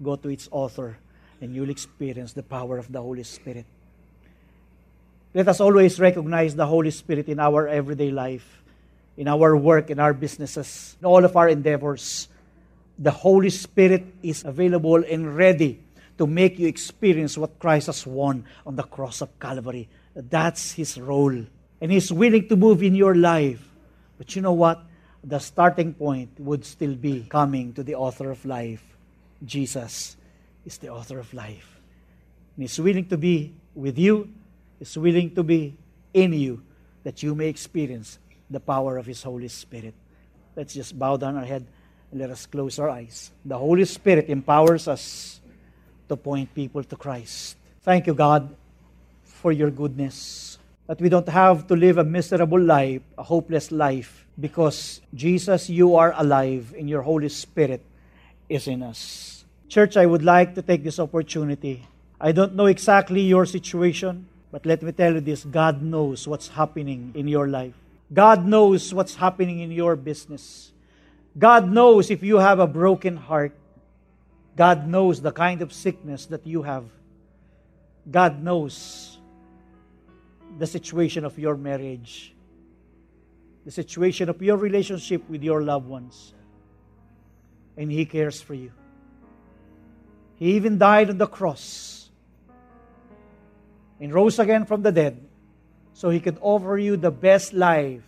Go 0.03 0.17
to 0.17 0.27
its 0.29 0.49
author 0.51 0.97
and 1.41 1.55
you'll 1.55 1.69
experience 1.69 2.33
the 2.33 2.43
power 2.43 2.77
of 2.77 2.91
the 2.91 3.01
Holy 3.01 3.23
Spirit. 3.23 3.65
Let 5.33 5.47
us 5.47 5.59
always 5.59 5.99
recognize 5.99 6.55
the 6.55 6.65
Holy 6.65 6.91
Spirit 6.91 7.27
in 7.27 7.39
our 7.39 7.67
everyday 7.67 8.11
life, 8.11 8.63
in 9.15 9.27
our 9.27 9.55
work, 9.55 9.89
in 9.89 9.99
our 9.99 10.13
businesses, 10.13 10.97
in 10.99 11.05
all 11.05 11.23
of 11.23 11.35
our 11.37 11.47
endeavors. 11.47 12.27
The 12.97 13.11
Holy 13.11 13.51
Spirit 13.51 14.05
is 14.23 14.43
available 14.43 15.03
and 15.03 15.35
ready 15.35 15.79
to 16.17 16.27
make 16.27 16.59
you 16.59 16.67
experience 16.67 17.37
what 17.37 17.59
Christ 17.59 17.87
has 17.87 18.05
won 18.05 18.43
on 18.65 18.75
the 18.75 18.83
cross 18.83 19.21
of 19.21 19.39
Calvary. 19.39 19.87
That's 20.15 20.73
His 20.73 20.99
role. 20.99 21.45
And 21.79 21.91
He's 21.91 22.11
willing 22.11 22.47
to 22.49 22.55
move 22.55 22.83
in 22.83 22.95
your 22.95 23.15
life. 23.15 23.63
But 24.17 24.35
you 24.35 24.41
know 24.41 24.53
what? 24.53 24.83
The 25.23 25.39
starting 25.39 25.93
point 25.93 26.31
would 26.39 26.65
still 26.65 26.95
be 26.95 27.27
coming 27.29 27.73
to 27.73 27.83
the 27.83 27.95
author 27.95 28.31
of 28.31 28.43
life. 28.45 28.83
Jesus 29.45 30.17
is 30.69 30.77
the 30.77 30.89
author 30.89 31.17
of 31.17 31.33
life. 31.33 31.81
And 32.55 32.61
He's 32.61 32.79
willing 32.79 33.09
to 33.09 33.17
be 33.17 33.57
with 33.73 33.97
you 33.97 34.29
is 34.79 34.95
willing 34.97 35.33
to 35.33 35.41
be 35.41 35.73
in 36.13 36.31
you 36.31 36.61
that 37.03 37.23
you 37.23 37.33
may 37.33 37.47
experience 37.47 38.19
the 38.49 38.59
power 38.59 38.97
of 38.97 39.05
His 39.05 39.23
Holy 39.23 39.47
Spirit. 39.49 39.93
Let's 40.55 40.73
just 40.73 40.97
bow 40.97 41.17
down 41.17 41.37
our 41.37 41.45
head 41.45 41.65
and 42.11 42.21
let 42.21 42.29
us 42.29 42.45
close 42.45 42.77
our 42.77 42.89
eyes. 42.89 43.31
The 43.43 43.57
Holy 43.57 43.85
Spirit 43.85 44.29
empowers 44.29 44.87
us 44.87 45.41
to 46.07 46.15
point 46.15 46.53
people 46.53 46.83
to 46.83 46.95
Christ. 46.95 47.57
Thank 47.81 48.05
you, 48.05 48.13
God, 48.13 48.53
for 49.23 49.51
your 49.51 49.71
goodness. 49.71 50.57
That 50.85 51.01
we 51.01 51.09
don't 51.09 51.29
have 51.29 51.65
to 51.67 51.75
live 51.75 51.97
a 51.97 52.03
miserable 52.03 52.61
life, 52.61 53.01
a 53.17 53.23
hopeless 53.23 53.71
life, 53.71 54.25
because 54.39 55.01
Jesus, 55.13 55.69
you 55.69 55.95
are 55.95 56.13
alive 56.15 56.73
and 56.77 56.89
your 56.89 57.01
Holy 57.01 57.29
Spirit 57.29 57.81
is 58.49 58.67
in 58.67 58.83
us. 58.83 59.38
Church, 59.69 59.95
I 59.95 60.05
would 60.05 60.23
like 60.23 60.55
to 60.55 60.61
take 60.61 60.83
this 60.83 60.99
opportunity. 60.99 61.87
I 62.19 62.31
don't 62.31 62.55
know 62.55 62.65
exactly 62.65 63.21
your 63.21 63.45
situation. 63.45 64.25
But 64.51 64.65
let 64.65 64.81
me 64.81 64.91
tell 64.91 65.13
you 65.13 65.21
this 65.21 65.43
God 65.43 65.81
knows 65.81 66.27
what's 66.27 66.47
happening 66.47 67.11
in 67.13 67.27
your 67.27 67.47
life. 67.47 67.75
God 68.11 68.45
knows 68.45 68.93
what's 68.93 69.15
happening 69.15 69.59
in 69.59 69.71
your 69.71 69.95
business. 69.95 70.71
God 71.37 71.69
knows 71.69 72.09
if 72.09 72.23
you 72.23 72.37
have 72.37 72.59
a 72.59 72.67
broken 72.67 73.15
heart. 73.15 73.53
God 74.55 74.87
knows 74.87 75.21
the 75.21 75.31
kind 75.31 75.61
of 75.61 75.71
sickness 75.71 76.25
that 76.27 76.45
you 76.45 76.63
have. 76.63 76.85
God 78.09 78.43
knows 78.43 79.19
the 80.57 80.65
situation 80.65 81.23
of 81.23 81.37
your 81.37 81.55
marriage, 81.55 82.33
the 83.63 83.71
situation 83.71 84.27
of 84.27 84.41
your 84.41 84.57
relationship 84.57 85.29
with 85.29 85.43
your 85.43 85.61
loved 85.61 85.87
ones. 85.87 86.33
And 87.77 87.91
He 87.91 88.05
cares 88.05 88.41
for 88.41 88.55
you. 88.55 88.71
He 90.39 90.55
even 90.55 90.77
died 90.77 91.09
on 91.09 91.17
the 91.17 91.27
cross 91.27 92.09
and 93.99 94.13
rose 94.13 94.39
again 94.39 94.65
from 94.65 94.81
the 94.81 94.91
dead 94.91 95.19
so 95.93 96.09
he 96.09 96.21
could 96.21 96.37
offer 96.39 96.77
you 96.77 96.95
the 96.95 97.11
best 97.11 97.51
life 97.51 98.01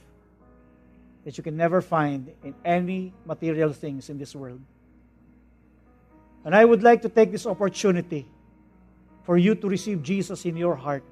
that 1.26 1.38
you 1.38 1.44
can 1.44 1.58
never 1.58 1.82
find 1.82 2.32
in 2.42 2.56
any 2.64 3.14
material 3.26 3.74
things 3.74 4.10
in 4.10 4.18
this 4.18 4.34
world. 4.34 4.62
And 6.46 6.56
I 6.56 6.64
would 6.64 6.82
like 6.82 7.02
to 7.04 7.10
take 7.10 7.32
this 7.32 7.46
opportunity 7.46 8.26
for 9.24 9.38
you 9.38 9.54
to 9.54 9.68
receive 9.68 10.02
Jesus 10.02 10.46
in 10.46 10.56
your 10.56 10.76
heart. 10.76 11.04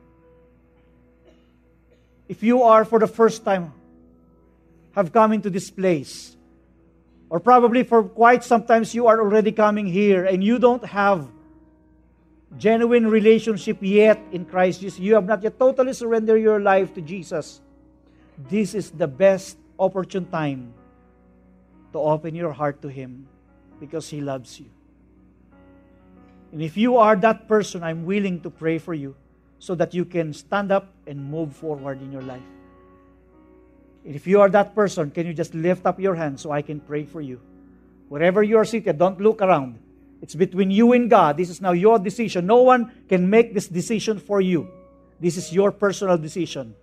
If 2.29 2.41
you 2.41 2.63
are 2.63 2.85
for 2.85 2.97
the 2.97 3.07
first 3.07 3.43
time 3.43 3.73
have 4.93 5.11
come 5.11 5.33
into 5.33 5.49
this 5.49 5.69
place, 5.69 6.35
or 7.29 7.39
probably 7.39 7.83
for 7.83 8.03
quite 8.03 8.43
sometimes 8.43 8.93
you 8.93 9.07
are 9.07 9.19
already 9.19 9.51
coming 9.51 9.85
here 9.85 10.25
and 10.25 10.43
you 10.43 10.57
don't 10.57 10.83
have 10.85 11.27
genuine 12.57 13.07
relationship 13.07 13.77
yet 13.81 14.19
in 14.31 14.45
Christ 14.45 14.81
Jesus, 14.81 14.99
you 14.99 15.13
have 15.13 15.25
not 15.25 15.43
yet 15.43 15.59
totally 15.59 15.93
surrendered 15.93 16.41
your 16.41 16.59
life 16.59 16.93
to 16.95 17.01
Jesus, 17.01 17.61
this 18.49 18.73
is 18.73 18.89
the 18.91 19.07
best 19.07 19.57
opportune 19.77 20.25
time 20.25 20.73
to 21.93 21.99
open 21.99 22.33
your 22.33 22.51
heart 22.51 22.81
to 22.81 22.87
Him 22.87 23.27
because 23.79 24.09
He 24.09 24.21
loves 24.21 24.59
you. 24.59 24.65
And 26.51 26.61
if 26.61 26.77
you 26.77 26.97
are 26.97 27.15
that 27.17 27.47
person, 27.47 27.83
I'm 27.83 28.05
willing 28.05 28.41
to 28.41 28.49
pray 28.49 28.79
for 28.79 28.93
you 28.93 29.15
so 29.59 29.75
that 29.75 29.93
you 29.93 30.05
can 30.05 30.33
stand 30.33 30.71
up 30.71 30.89
and 31.05 31.23
move 31.23 31.55
forward 31.55 32.01
in 32.01 32.11
your 32.11 32.23
life. 32.23 32.41
If 34.03 34.27
you 34.27 34.41
are 34.41 34.49
that 34.49 34.73
person, 34.73 35.11
can 35.11 35.27
you 35.27 35.33
just 35.33 35.53
lift 35.53 35.85
up 35.85 35.99
your 35.99 36.15
hand 36.15 36.39
so 36.39 36.51
I 36.51 36.61
can 36.61 36.79
pray 36.79 37.05
for 37.05 37.21
you? 37.21 37.39
Wherever 38.07 38.41
you 38.41 38.57
are 38.57 38.65
seated, 38.65 38.97
don't 38.97 39.19
look 39.19 39.41
around. 39.41 39.79
It's 40.21 40.35
between 40.35 40.71
you 40.71 40.93
and 40.93 41.09
God. 41.09 41.37
This 41.37 41.49
is 41.49 41.61
now 41.61 41.71
your 41.71 41.99
decision. 41.99 42.45
No 42.45 42.63
one 42.63 42.91
can 43.07 43.29
make 43.29 43.53
this 43.53 43.67
decision 43.67 44.19
for 44.19 44.41
you. 44.41 44.67
This 45.19 45.37
is 45.37 45.53
your 45.53 45.71
personal 45.71 46.17
decision. 46.17 46.75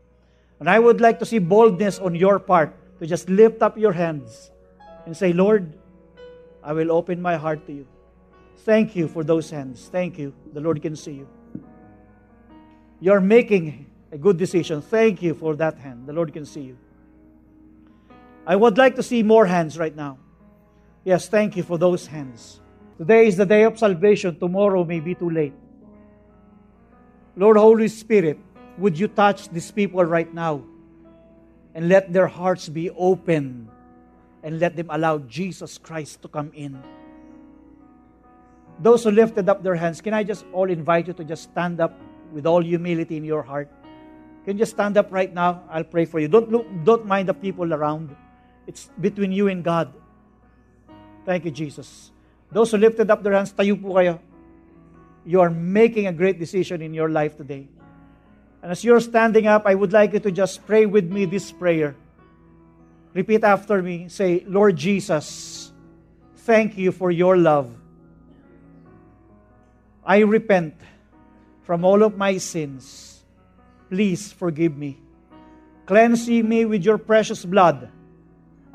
And 0.61 0.71
I 0.71 0.79
would 0.79 1.01
like 1.01 1.19
to 1.19 1.27
see 1.27 1.39
boldness 1.39 1.99
on 1.99 2.15
your 2.15 2.39
part 2.39 2.75
to 3.01 3.07
just 3.07 3.29
lift 3.29 3.63
up 3.63 3.77
your 3.77 3.93
hands 3.93 4.51
and 5.05 5.17
say, 5.17 5.33
Lord, 5.33 5.77
I 6.63 6.73
will 6.73 6.91
open 6.91 7.21
my 7.21 7.37
heart 7.37 7.67
to 7.67 7.73
you. 7.73 7.87
Thank 8.59 8.97
you 8.97 9.07
for 9.09 9.23
those 9.23 9.51
hands. 9.51 9.89
Thank 9.93 10.19
you. 10.19 10.35
The 10.53 10.61
Lord 10.61 10.81
can 10.81 10.97
see 10.97 11.13
you. 11.13 11.29
You're 13.01 13.21
making 13.21 13.87
a 14.11 14.19
good 14.19 14.39
decision. 14.39 14.81
Thank 14.81 15.23
you 15.23 15.35
for 15.35 15.55
that 15.57 15.79
hand. 15.79 16.07
The 16.07 16.13
Lord 16.13 16.33
can 16.33 16.47
see 16.47 16.63
you. 16.63 16.79
I 18.47 18.57
would 18.57 18.79
like 18.79 18.95
to 18.97 19.03
see 19.03 19.23
more 19.23 19.47
hands 19.47 19.79
right 19.79 19.95
now. 19.95 20.19
Yes, 21.05 21.29
thank 21.29 21.57
you 21.57 21.63
for 21.63 21.79
those 21.79 22.07
hands. 22.07 22.61
Today 22.99 23.27
is 23.27 23.37
the 23.37 23.47
day 23.47 23.65
of 23.65 23.79
salvation. 23.79 24.39
Tomorrow 24.39 24.85
may 24.85 25.01
be 25.01 25.15
too 25.15 25.31
late. 25.31 25.55
Lord 27.37 27.57
Holy 27.57 27.89
Spirit, 27.89 28.39
would 28.79 28.99
you 28.99 29.09
touch 29.09 29.49
these 29.51 29.71
people 29.71 30.03
right 30.05 30.33
now 30.33 30.63
and 31.77 31.91
let 31.91 32.11
their 32.11 32.27
hearts 32.27 32.71
be 32.71 32.89
open 32.91 33.69
and 34.43 34.59
let 34.59 34.77
them 34.77 34.89
allow 34.91 35.19
Jesus 35.19 35.77
Christ 35.77 36.23
to 36.23 36.29
come 36.29 36.51
in. 36.55 36.83
Those 38.81 39.05
who 39.05 39.11
lifted 39.11 39.49
up 39.49 39.63
their 39.63 39.75
hands, 39.75 40.01
can 40.01 40.15
I 40.15 40.25
just 40.25 40.47
all 40.53 40.71
invite 40.71 41.09
you 41.09 41.13
to 41.13 41.25
just 41.25 41.45
stand 41.45 41.81
up 41.81 41.93
with 42.33 42.47
all 42.47 42.63
humility 42.63 43.17
in 43.17 43.25
your 43.25 43.43
heart? 43.43 43.71
Can 44.45 44.57
you 44.57 44.61
just 44.61 44.73
stand 44.73 44.97
up 44.97 45.13
right 45.13 45.33
now? 45.33 45.65
I'll 45.69 45.85
pray 45.85 46.07
for 46.07 46.19
you. 46.19 46.29
Don't 46.29 46.51
look, 46.51 46.67
don't 46.85 47.05
mind 47.05 47.29
the 47.29 47.35
people 47.35 47.75
around. 47.75 48.15
It's 48.67 48.91
between 49.01 49.33
you 49.33 49.49
and 49.49 49.63
God. 49.63 49.93
Thank 51.25 51.45
you, 51.45 51.51
Jesus. 51.51 52.11
Those 52.51 52.71
who 52.71 52.79
lifted 52.79 53.11
up 53.11 53.23
their 53.23 53.35
hands, 53.35 53.53
tayo 53.53 53.81
po 53.81 53.95
kayo. 53.95 54.19
You 55.27 55.41
are 55.41 55.51
making 55.51 56.07
a 56.07 56.13
great 56.13 56.39
decision 56.39 56.83
in 56.83 56.95
your 56.95 57.11
life 57.11 57.37
today. 57.37 57.67
And 58.63 58.71
as 58.71 58.85
you're 58.85 59.01
standing 59.01 59.47
up, 59.47 59.67
I 59.67 59.75
would 59.75 59.93
like 59.93 60.13
you 60.13 60.21
to 60.21 60.31
just 60.31 60.67
pray 60.67 60.87
with 60.87 61.11
me 61.11 61.27
this 61.27 61.51
prayer. 61.51 61.95
Repeat 63.15 63.45
after 63.45 63.83
me. 63.83 64.09
Say, 64.09 64.45
Lord 64.47 64.77
Jesus, 64.77 65.73
thank 66.47 66.79
you 66.79 66.93
for 66.93 67.11
your 67.11 67.37
love. 67.37 67.75
I 70.05 70.19
repent 70.21 70.75
from 71.63 71.85
all 71.85 72.03
of 72.03 72.17
my 72.17 72.39
sins. 72.39 73.25
Please 73.91 74.31
forgive 74.31 74.77
me. 74.77 74.99
Cleanse 75.87 76.29
me 76.29 76.65
with 76.65 76.85
your 76.85 76.99
precious 76.99 77.45
blood. 77.45 77.91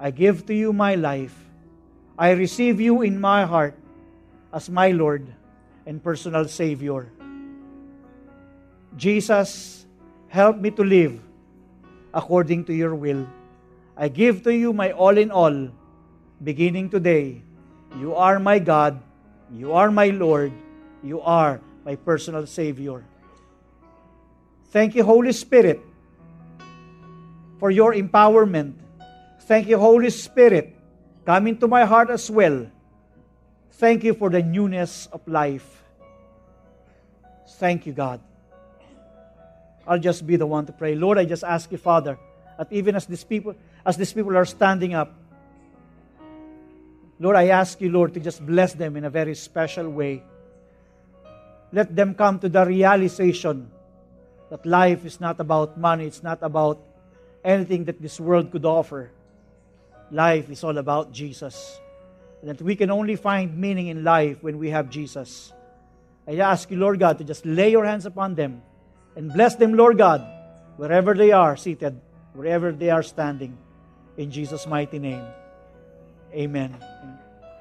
I 0.02 0.10
give 0.10 0.50
to 0.50 0.54
you 0.58 0.74
my 0.74 0.98
life. 0.98 1.38
I 2.18 2.34
receive 2.34 2.82
you 2.82 3.06
in 3.06 3.22
my 3.22 3.46
heart 3.46 3.78
as 4.50 4.66
my 4.66 4.90
Lord 4.90 5.30
and 5.86 6.02
personal 6.02 6.50
Savior. 6.50 7.06
Jesus, 8.98 9.86
help 10.26 10.58
me 10.58 10.74
to 10.74 10.82
live 10.82 11.22
according 12.18 12.66
to 12.66 12.74
your 12.74 12.98
will. 12.98 13.30
I 13.96 14.10
give 14.10 14.42
to 14.50 14.50
you 14.50 14.74
my 14.74 14.90
all 14.90 15.22
in 15.22 15.30
all, 15.30 15.70
beginning 16.42 16.90
today. 16.90 17.46
You 18.02 18.18
are 18.18 18.42
my 18.42 18.58
God. 18.58 18.98
You 19.54 19.78
are 19.78 19.94
my 19.94 20.10
Lord. 20.10 20.52
You 21.06 21.22
are 21.22 21.62
my 21.86 21.94
personal 21.94 22.50
Savior. 22.50 23.06
Thank 24.74 24.98
you, 24.98 25.06
Holy 25.06 25.32
Spirit, 25.32 25.78
for 27.62 27.70
your 27.70 27.94
empowerment. 27.94 28.81
Thank 29.52 29.68
you, 29.68 29.78
Holy 29.78 30.10
Spirit, 30.10 30.74
Come 31.26 31.48
into 31.48 31.68
my 31.68 31.84
heart 31.84 32.10
as 32.10 32.32
well. 32.32 32.72
Thank 33.74 34.06
you 34.06 34.14
for 34.14 34.30
the 34.30 34.42
newness 34.42 35.10
of 35.12 35.28
life. 35.28 35.84
Thank 37.60 37.86
you, 37.86 37.92
God. 37.92 38.22
I'll 39.86 40.00
just 40.00 40.26
be 40.26 40.38
the 40.38 40.48
one 40.48 40.66
to 40.68 40.72
pray. 40.72 40.96
Lord, 40.96 41.18
I 41.18 41.26
just 41.26 41.44
ask 41.44 41.70
you, 41.70 41.78
Father, 41.78 42.18
that 42.58 42.72
even 42.72 42.96
as 42.96 43.06
these 43.06 43.26
people, 43.26 43.54
as 43.86 43.98
these 43.98 44.14
people 44.14 44.38
are 44.38 44.46
standing 44.46 44.94
up, 44.94 45.14
Lord, 47.20 47.36
I 47.36 47.50
ask 47.50 47.82
you, 47.82 47.92
Lord, 47.92 48.14
to 48.14 48.22
just 48.22 48.46
bless 48.46 48.72
them 48.72 48.96
in 48.96 49.04
a 49.04 49.10
very 49.10 49.36
special 49.36 49.90
way. 49.90 50.24
Let 51.74 51.94
them 51.94 52.16
come 52.16 52.40
to 52.40 52.48
the 52.48 52.66
realization 52.66 53.70
that 54.50 54.66
life 54.66 55.04
is 55.04 55.20
not 55.20 55.42
about 55.42 55.78
money, 55.78 56.06
it's 56.06 56.24
not 56.24 56.40
about 56.42 56.80
anything 57.44 57.84
that 57.92 58.02
this 58.02 58.18
world 58.18 58.50
could 58.50 58.64
offer 58.64 59.12
life 60.12 60.50
is 60.50 60.64
all 60.64 60.78
about 60.78 61.12
Jesus. 61.12 61.80
And 62.42 62.50
that 62.50 62.62
we 62.62 62.76
can 62.76 62.92
only 62.92 63.16
find 63.16 63.58
meaning 63.58 63.88
in 63.88 64.04
life 64.04 64.38
when 64.42 64.58
we 64.58 64.70
have 64.70 64.90
Jesus. 64.90 65.54
I 66.28 66.38
ask 66.38 66.70
you, 66.70 66.78
Lord 66.78 67.00
God, 67.00 67.18
to 67.18 67.24
just 67.24 67.46
lay 67.46 67.72
your 67.72 67.86
hands 67.86 68.06
upon 68.06 68.36
them 68.36 68.62
and 69.16 69.32
bless 69.32 69.56
them, 69.56 69.74
Lord 69.74 69.98
God, 69.98 70.26
wherever 70.78 71.14
they 71.14 71.32
are 71.32 71.56
seated, 71.56 72.00
wherever 72.34 72.72
they 72.72 72.90
are 72.90 73.04
standing. 73.04 73.58
In 74.18 74.32
Jesus' 74.32 74.68
mighty 74.68 75.00
name. 75.00 75.24
Amen. 76.34 76.76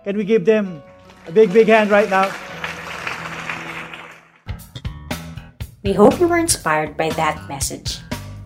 Can 0.05 0.16
we 0.16 0.24
give 0.24 0.44
them 0.44 0.82
a 1.26 1.32
big, 1.32 1.53
big 1.53 1.68
hand 1.68 1.90
right 1.90 2.09
now? 2.09 2.32
We 5.82 5.92
hope 5.92 6.20
you 6.20 6.28
were 6.28 6.38
inspired 6.38 6.96
by 6.96 7.09
that 7.11 7.48
message. 7.48 7.99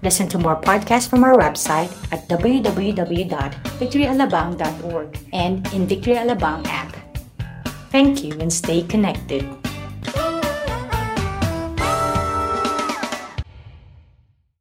Listen 0.04 0.28
to 0.28 0.38
more 0.38 0.60
podcasts 0.60 1.08
from 1.08 1.24
our 1.24 1.32
website 1.32 1.88
at 2.12 2.28
www.victoryalabang.org 2.28 5.18
and 5.32 5.66
in 5.72 5.86
Victory 5.86 6.14
Alabang 6.14 6.66
app. 6.66 6.94
Thank 7.88 8.22
you 8.22 8.38
and 8.38 8.52
stay 8.52 8.82
connected. 8.82 9.63